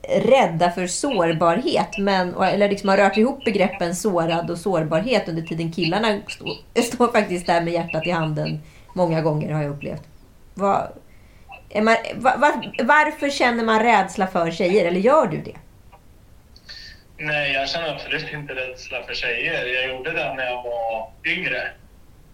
eh, 0.03 0.21
rädda 0.21 0.71
för 0.71 0.87
sårbarhet. 0.87 1.97
Men, 1.97 2.35
eller 2.35 2.69
liksom 2.69 2.89
har 2.89 2.97
rört 2.97 3.17
ihop 3.17 3.45
begreppen 3.45 3.95
sårad 3.95 4.51
och 4.51 4.57
sårbarhet 4.57 5.29
under 5.29 5.41
tiden 5.41 5.71
killarna 5.71 6.19
står, 6.27 6.81
står 6.81 7.11
faktiskt 7.11 7.47
där 7.47 7.61
med 7.61 7.73
hjärtat 7.73 8.07
i 8.07 8.11
handen 8.11 8.61
många 8.93 9.21
gånger 9.21 9.53
har 9.53 9.63
jag 9.63 9.71
upplevt. 9.71 10.03
Var, 10.53 10.91
är 11.69 11.81
man, 11.81 11.95
var, 12.15 12.37
var, 12.37 12.83
varför 12.83 13.29
känner 13.29 13.63
man 13.63 13.79
rädsla 13.79 14.27
för 14.27 14.51
tjejer, 14.51 14.85
eller 14.85 14.99
gör 14.99 15.27
du 15.27 15.37
det? 15.37 15.55
Nej, 17.17 17.53
jag 17.53 17.69
känner 17.69 17.93
absolut 17.95 18.33
inte 18.33 18.55
rädsla 18.55 19.03
för 19.03 19.13
tjejer. 19.13 19.65
Jag 19.65 19.87
gjorde 19.87 20.11
det 20.11 20.33
när 20.33 20.45
jag 20.45 20.63
var 20.63 21.11
yngre. 21.25 21.71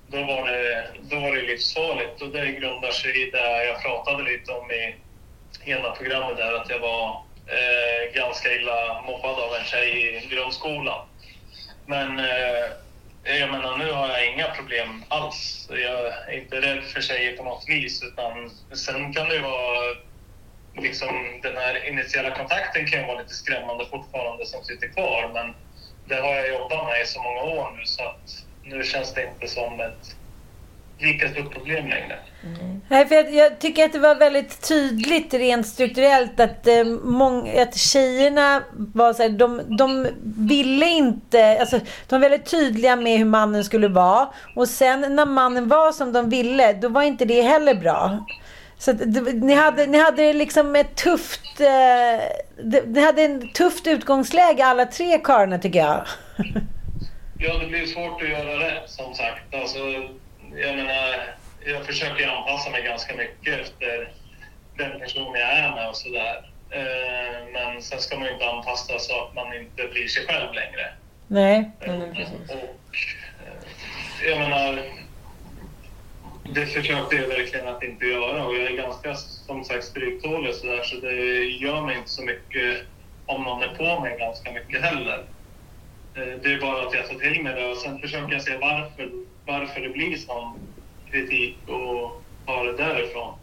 Då 0.07 0.23
var 0.23 0.47
det, 0.47 0.87
då 1.01 1.19
var 1.19 1.35
det 1.35 1.41
livsfarligt 1.41 2.21
och 2.21 2.29
det 2.29 2.51
grundar 2.51 2.91
sig 2.91 3.27
i 3.27 3.31
det 3.31 3.65
jag 3.65 3.81
pratade 3.83 4.23
lite 4.23 4.51
om 4.51 4.71
i 4.71 4.95
ena 5.65 5.91
programmet 5.91 6.37
där, 6.37 6.53
att 6.53 6.69
jag 6.69 6.79
var 6.79 7.23
eh, 7.47 8.13
ganska 8.13 8.53
illa 8.53 9.01
mobbad 9.01 9.39
av 9.39 9.55
en 9.55 9.65
tjej 9.65 10.15
i 10.15 10.35
grundskolan. 10.35 11.07
Men 11.85 12.19
eh, 12.19 12.65
jag 13.23 13.51
menar, 13.51 13.77
nu 13.77 13.91
har 13.91 14.09
jag 14.09 14.33
inga 14.33 14.47
problem 14.47 15.03
alls. 15.07 15.69
Jag 15.69 16.07
är 16.07 16.31
inte 16.31 16.61
rädd 16.61 16.83
för 16.83 17.01
tjejer 17.01 17.37
på 17.37 17.43
något 17.43 17.63
vis, 17.67 18.03
utan 18.03 18.49
sen 18.75 19.13
kan 19.13 19.29
det 19.29 19.35
ju 19.35 19.41
vara 19.41 19.95
liksom, 20.77 21.39
den 21.41 21.57
här 21.57 21.87
initiala 21.89 22.31
kontakten 22.35 22.87
kan 22.87 22.99
ju 22.99 23.05
vara 23.05 23.19
lite 23.19 23.33
skrämmande 23.33 23.85
fortfarande 23.85 24.45
som 24.45 24.63
sitter 24.63 24.87
kvar. 24.87 25.31
Men 25.33 25.55
det 26.05 26.15
har 26.21 26.35
jag 26.35 26.49
jobbat 26.49 26.85
med 26.85 27.01
i 27.03 27.05
så 27.05 27.23
många 27.23 27.41
år 27.41 27.77
nu 27.77 27.85
så 27.85 28.03
att 28.03 28.45
nu 28.63 28.83
känns 28.83 29.13
det 29.13 29.23
inte 29.23 29.47
som 29.47 29.79
ett 29.79 30.15
lika 31.01 31.29
stort 31.29 31.53
problem 31.53 31.87
längre. 31.87 32.19
Mm. 32.43 32.81
Nej, 32.89 33.07
för 33.07 33.15
jag, 33.15 33.33
jag 33.33 33.59
tycker 33.59 33.85
att 33.85 33.93
det 33.93 33.99
var 33.99 34.15
väldigt 34.15 34.67
tydligt 34.67 35.33
rent 35.33 35.67
strukturellt 35.67 36.39
att, 36.39 36.67
eh, 36.67 36.83
mång, 37.03 37.59
att 37.59 37.77
tjejerna 37.77 38.63
var 38.73 39.13
så 39.13 39.21
här, 39.21 39.29
de, 39.29 39.61
de 39.77 40.07
ville 40.47 40.85
inte, 40.85 41.59
alltså 41.59 41.77
de 41.77 42.15
var 42.15 42.19
väldigt 42.19 42.51
tydliga 42.51 42.95
med 42.95 43.17
hur 43.17 43.25
mannen 43.25 43.63
skulle 43.63 43.87
vara. 43.87 44.27
Och 44.55 44.69
sen 44.69 45.15
när 45.15 45.25
mannen 45.25 45.67
var 45.67 45.91
som 45.91 46.13
de 46.13 46.29
ville, 46.29 46.73
då 46.73 46.89
var 46.89 47.01
inte 47.01 47.25
det 47.25 47.41
heller 47.41 47.75
bra. 47.75 48.25
Så 48.81 48.91
att, 48.91 49.13
det, 49.13 49.21
ni, 49.33 49.53
hade, 49.53 49.85
ni 49.85 49.97
hade 49.97 50.33
liksom 50.33 50.75
ett 50.75 50.95
tufft, 50.95 51.59
eh, 51.59 52.25
det, 52.63 52.85
ni 52.85 53.01
hade 53.01 53.21
en 53.23 53.53
tufft 53.53 53.87
utgångsläge 53.87 54.65
alla 54.65 54.85
tre 54.85 55.19
karlarna 55.23 55.59
tycker 55.59 55.79
jag. 55.79 56.05
Ja, 57.39 57.57
det 57.57 57.67
blir 57.67 57.85
svårt 57.85 58.21
att 58.21 58.29
göra 58.29 58.59
rätt 58.59 58.89
som 58.89 59.13
sagt. 59.13 59.55
Alltså, 59.55 59.79
jag 60.55 60.75
menar, 60.75 61.35
jag 61.65 61.85
försöker 61.85 62.27
anpassa 62.27 62.69
mig 62.69 62.83
ganska 62.83 63.15
mycket 63.15 63.59
efter 63.59 64.11
den 64.77 64.99
person 64.99 65.35
jag 65.35 65.59
är 65.59 65.71
med 65.75 65.89
och 65.89 65.97
sådär. 65.97 66.51
Eh, 66.69 67.47
men 67.53 67.81
sen 67.81 67.99
ska 67.99 68.15
man 68.15 68.27
ju 68.27 68.33
inte 68.33 68.49
anpassa 68.49 68.99
så 68.99 69.23
att 69.23 69.35
man 69.35 69.53
inte 69.53 69.87
blir 69.91 70.07
sig 70.07 70.25
själv 70.27 70.53
längre. 70.53 70.93
Nej. 71.27 71.71
Precis. 71.79 72.49
Och, 72.49 72.55
eh, 72.55 74.29
jag 74.29 74.39
menar, 74.39 74.83
det 76.53 76.65
försökte 76.65 77.15
jag 77.15 77.27
verkligen 77.27 77.67
att 77.67 77.83
inte 77.83 78.05
göra 78.05 78.45
och 78.45 78.55
jag 78.55 78.63
är 78.63 78.77
ganska 78.77 79.15
som 79.15 79.63
sagt 79.63 79.83
stryktålig 79.83 80.49
och 80.49 80.55
sådär 80.55 80.83
så 80.83 80.95
det 80.95 81.15
gör 81.43 81.81
mig 81.81 81.97
inte 81.97 82.09
så 82.09 82.23
mycket 82.23 82.77
om 83.25 83.43
någon 83.43 83.63
är 83.63 83.75
på 83.75 83.99
mig 83.99 84.17
ganska 84.19 84.51
mycket 84.51 84.81
heller. 84.81 85.25
Eh, 86.15 86.39
Det 86.43 86.53
är 86.53 86.61
bara 86.61 86.87
att 86.87 86.93
jag 86.93 87.07
tar 87.07 87.15
till 87.15 87.43
mig 87.43 87.53
det 87.55 87.67
och 87.71 87.77
sen 87.77 87.99
försöker 87.99 88.33
jag 88.33 88.41
se 88.41 88.57
varför, 88.57 89.09
varför 89.45 89.81
det 89.81 89.89
blir 89.89 90.17
sån 90.17 90.53
kritik 91.11 91.57
och 91.67 92.21
ta 92.45 92.63
det 92.63 92.77
därifrån. 92.77 93.33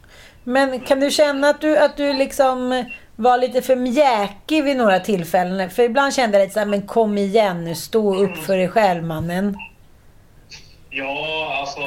Men 0.45 0.81
kan 0.81 1.01
du 1.01 1.11
känna 1.11 1.49
att 1.49 1.61
du, 1.61 1.79
att 1.79 1.97
du 1.97 2.13
liksom 2.13 2.85
var 3.17 3.39
lite 3.39 3.63
för 3.63 3.77
mjäkig 3.77 4.65
vid 4.65 4.77
några 4.77 5.01
tillfällen? 5.01 5.71
För 5.71 5.83
ibland 5.83 6.15
kände 6.15 6.39
jag 6.39 6.45
lite 6.45 6.55
så 6.55 6.59
här, 6.61 6.67
men 6.67 6.87
kom 6.87 7.19
igen 7.19 7.65
nu, 7.65 7.75
stå 7.75 8.15
upp 8.25 8.37
för 8.37 8.57
dig 8.57 8.69
själv 8.69 9.05
mannen. 9.05 9.57
Ja, 10.91 11.55
alltså... 11.61 11.81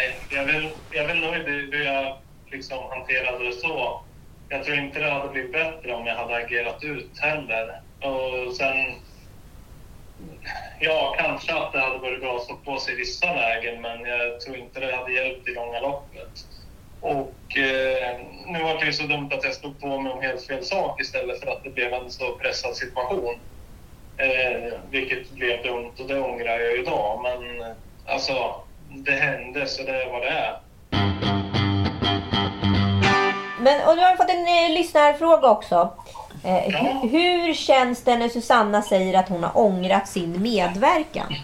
Nej, 0.00 0.26
jag 0.30 0.44
vill 0.44 0.70
jag 0.90 1.06
vill 1.06 1.20
nog 1.20 1.36
inte 1.36 1.50
i 1.50 1.70
hur 1.72 1.84
jag 1.84 2.18
liksom 2.50 2.78
hanterade 2.90 3.44
det 3.44 3.52
så. 3.52 4.04
Jag 4.48 4.64
tror 4.64 4.78
inte 4.78 4.98
det 4.98 5.10
hade 5.10 5.28
blivit 5.28 5.52
bättre 5.52 5.94
om 5.94 6.06
jag 6.06 6.14
hade 6.14 6.36
agerat 6.36 6.84
ut 6.84 7.18
heller. 7.18 7.82
Och 8.00 8.56
sen... 8.56 8.76
Ja, 10.80 11.16
kanske 11.18 11.54
att 11.54 11.72
det 11.72 11.80
hade 11.80 11.98
varit 11.98 12.20
bra 12.20 12.36
att 12.36 12.42
stå 12.42 12.56
på 12.56 12.78
sig 12.78 12.94
i 12.94 12.96
vissa 12.96 13.34
lägen, 13.34 13.80
men 13.80 14.04
jag 14.04 14.40
tror 14.40 14.56
inte 14.56 14.80
det 14.80 14.96
hade 14.96 15.12
hjälpt 15.12 15.48
i 15.48 15.54
långa 15.54 15.80
loppet. 15.80 16.32
Och 17.00 17.56
eh, 17.56 18.20
nu 18.46 18.62
var 18.62 18.80
det 18.80 18.86
ju 18.86 18.92
så 18.92 19.06
dumt 19.06 19.30
att 19.32 19.44
jag 19.44 19.54
stod 19.54 19.80
på 19.80 20.00
mig 20.00 20.12
om 20.12 20.22
helt 20.22 20.46
fel 20.46 20.64
sak 20.64 21.00
istället 21.00 21.40
för 21.40 21.46
att 21.46 21.64
det 21.64 21.70
blev 21.70 21.92
en 21.92 22.10
så 22.10 22.38
pressad 22.38 22.76
situation. 22.76 23.40
Eh, 24.16 24.80
vilket 24.90 25.30
blev 25.30 25.62
dumt 25.62 25.92
och 25.98 26.06
det 26.08 26.20
ångrar 26.20 26.58
jag 26.58 26.72
ju 26.72 26.80
idag. 26.80 27.22
Men 27.22 27.74
alltså, 28.04 28.66
det 28.90 29.12
hände 29.12 29.66
så 29.66 29.82
det 29.82 30.02
är 30.02 30.10
vad 30.12 30.22
det 30.22 30.28
är. 30.28 30.60
Men, 33.60 33.88
och 33.88 33.96
du 33.96 34.02
har 34.02 34.16
fått 34.16 34.30
en 34.30 34.48
eh, 34.48 34.70
lyssnarfråga 34.78 35.48
också. 35.50 35.92
Eh, 36.44 36.68
Ja. 36.68 36.78
hu- 36.78 37.08
hur 37.10 37.54
känns 37.54 38.04
det 38.04 38.16
när 38.16 38.28
Susanna 38.28 38.82
säger 38.82 39.18
att 39.18 39.28
hon 39.28 39.44
har 39.44 39.58
ångrat 39.58 40.08
sin 40.08 40.42
medverkan? 40.42 41.34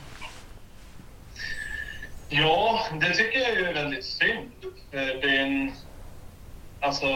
Ja, 2.29 2.81
det 3.01 3.15
tycker 3.15 3.39
jag 3.39 3.51
är 3.51 3.75
väldigt 3.75 4.05
synd. 4.05 4.51
Eh, 4.93 5.01
Det 5.01 5.29
är 5.37 5.41
en 5.43 5.73
alltså, 6.81 7.07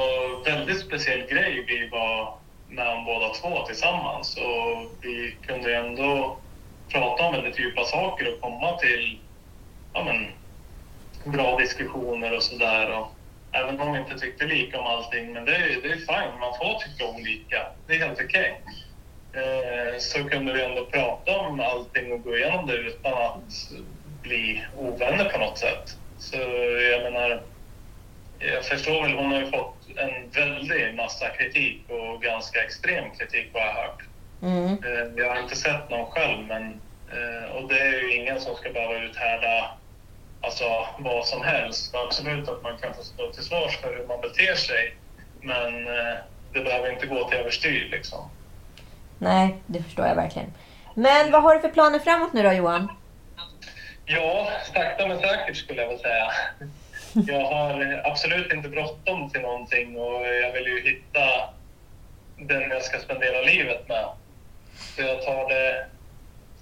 väldigt 0.44 0.80
speciell 0.80 1.20
grej 1.20 1.64
vi 1.66 1.88
var 1.88 2.34
med 2.68 2.88
om 2.88 3.04
båda 3.04 3.28
två 3.28 3.66
tillsammans. 3.66 4.36
Och 4.36 4.90
vi 5.00 5.36
kunde 5.46 5.76
ändå 5.76 6.36
prata 6.88 7.24
om 7.26 7.32
väldigt 7.32 7.58
djupa 7.58 7.84
saker 7.84 8.34
och 8.34 8.40
komma 8.40 8.76
till 8.76 9.18
ja, 9.92 10.04
men, 10.04 10.26
bra 11.32 11.56
diskussioner 11.58 12.36
och 12.36 12.42
sådär. 12.42 13.04
Även 13.52 13.80
om 13.80 13.92
vi 13.92 13.98
inte 13.98 14.18
tyckte 14.18 14.44
lika 14.44 14.80
om 14.80 14.86
allting, 14.86 15.32
men 15.32 15.44
det 15.44 15.56
är, 15.56 15.82
det 15.82 15.88
är 15.92 15.96
fine. 15.96 16.40
Man 16.40 16.58
får 16.58 16.78
tycka 16.78 17.06
olika. 17.06 17.66
Det 17.86 17.94
är 17.94 18.06
helt 18.06 18.20
okej. 18.24 18.60
Eh, 19.32 19.98
så 19.98 20.24
kunde 20.28 20.52
vi 20.52 20.62
ändå 20.62 20.84
prata 20.84 21.38
om 21.38 21.60
allting 21.60 22.12
och 22.12 22.22
gå 22.22 22.36
igenom 22.36 22.66
det 22.66 22.74
utan 22.74 23.12
att 23.12 23.70
bli 24.22 24.64
ovänner 24.76 25.24
på 25.24 25.38
något 25.38 25.58
sätt. 25.58 25.96
Så 26.18 26.36
jag 26.92 27.12
menar, 27.12 27.42
jag 28.38 28.64
förstår 28.64 29.02
väl, 29.02 29.12
hon 29.16 29.32
har 29.32 29.40
ju 29.40 29.50
fått 29.50 29.76
en 29.96 30.30
väldig 30.30 30.94
massa 30.94 31.28
kritik 31.28 31.82
och 31.88 32.22
ganska 32.22 32.64
extrem 32.64 33.10
kritik 33.10 33.50
vad 33.52 33.62
jag 33.62 33.72
har 33.72 33.82
hört. 33.82 34.02
Mm. 34.42 34.72
Eh, 34.72 35.12
Jag 35.24 35.34
har 35.34 35.42
inte 35.42 35.56
sett 35.56 35.90
någon 35.90 36.10
själv, 36.10 36.46
men 36.46 36.80
och 37.54 37.68
det 37.68 37.78
är 37.80 38.02
ju 38.02 38.16
ingen 38.16 38.40
som 38.40 38.56
ska 38.56 38.70
behöva 38.70 38.98
uthärda 38.98 39.70
alltså, 40.40 40.86
vad 40.98 41.26
som 41.26 41.42
helst. 41.42 41.94
Absolut 41.94 42.48
att 42.48 42.62
man 42.62 42.78
kan 42.78 42.94
få 42.94 43.02
stå 43.02 43.32
till 43.32 43.44
svars 43.44 43.76
för 43.76 43.96
hur 43.96 44.06
man 44.06 44.20
beter 44.20 44.54
sig, 44.54 44.94
men 45.40 45.86
eh, 45.86 46.14
det 46.52 46.60
behöver 46.60 46.92
inte 46.92 47.06
gå 47.06 47.28
till 47.28 47.38
överstyr 47.38 47.88
liksom. 47.90 48.30
Nej, 49.18 49.56
det 49.66 49.82
förstår 49.82 50.06
jag 50.06 50.14
verkligen. 50.14 50.52
Men 50.94 51.30
vad 51.30 51.42
har 51.42 51.54
du 51.54 51.60
för 51.60 51.68
planer 51.68 51.98
framåt 51.98 52.32
nu 52.32 52.42
då 52.42 52.52
Johan? 52.52 52.88
Ja, 54.04 54.50
sakta 54.74 55.06
men 55.06 55.20
säkert 55.20 55.56
skulle 55.56 55.82
jag 55.82 55.88
väl 55.88 55.98
säga. 55.98 56.30
Jag 57.12 57.44
har 57.44 57.92
eh, 57.92 58.10
absolut 58.12 58.52
inte 58.52 58.68
bråttom 58.68 59.30
till 59.30 59.40
någonting 59.40 59.96
och 59.96 60.26
jag 60.26 60.52
vill 60.52 60.66
ju 60.66 60.80
hitta 60.80 61.54
den 62.36 62.70
jag 62.70 62.82
ska 62.82 62.98
spendera 62.98 63.40
livet 63.40 63.88
med. 63.88 64.08
Så 64.96 65.02
jag 65.02 65.22
tar 65.22 65.48
det 65.48 65.86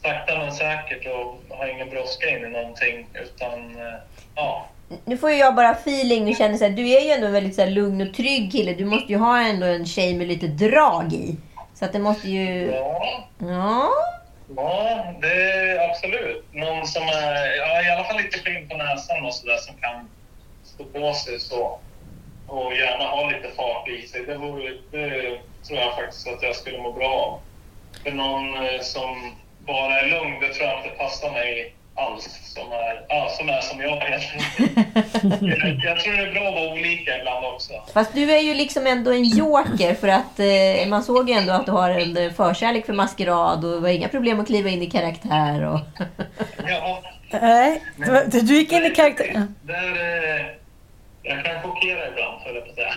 sakta 0.03 0.39
men 0.39 0.53
säkert 0.53 1.07
och 1.07 1.57
har 1.57 1.67
ingen 1.67 1.91
brådska 1.91 2.31
in 2.31 2.45
i 2.45 2.49
någonting 2.49 3.07
utan 3.15 3.77
eh, 3.77 3.95
ja. 4.35 4.67
Nu 5.05 5.17
får 5.17 5.31
ju 5.31 5.37
jag 5.37 5.55
bara 5.55 5.71
feeling 5.71 6.29
och 6.29 6.37
känner 6.37 6.57
så 6.57 6.65
här, 6.65 6.71
du 6.71 6.91
är 6.91 7.01
ju 7.01 7.11
ändå 7.11 7.27
en 7.27 7.33
väldigt 7.33 7.55
så 7.55 7.63
här, 7.63 7.71
lugn 7.71 8.09
och 8.09 8.15
trygg 8.15 8.53
kille. 8.53 8.75
Du 8.75 8.85
måste 8.85 9.13
ju 9.13 9.19
ha 9.19 9.41
ändå 9.41 9.67
en 9.67 9.87
tjej 9.87 10.15
med 10.15 10.27
lite 10.29 10.47
drag 10.47 11.13
i. 11.13 11.37
Så 11.75 11.85
att 11.85 11.93
det 11.93 11.99
måste 11.99 12.29
ju... 12.29 12.71
Ja, 12.71 13.25
Ja. 13.39 13.89
ja 14.57 15.05
det 15.21 15.43
är 15.43 15.91
absolut. 15.91 16.45
Någon 16.53 16.87
som 16.87 17.03
är 17.03 17.57
ja, 17.57 17.83
i 17.83 17.91
alla 17.91 18.05
fall 18.05 18.17
lite 18.17 18.39
skinn 18.39 18.69
på 18.69 18.77
näsan 18.77 19.27
och 19.27 19.35
sådär 19.35 19.57
som 19.57 19.75
kan 19.75 20.09
stå 20.65 20.85
på 20.85 21.15
sig 21.15 21.41
så. 21.41 21.79
Och 22.47 22.73
gärna 22.75 23.05
ha 23.05 23.31
lite 23.31 23.49
fart 23.57 23.89
i 23.89 24.07
sig. 24.07 24.25
Det, 24.27 24.35
vore, 24.37 24.71
det 24.91 25.39
tror 25.67 25.79
jag 25.79 25.95
faktiskt 25.95 26.29
att 26.29 26.43
jag 26.43 26.57
skulle 26.57 26.79
må 26.79 26.93
bra 26.93 27.09
av. 27.09 27.41
För 28.03 28.11
någon 28.11 28.67
eh, 28.67 28.81
som 28.81 29.33
bara 29.73 30.01
är 30.01 30.07
lugn, 30.11 30.41
det 30.41 30.55
tror 30.55 30.69
jag 30.69 30.79
inte 30.79 30.89
passar 30.99 31.31
mig 31.31 31.75
alls. 31.95 32.25
Som 32.55 32.73
är, 32.73 33.05
ja, 33.09 33.29
som, 33.39 33.49
är 33.49 33.61
som 33.61 33.81
jag 33.81 34.03
egentligen. 34.09 34.45
jag, 35.51 35.81
jag 35.85 36.01
tror 36.01 36.13
det 36.17 36.23
är 36.29 36.33
bra 36.33 36.49
att 36.49 36.55
vara 36.55 36.73
olika 36.73 37.19
ibland 37.19 37.47
också. 37.47 37.73
Fast 37.95 38.15
du 38.15 38.33
är 38.33 38.41
ju 38.41 38.55
liksom 38.55 38.87
ändå 38.87 39.13
en 39.13 39.25
joker 39.25 39.95
för 39.95 40.09
att 40.09 40.41
eh, 40.41 40.89
man 40.89 41.03
såg 41.03 41.31
ju 41.31 41.35
ändå 41.37 41.53
att 41.53 41.67
du 41.67 41.73
har 41.73 41.91
en 41.91 42.35
förkärlek 42.35 42.87
för 42.87 42.93
maskerad 42.93 43.65
och 43.65 43.71
det 43.73 43.81
var 43.81 43.89
inga 43.89 44.09
problem 44.09 44.41
att 44.41 44.47
kliva 44.47 44.69
in 44.69 44.83
i 44.83 44.91
karaktär. 44.91 45.65
Och 45.67 45.81
Ja, 46.69 47.03
Nej, 47.41 47.83
du, 48.27 48.41
du 48.41 48.55
gick 48.59 48.73
in 48.73 48.85
i 48.85 48.91
karaktär. 48.91 49.47
där, 49.63 49.93
eh, 50.37 50.47
jag 51.23 51.45
kan 51.45 51.63
chockera 51.63 52.09
ibland, 52.09 52.41
höll 52.45 52.55
jag 52.55 52.65
på 52.65 52.71
att 52.71 52.77
säga. 52.77 52.95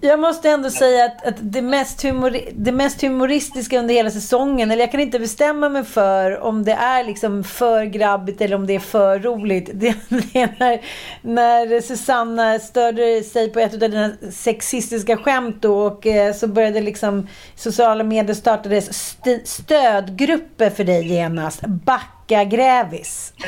Jag 0.00 0.20
måste 0.20 0.50
ändå 0.50 0.70
säga 0.70 1.04
att, 1.04 1.26
att 1.26 1.34
det, 1.38 1.62
mest 1.62 2.02
humori, 2.02 2.48
det 2.52 2.72
mest 2.72 3.00
humoristiska 3.02 3.78
under 3.78 3.94
hela 3.94 4.10
säsongen, 4.10 4.70
eller 4.70 4.82
jag 4.82 4.90
kan 4.92 5.00
inte 5.00 5.18
bestämma 5.18 5.68
mig 5.68 5.84
för 5.84 6.40
om 6.40 6.64
det 6.64 6.72
är 6.72 7.04
liksom 7.04 7.44
för 7.44 7.84
grabbigt 7.84 8.40
eller 8.40 8.56
om 8.56 8.66
det 8.66 8.74
är 8.74 8.78
för 8.80 9.18
roligt. 9.18 9.70
Det, 9.72 9.94
det 10.08 10.40
är 10.40 10.54
när, 10.58 10.80
när 11.22 11.80
Susanna 11.80 12.58
störde 12.58 13.22
sig 13.22 13.52
på 13.52 13.60
ett 13.60 13.72
av 13.72 13.78
dina 13.78 14.10
sexistiska 14.32 15.16
skämt 15.16 15.62
då 15.62 15.78
och 15.86 16.06
eh, 16.06 16.34
så 16.34 16.46
började 16.48 16.80
liksom 16.80 17.28
sociala 17.54 18.04
medier 18.04 18.34
startades 18.34 18.88
st- 18.88 19.46
stödgrupper 19.46 20.70
för 20.70 20.84
dig 20.84 21.06
genast. 21.12 21.60
Backa 21.66 22.44
Grävis. 22.44 23.32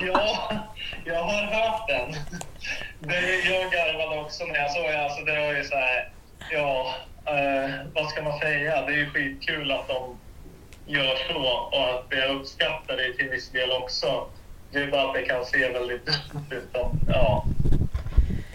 Ja, 0.00 0.52
jag 1.04 1.22
har 1.22 1.42
hört 1.42 1.88
den. 1.88 2.14
Det, 3.08 3.50
jag 3.50 3.72
garvade 3.72 4.20
också 4.20 4.44
när 4.44 4.54
jag 4.56 4.70
såg. 4.70 4.86
Alltså, 4.86 5.24
det 5.24 5.40
var 5.40 5.52
ju 5.52 5.64
så 5.64 5.74
här, 5.76 6.08
ja, 6.50 6.94
eh, 7.26 7.70
vad 7.94 8.08
ska 8.10 8.22
man 8.22 8.38
säga? 8.38 8.82
Det 8.86 8.92
är 8.92 8.96
ju 8.96 9.10
skitkul 9.10 9.72
att 9.72 9.88
de 9.88 10.18
gör 10.86 11.16
så 11.28 11.38
och 11.72 11.88
att 11.94 12.04
jag 12.10 12.36
uppskattar 12.36 12.96
det 12.96 13.12
till 13.16 13.28
viss 13.30 13.50
del 13.50 13.70
också. 13.70 14.26
Det 14.72 14.78
är 14.78 14.86
bara 14.90 15.08
att 15.08 15.14
det 15.14 15.22
kan 15.22 15.44
se 15.44 15.68
väldigt 15.68 16.06
dumt 16.06 16.46
ut 16.50 16.76
om, 16.76 17.00
ja, 17.08 17.44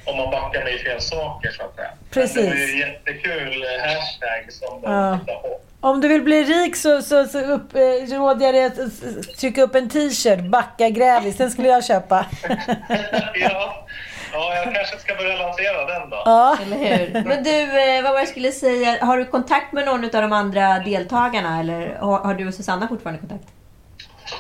om 0.06 0.18
man 0.18 0.32
backar 0.32 0.64
mig 0.64 0.76
i 0.76 0.80
fel 0.80 1.02
saker 1.02 1.52
så 1.52 1.64
att 1.64 1.76
säga. 1.76 1.92
Precis. 2.12 2.36
Men 2.36 2.46
det 2.46 2.50
var 2.52 2.56
ju 2.58 2.80
jättekul 2.80 3.66
hashtag 3.82 4.52
som 4.54 4.82
de 4.82 4.92
Ja. 4.92 5.14
hittade 5.14 5.40
på. 5.40 5.60
Om 5.84 6.02
du 6.02 6.08
vill 6.08 6.22
bli 6.22 6.44
rik 6.44 6.76
så, 6.76 7.02
så, 7.02 7.26
så 7.26 7.40
upp, 7.40 7.76
eh, 7.76 8.18
råder 8.18 8.46
jag 8.46 8.56
dig 8.56 8.64
att 8.66 9.38
trycka 9.40 9.62
upp 9.64 9.76
en 9.76 9.90
t-shirt. 9.90 10.40
Backa 10.40 10.90
Grävis. 10.90 11.38
Den 11.38 11.52
skulle 11.52 11.68
jag 11.68 11.86
köpa. 11.86 12.26
ja. 13.36 13.88
Ja, 14.34 14.56
jag 14.56 14.76
kanske 14.76 14.98
ska 14.98 15.16
börja 15.16 15.36
lansera 15.38 15.86
den 15.86 16.10
då. 16.10 16.22
Ja. 16.26 16.58
Eller 16.62 16.78
hur? 16.78 17.24
Men 17.24 17.44
du, 17.44 17.82
eh, 17.96 18.04
vad 18.04 18.12
var 18.12 18.20
jag 18.20 18.28
skulle 18.28 18.52
säga? 18.52 19.06
Har 19.06 19.18
du 19.18 19.26
kontakt 19.26 19.74
med 19.74 19.86
någon 19.86 20.04
av 20.04 20.10
de 20.22 20.34
andra 20.34 20.80
deltagarna? 20.80 21.60
Eller 21.60 21.96
har, 21.96 22.34
du 22.34 22.48
och 22.48 22.54
Susanna 22.54 22.88
fortfarande 22.88 23.20
kontakt? 23.20 23.46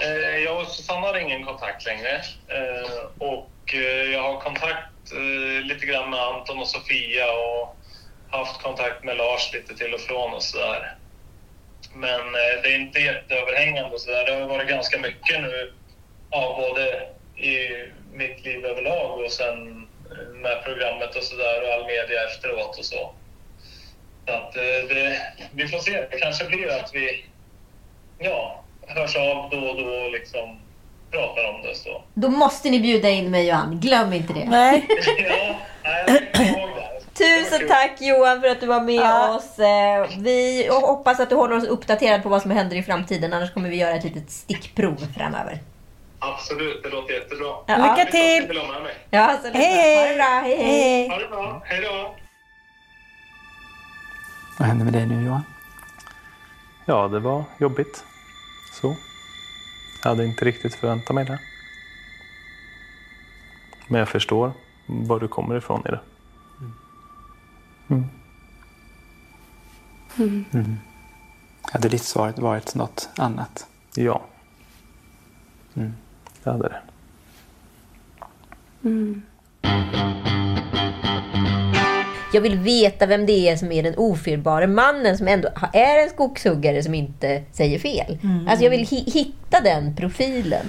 Eh, 0.01 0.37
Jag 0.43 0.61
och 0.61 0.67
Susanna 0.67 0.99
har 1.07 1.17
ingen 1.17 1.45
kontakt 1.45 1.85
längre. 1.85 2.11
Eh, 2.47 3.27
Och 3.27 3.47
jag 4.13 4.23
har 4.23 4.39
kontakt 4.39 4.87
lite 5.63 5.85
grann 5.85 6.09
med 6.09 6.19
Anton 6.19 6.59
och 6.59 6.67
Sofia 6.67 7.25
och 7.25 7.75
haft 8.37 8.61
kontakt 8.61 9.03
med 9.03 9.17
Lars 9.17 9.53
lite 9.53 9.75
till 9.75 9.93
och 9.93 9.99
från 9.99 10.33
och 10.33 10.43
sådär. 10.43 10.95
Men 11.95 12.31
det 12.63 12.69
är 12.69 12.75
inte 12.79 12.99
jätteöverhängande 12.99 13.89
och 13.95 14.01
sådär. 14.01 14.25
Det 14.25 14.33
har 14.41 14.47
varit 14.49 14.69
ganska 14.69 14.99
mycket 14.99 15.41
nu, 15.41 15.73
ja, 16.29 16.55
både 16.59 16.85
i 17.47 17.69
mitt 18.13 18.45
liv 18.45 18.65
överlag 18.65 19.19
och 19.19 19.31
sen 19.31 19.80
med 20.41 20.63
programmet 20.63 21.15
och 21.15 21.23
sådär 21.23 21.57
och 21.63 21.73
all 21.73 21.85
media 21.85 22.19
efteråt 22.29 22.77
och 22.79 22.85
så. 22.85 23.11
Så 24.25 24.33
att 24.33 24.55
eh, 24.55 24.61
det, 24.89 25.21
vi 25.53 25.67
får 25.67 25.77
se. 25.79 25.91
Det 26.11 26.17
kanske 26.19 26.45
blir 26.45 26.67
att 26.79 26.89
vi 26.93 27.25
ja, 28.19 28.63
hörs 28.87 29.15
av 29.15 29.49
då 29.51 29.57
och 29.57 29.77
då 29.81 29.89
och 30.05 30.11
liksom 30.11 30.59
pratar 31.11 31.49
om 31.55 31.61
det. 31.61 31.75
Så. 31.75 32.03
Då 32.13 32.29
måste 32.29 32.69
ni 32.69 32.79
bjuda 32.79 33.09
in 33.09 33.31
mig 33.31 33.51
och 33.51 33.57
Ann. 33.57 33.79
Glöm 33.79 34.13
inte 34.13 34.33
det. 34.33 34.45
Nej. 34.49 34.87
ja, 35.29 35.55
nej. 35.83 36.31
Tusen 37.13 37.67
tack 37.67 38.01
Johan 38.01 38.41
för 38.41 38.47
att 38.47 38.59
du 38.59 38.67
var 38.67 38.81
med 38.81 38.95
Ja. 38.95 39.35
oss. 39.35 39.59
Eh, 39.59 40.07
Vi 40.19 40.67
hoppas 40.71 41.19
att 41.19 41.29
du 41.29 41.35
håller 41.35 41.57
oss 41.57 41.63
uppdaterad 41.63 42.23
på 42.23 42.29
vad 42.29 42.41
som 42.41 42.51
händer 42.51 42.75
i 42.75 42.83
framtiden. 42.83 43.33
Annars 43.33 43.53
kommer 43.53 43.69
vi 43.69 43.75
göra 43.75 43.95
ett 43.95 44.03
litet 44.03 44.31
stickprov 44.31 45.07
framöver. 45.17 45.59
Absolut, 46.23 46.83
det 46.83 46.89
låter 46.89 47.13
jättebra. 47.13 47.55
Ja. 47.67 47.77
Lycka 47.77 48.11
till! 48.11 48.61
Ja, 49.09 49.39
så 49.43 49.49
Hej, 49.49 50.15
bra. 50.15 50.25
Ha 50.25 50.41
hej! 50.41 50.47
det 50.47 50.47
bra. 50.47 50.57
Hej, 50.57 50.57
hej. 50.57 51.09
Ha 51.09 51.17
det 51.17 51.27
bra. 51.27 51.61
Hej 51.65 51.81
då! 51.81 52.15
Vad 54.59 54.67
händer 54.67 54.85
med 54.85 54.93
dig 54.93 55.05
nu 55.05 55.25
Johan? 55.25 55.43
Ja, 56.85 57.07
det 57.07 57.19
var 57.19 57.43
jobbigt. 57.57 58.05
Så. 58.73 58.95
Jag 60.03 60.09
hade 60.09 60.25
inte 60.25 60.45
riktigt 60.45 60.75
förväntat 60.75 61.15
mig 61.15 61.25
det. 61.25 61.39
Men 63.87 63.99
jag 63.99 64.09
förstår 64.09 64.53
var 64.87 65.19
du 65.19 65.27
kommer 65.27 65.57
ifrån 65.57 65.83
i 65.87 65.91
det. 65.91 65.99
Hade 71.61 71.89
ditt 71.89 72.03
svar 72.03 72.33
varit 72.37 72.75
något 72.75 73.09
annat? 73.17 73.67
Ja. 73.95 74.21
Det 76.43 76.49
hade 76.51 76.63
det. 76.69 76.81
Jag 82.33 82.41
vill 82.41 82.59
veta 82.59 83.05
vem 83.05 83.25
det 83.25 83.49
är 83.49 83.57
som 83.57 83.71
är 83.71 83.83
den 83.83 83.93
ofelbara 83.97 84.67
mannen 84.67 85.17
som 85.17 85.27
ändå 85.27 85.49
är 85.73 86.03
en 86.03 86.09
skogshuggare 86.09 86.83
som 86.83 86.93
inte 86.93 87.43
säger 87.51 87.79
fel. 87.79 88.17
Alltså 88.47 88.63
jag 88.63 88.71
vill 88.71 88.85
hi- 88.85 89.11
hitta 89.11 89.61
den 89.63 89.95
profilen. 89.95 90.65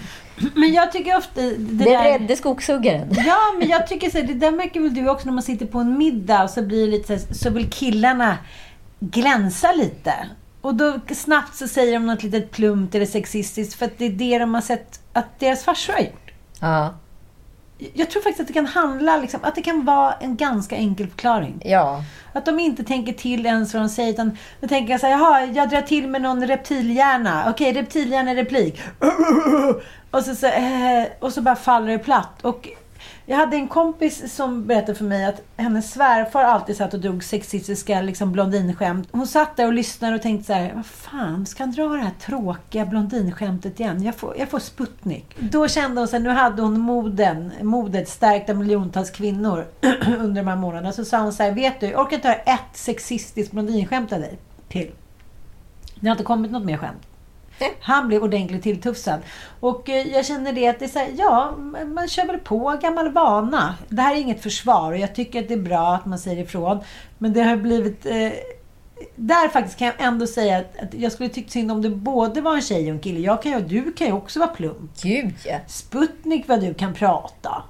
Men 0.55 0.73
jag 0.73 0.93
tycker 0.93 1.17
ofta... 1.19 1.41
Det 1.41 1.57
Den 1.57 1.79
där... 1.79 2.05
rädde 2.05 2.37
skogshuggaren. 2.37 3.09
Ja, 3.27 3.37
men 3.59 3.69
jag 3.69 3.87
tycker 3.87 4.11
så 4.11 4.19
här, 4.19 4.25
det 4.25 4.35
där 4.35 4.51
märker 4.53 4.81
väl 4.81 4.95
du 4.95 5.09
också 5.09 5.27
när 5.27 5.33
man 5.33 5.43
sitter 5.43 5.67
på 5.67 5.79
en 5.79 5.99
middag 5.99 6.43
och 6.45 6.51
så 6.51 6.63
blir 6.63 6.89
lite 6.89 7.07
så, 7.07 7.13
här, 7.27 7.35
så 7.35 7.51
vill 7.51 7.71
killarna 7.71 8.39
glänsa 9.01 9.73
lite. 9.73 10.15
Och 10.61 10.75
då 10.75 11.01
snabbt 11.15 11.57
så 11.57 11.69
säger 11.69 11.93
de 11.93 12.07
något 12.07 12.23
litet 12.23 12.51
plumpt 12.51 12.95
eller 12.95 13.07
sexistiskt 13.07 13.75
för 13.75 13.87
att 13.87 13.99
det 13.99 14.05
är 14.07 14.11
det 14.11 14.39
de 14.39 14.55
har 14.55 14.61
sett 14.61 15.01
att 15.13 15.41
deras 15.41 15.65
farsor 15.65 15.93
har 15.93 16.01
gjort. 16.01 16.33
Ja. 16.61 16.95
Jag 17.95 18.11
tror 18.11 18.23
faktiskt 18.23 18.41
att 18.41 18.47
det 18.47 18.53
kan 18.53 18.67
handla, 18.67 19.17
liksom, 19.17 19.41
att 19.43 19.55
det 19.55 19.63
kan 19.63 19.85
vara 19.85 20.13
en 20.13 20.37
ganska 20.37 20.77
enkel 20.77 21.09
förklaring. 21.09 21.63
Ja. 21.65 22.05
Att 22.33 22.47
de 22.47 22.61
inte 22.61 22.85
tänker 22.85 23.13
till 23.13 23.47
ens 23.47 23.75
vad 23.75 23.83
de 23.83 23.89
säger 23.89 24.11
utan 24.11 24.39
de 24.61 24.69
tänker 24.69 24.99
så 24.99 25.07
här, 25.07 25.13
jaha, 25.13 25.45
jag 25.45 25.71
drar 25.71 25.83
till 25.83 26.09
med 26.09 26.23
någon 26.23 26.47
reptilhjärna. 26.47 27.45
Okej, 27.51 27.73
reptilhjärna 27.73 28.35
replik. 28.35 28.81
Och 30.11 30.23
så, 30.23 30.35
så, 30.35 30.47
eh, 30.47 31.05
och 31.21 31.33
så 31.33 31.43
bara 31.43 31.57
faller 31.57 31.89
det 31.89 31.99
platt. 31.99 32.43
Och 32.43 32.69
jag 33.27 33.37
hade 33.37 33.57
en 33.57 33.69
kompis 33.69 34.35
som 34.35 34.67
berättade 34.67 34.95
för 34.95 35.05
mig 35.05 35.25
att 35.25 35.43
hennes 35.57 35.93
svärfar 35.93 36.43
alltid 36.43 36.77
satt 36.77 36.95
och 36.95 37.01
drog 37.01 37.25
sexistiska 37.25 38.03
liksom, 38.03 38.33
blondinskämt. 38.33 39.09
Hon 39.13 39.27
satt 39.27 39.57
där 39.57 39.67
och 39.67 39.73
lyssnade 39.73 40.17
och 40.17 40.23
tänkte 40.23 40.47
så 40.47 40.53
här, 40.53 40.73
vad 40.75 40.87
fan, 40.87 41.47
ska 41.47 41.63
han 41.63 41.73
dra 41.73 41.89
det 41.89 42.03
här 42.03 42.11
tråkiga 42.21 42.87
blondinskämtet 42.87 43.81
igen? 43.81 44.03
Jag 44.03 44.15
får, 44.15 44.37
jag 44.39 44.49
får 44.49 44.59
Sputnik. 44.59 45.37
Då 45.39 45.69
kände 45.69 46.01
hon 46.01 46.09
sig, 46.09 46.21
nu 46.21 46.31
hade 46.31 46.63
hon 46.63 46.81
moden, 46.81 47.53
modet 47.63 48.09
stärkt 48.09 48.51
av 48.51 48.57
miljontals 48.57 49.11
kvinnor 49.11 49.67
under 50.19 50.43
de 50.43 50.49
här 50.49 50.57
månaderna. 50.57 50.93
Så 50.93 51.05
sa 51.05 51.21
hon 51.21 51.33
så 51.33 51.43
här, 51.43 51.53
vet 51.53 51.81
du, 51.81 51.87
jag 51.87 52.01
orkar 52.01 52.17
inte 52.17 52.29
höra 52.29 52.39
ett 52.39 52.77
sexistiskt 52.77 53.53
blondinskämt 53.53 54.13
av 54.13 54.21
dig 54.21 54.39
till. 54.69 54.91
Det 56.01 56.09
har 56.09 56.13
inte 56.13 56.25
kommit 56.25 56.51
något 56.51 56.65
mer 56.65 56.77
skämt. 56.77 57.07
Han 57.81 58.09
blev 58.09 58.23
ordentligt 58.23 58.63
tilltufsad. 58.63 59.21
Och 59.61 59.91
eh, 59.91 60.09
jag 60.09 60.27
känner 60.27 60.53
det 60.53 60.69
att 60.69 60.79
det 60.79 60.97
är 60.97 61.01
här, 61.01 61.09
ja, 61.19 61.57
man 61.87 62.09
kör 62.09 62.27
väl 62.27 62.39
på 62.39 62.79
gammal 62.83 63.13
vana. 63.13 63.75
Det 63.89 64.03
här 64.03 64.15
är 64.15 64.21
inget 64.21 64.43
försvar 64.43 64.93
och 64.93 64.99
jag 64.99 65.15
tycker 65.15 65.43
att 65.43 65.49
det 65.49 65.55
är 65.55 65.59
bra 65.59 65.95
att 65.95 66.07
man 66.07 66.19
säger 66.19 66.43
ifrån. 66.43 66.81
Men 67.19 67.33
det 67.33 67.43
har 67.43 67.57
blivit... 67.57 68.07
Eh, 68.07 68.33
där 69.17 69.49
faktiskt 69.49 69.79
kan 69.79 69.87
jag 69.87 69.95
ändå 69.99 70.27
säga 70.27 70.59
att, 70.59 70.79
att 70.83 70.95
jag 70.95 71.13
skulle 71.13 71.29
tyckt 71.29 71.51
synd 71.51 71.73
om 71.73 71.83
det 71.83 71.91
både 71.91 72.41
var 72.41 72.55
en 72.55 72.63
tjej 72.63 72.85
och 72.85 72.95
en 72.95 73.01
kille. 73.01 73.21
Jag 73.21 73.43
kan 73.43 73.53
ju, 73.53 73.61
du 73.61 73.93
kan 73.93 74.07
ju 74.07 74.13
också 74.13 74.41
vara 74.41 74.51
plump. 74.51 74.91
Gud 75.03 75.35
ja. 75.45 75.59
Sputnik 75.67 76.49
vad 76.49 76.61
du 76.61 76.75
kan 76.75 76.95
prata. 76.95 77.63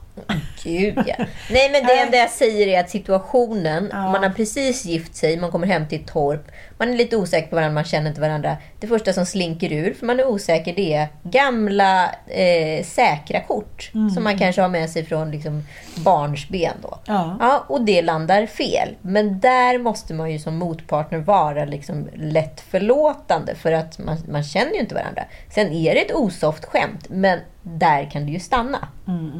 Gud 0.64 0.98
ja. 1.06 1.14
Nej 1.50 1.70
men 1.72 1.86
det 1.86 1.98
enda 1.98 2.16
jag 2.16 2.30
säger 2.30 2.66
är 2.66 2.80
att 2.80 2.90
situationen, 2.90 3.88
Ja. 3.92 4.12
man 4.12 4.22
har 4.22 4.30
precis 4.30 4.84
gift 4.84 5.16
sig, 5.16 5.36
man 5.36 5.50
kommer 5.50 5.66
hem 5.66 5.88
till 5.88 6.00
ett 6.00 6.06
torp, 6.06 6.52
man 6.78 6.90
är 6.90 6.94
lite 6.96 7.16
osäker 7.16 7.48
på 7.48 7.56
varandra, 7.56 7.74
man 7.74 7.84
känner 7.84 8.08
inte 8.08 8.20
varandra. 8.20 8.56
Det 8.80 8.86
första 8.86 9.12
som 9.12 9.26
slinker 9.26 9.72
ur, 9.72 9.94
för 9.94 10.06
man 10.06 10.20
är 10.20 10.26
osäker, 10.26 10.72
det 10.76 10.94
är 10.94 11.08
gamla 11.22 12.10
eh, 12.26 12.84
säkra 12.84 13.40
kort. 13.40 13.90
Som 14.14 14.24
man 14.24 14.38
kanske 14.38 14.62
har 14.62 14.68
med 14.68 14.90
sig 14.90 15.04
från 15.04 15.30
liksom, 15.30 15.66
barnsben 15.96 16.74
då. 16.82 16.98
Ja. 17.06 17.36
Ja, 17.40 17.64
och 17.68 17.80
det 17.84 18.02
landar 18.02 18.46
fel. 18.46 18.88
Men 19.00 19.40
där 19.40 19.78
måste 19.78 20.14
man 20.14 20.32
ju 20.32 20.38
som 20.38 20.56
motpartner 20.56 21.18
vara 21.18 21.64
liksom 21.64 22.08
lätt 22.14 22.60
förlåtande 22.60 23.54
för 23.54 23.72
att 23.72 23.98
man, 23.98 24.16
man 24.28 24.44
känner 24.44 24.72
ju 24.72 24.80
inte 24.80 24.94
varandra. 24.94 25.24
Sen 25.54 25.72
är 25.72 25.94
det 25.94 26.00
ett 26.00 26.14
osoft 26.14 26.64
skämt, 26.64 27.06
men 27.08 27.38
där 27.62 28.10
kan 28.10 28.26
det 28.26 28.32
ju 28.32 28.40
stanna. 28.40 28.88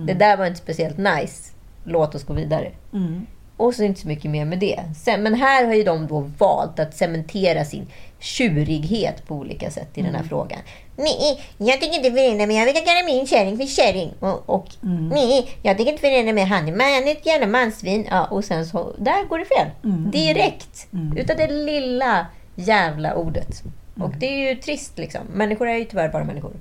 Det 0.07 0.15
där 0.15 0.37
var 0.37 0.47
inte 0.47 0.59
speciellt 0.59 0.99
nice. 0.99 1.53
Låt 1.85 2.15
oss 2.15 2.25
gå 2.25 2.33
vidare. 2.33 2.71
Mm. 2.93 3.27
Och 3.57 3.75
så 3.75 3.83
inte 3.83 4.01
så 4.01 4.09
mycket 4.09 4.31
mer 4.31 4.45
med 4.45 4.59
det. 4.59 4.81
Sen, 4.97 5.23
men 5.23 5.35
här 5.35 5.65
har 5.67 5.75
ju 5.75 5.83
de 5.83 6.07
då 6.07 6.21
valt 6.39 6.79
att 6.79 6.97
cementera 6.97 7.65
sin 7.65 7.87
tjurighet 8.19 9.27
på 9.27 9.35
olika 9.35 9.71
sätt 9.71 9.89
i 9.95 10.03
den 10.03 10.15
här 10.15 10.23
frågan. 10.23 10.59
Nej, 10.97 11.41
jag 11.59 11.81
tycker 11.81 11.97
inte 11.97 12.11
förena 12.11 12.47
mig. 12.47 12.57
Jag 12.57 12.65
vill 12.67 12.75
kalla 12.75 13.07
min 13.07 13.27
kärring 13.27 13.57
för 13.57 13.67
kärring. 13.67 14.13
Och, 14.21 14.51
och 14.51 14.67
nej, 15.11 15.49
jag 15.63 15.79
tycker 15.79 15.91
inte 15.91 16.01
förena 16.01 16.33
mig. 16.33 16.45
Han 16.45 16.69
är 16.69 16.73
man, 16.73 16.81
han 16.81 17.09
är 17.09 17.13
ett 17.13 17.27
jävla 17.27 17.47
mansvin. 17.47 18.07
Ja, 18.11 18.25
och 18.25 18.45
sen 18.45 18.67
så, 18.67 18.93
där 18.99 19.25
går 19.29 19.39
det 19.39 19.45
fel. 19.45 19.71
Direkt. 20.13 20.89
Utav 21.17 21.37
det 21.37 21.47
lilla 21.47 22.27
jävla 22.55 23.15
ordet. 23.15 23.63
Och 24.01 24.11
det 24.19 24.27
är 24.27 24.55
ju 24.55 24.61
trist 24.61 24.99
liksom. 24.99 25.21
Människor 25.35 25.69
är 25.69 25.77
ju 25.77 25.85
tyvärr 25.85 26.09
bara 26.09 26.25
människor. 26.25 26.53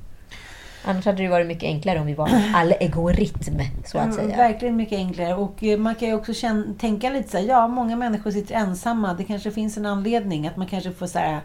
Annars 0.85 1.05
hade 1.05 1.23
det 1.23 1.29
varit 1.29 1.47
mycket 1.47 1.63
enklare 1.63 1.99
om 1.99 2.05
vi 2.05 2.13
var 2.13 2.29
algoritm, 2.53 3.59
så 3.85 3.97
att 3.97 4.13
säga. 4.13 4.37
Verkligen 4.37 4.75
mycket 4.75 4.97
enklare. 4.97 5.35
Och 5.35 5.63
eh, 5.63 5.77
man 5.77 5.95
kan 5.95 6.07
ju 6.07 6.13
också 6.13 6.33
känna, 6.33 6.73
tänka 6.79 7.09
lite 7.09 7.29
så 7.29 7.37
här, 7.37 7.45
ja, 7.45 7.67
många 7.67 7.95
människor 7.95 8.31
sitter 8.31 8.55
ensamma. 8.55 9.13
Det 9.13 9.23
kanske 9.23 9.51
finns 9.51 9.77
en 9.77 9.85
anledning 9.85 10.47
att 10.47 10.57
man 10.57 10.67
kanske 10.67 10.91
får 10.91 11.07
så 11.07 11.19
här, 11.19 11.39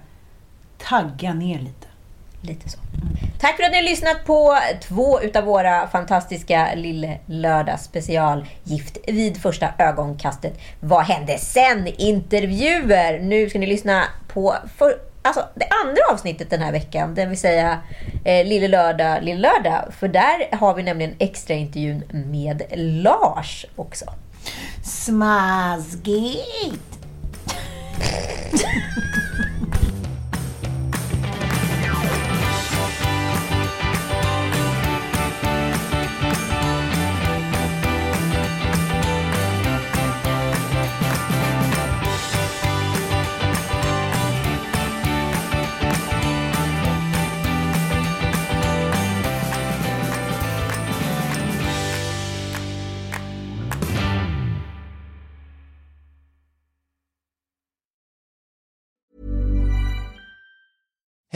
tagga 0.78 1.34
ner 1.34 1.58
lite. 1.58 1.86
Lite 2.40 2.68
så. 2.68 2.78
Tack 3.40 3.56
för 3.56 3.62
att 3.62 3.70
ni 3.70 3.76
har 3.76 3.84
lyssnat 3.84 4.24
på 4.24 4.58
två 4.82 5.20
utav 5.20 5.44
våra 5.44 5.88
fantastiska 5.88 6.68
Lille 6.74 7.18
Lördag 7.26 7.80
special 7.80 8.46
Gift 8.64 8.98
vid 9.06 9.36
första 9.36 9.68
ögonkastet. 9.78 10.60
Vad 10.80 11.04
hände 11.04 11.38
sen? 11.38 11.86
Intervjuer! 11.98 13.20
Nu 13.20 13.50
ska 13.50 13.58
ni 13.58 13.66
lyssna 13.66 14.04
på 14.28 14.54
för, 14.76 14.98
alltså, 15.26 15.48
det 15.54 15.68
andra 15.84 16.02
avsnittet 16.12 16.50
den 16.50 16.60
här 16.60 16.72
veckan, 16.72 17.14
det 17.14 17.26
vill 17.26 17.38
säga 17.38 17.80
eh, 18.24 18.46
Lille 18.46 18.68
Lördag, 18.68 19.22
Lille 19.22 19.40
Lördag. 19.40 19.84
För 19.98 20.08
där 20.08 20.56
har 20.56 20.74
vi 20.74 20.82
nämligen 20.82 21.14
extraintervjun 21.18 22.02
med 22.10 22.62
Lars 22.76 23.66
också. 23.76 24.04
Smaskigt! 24.84 26.36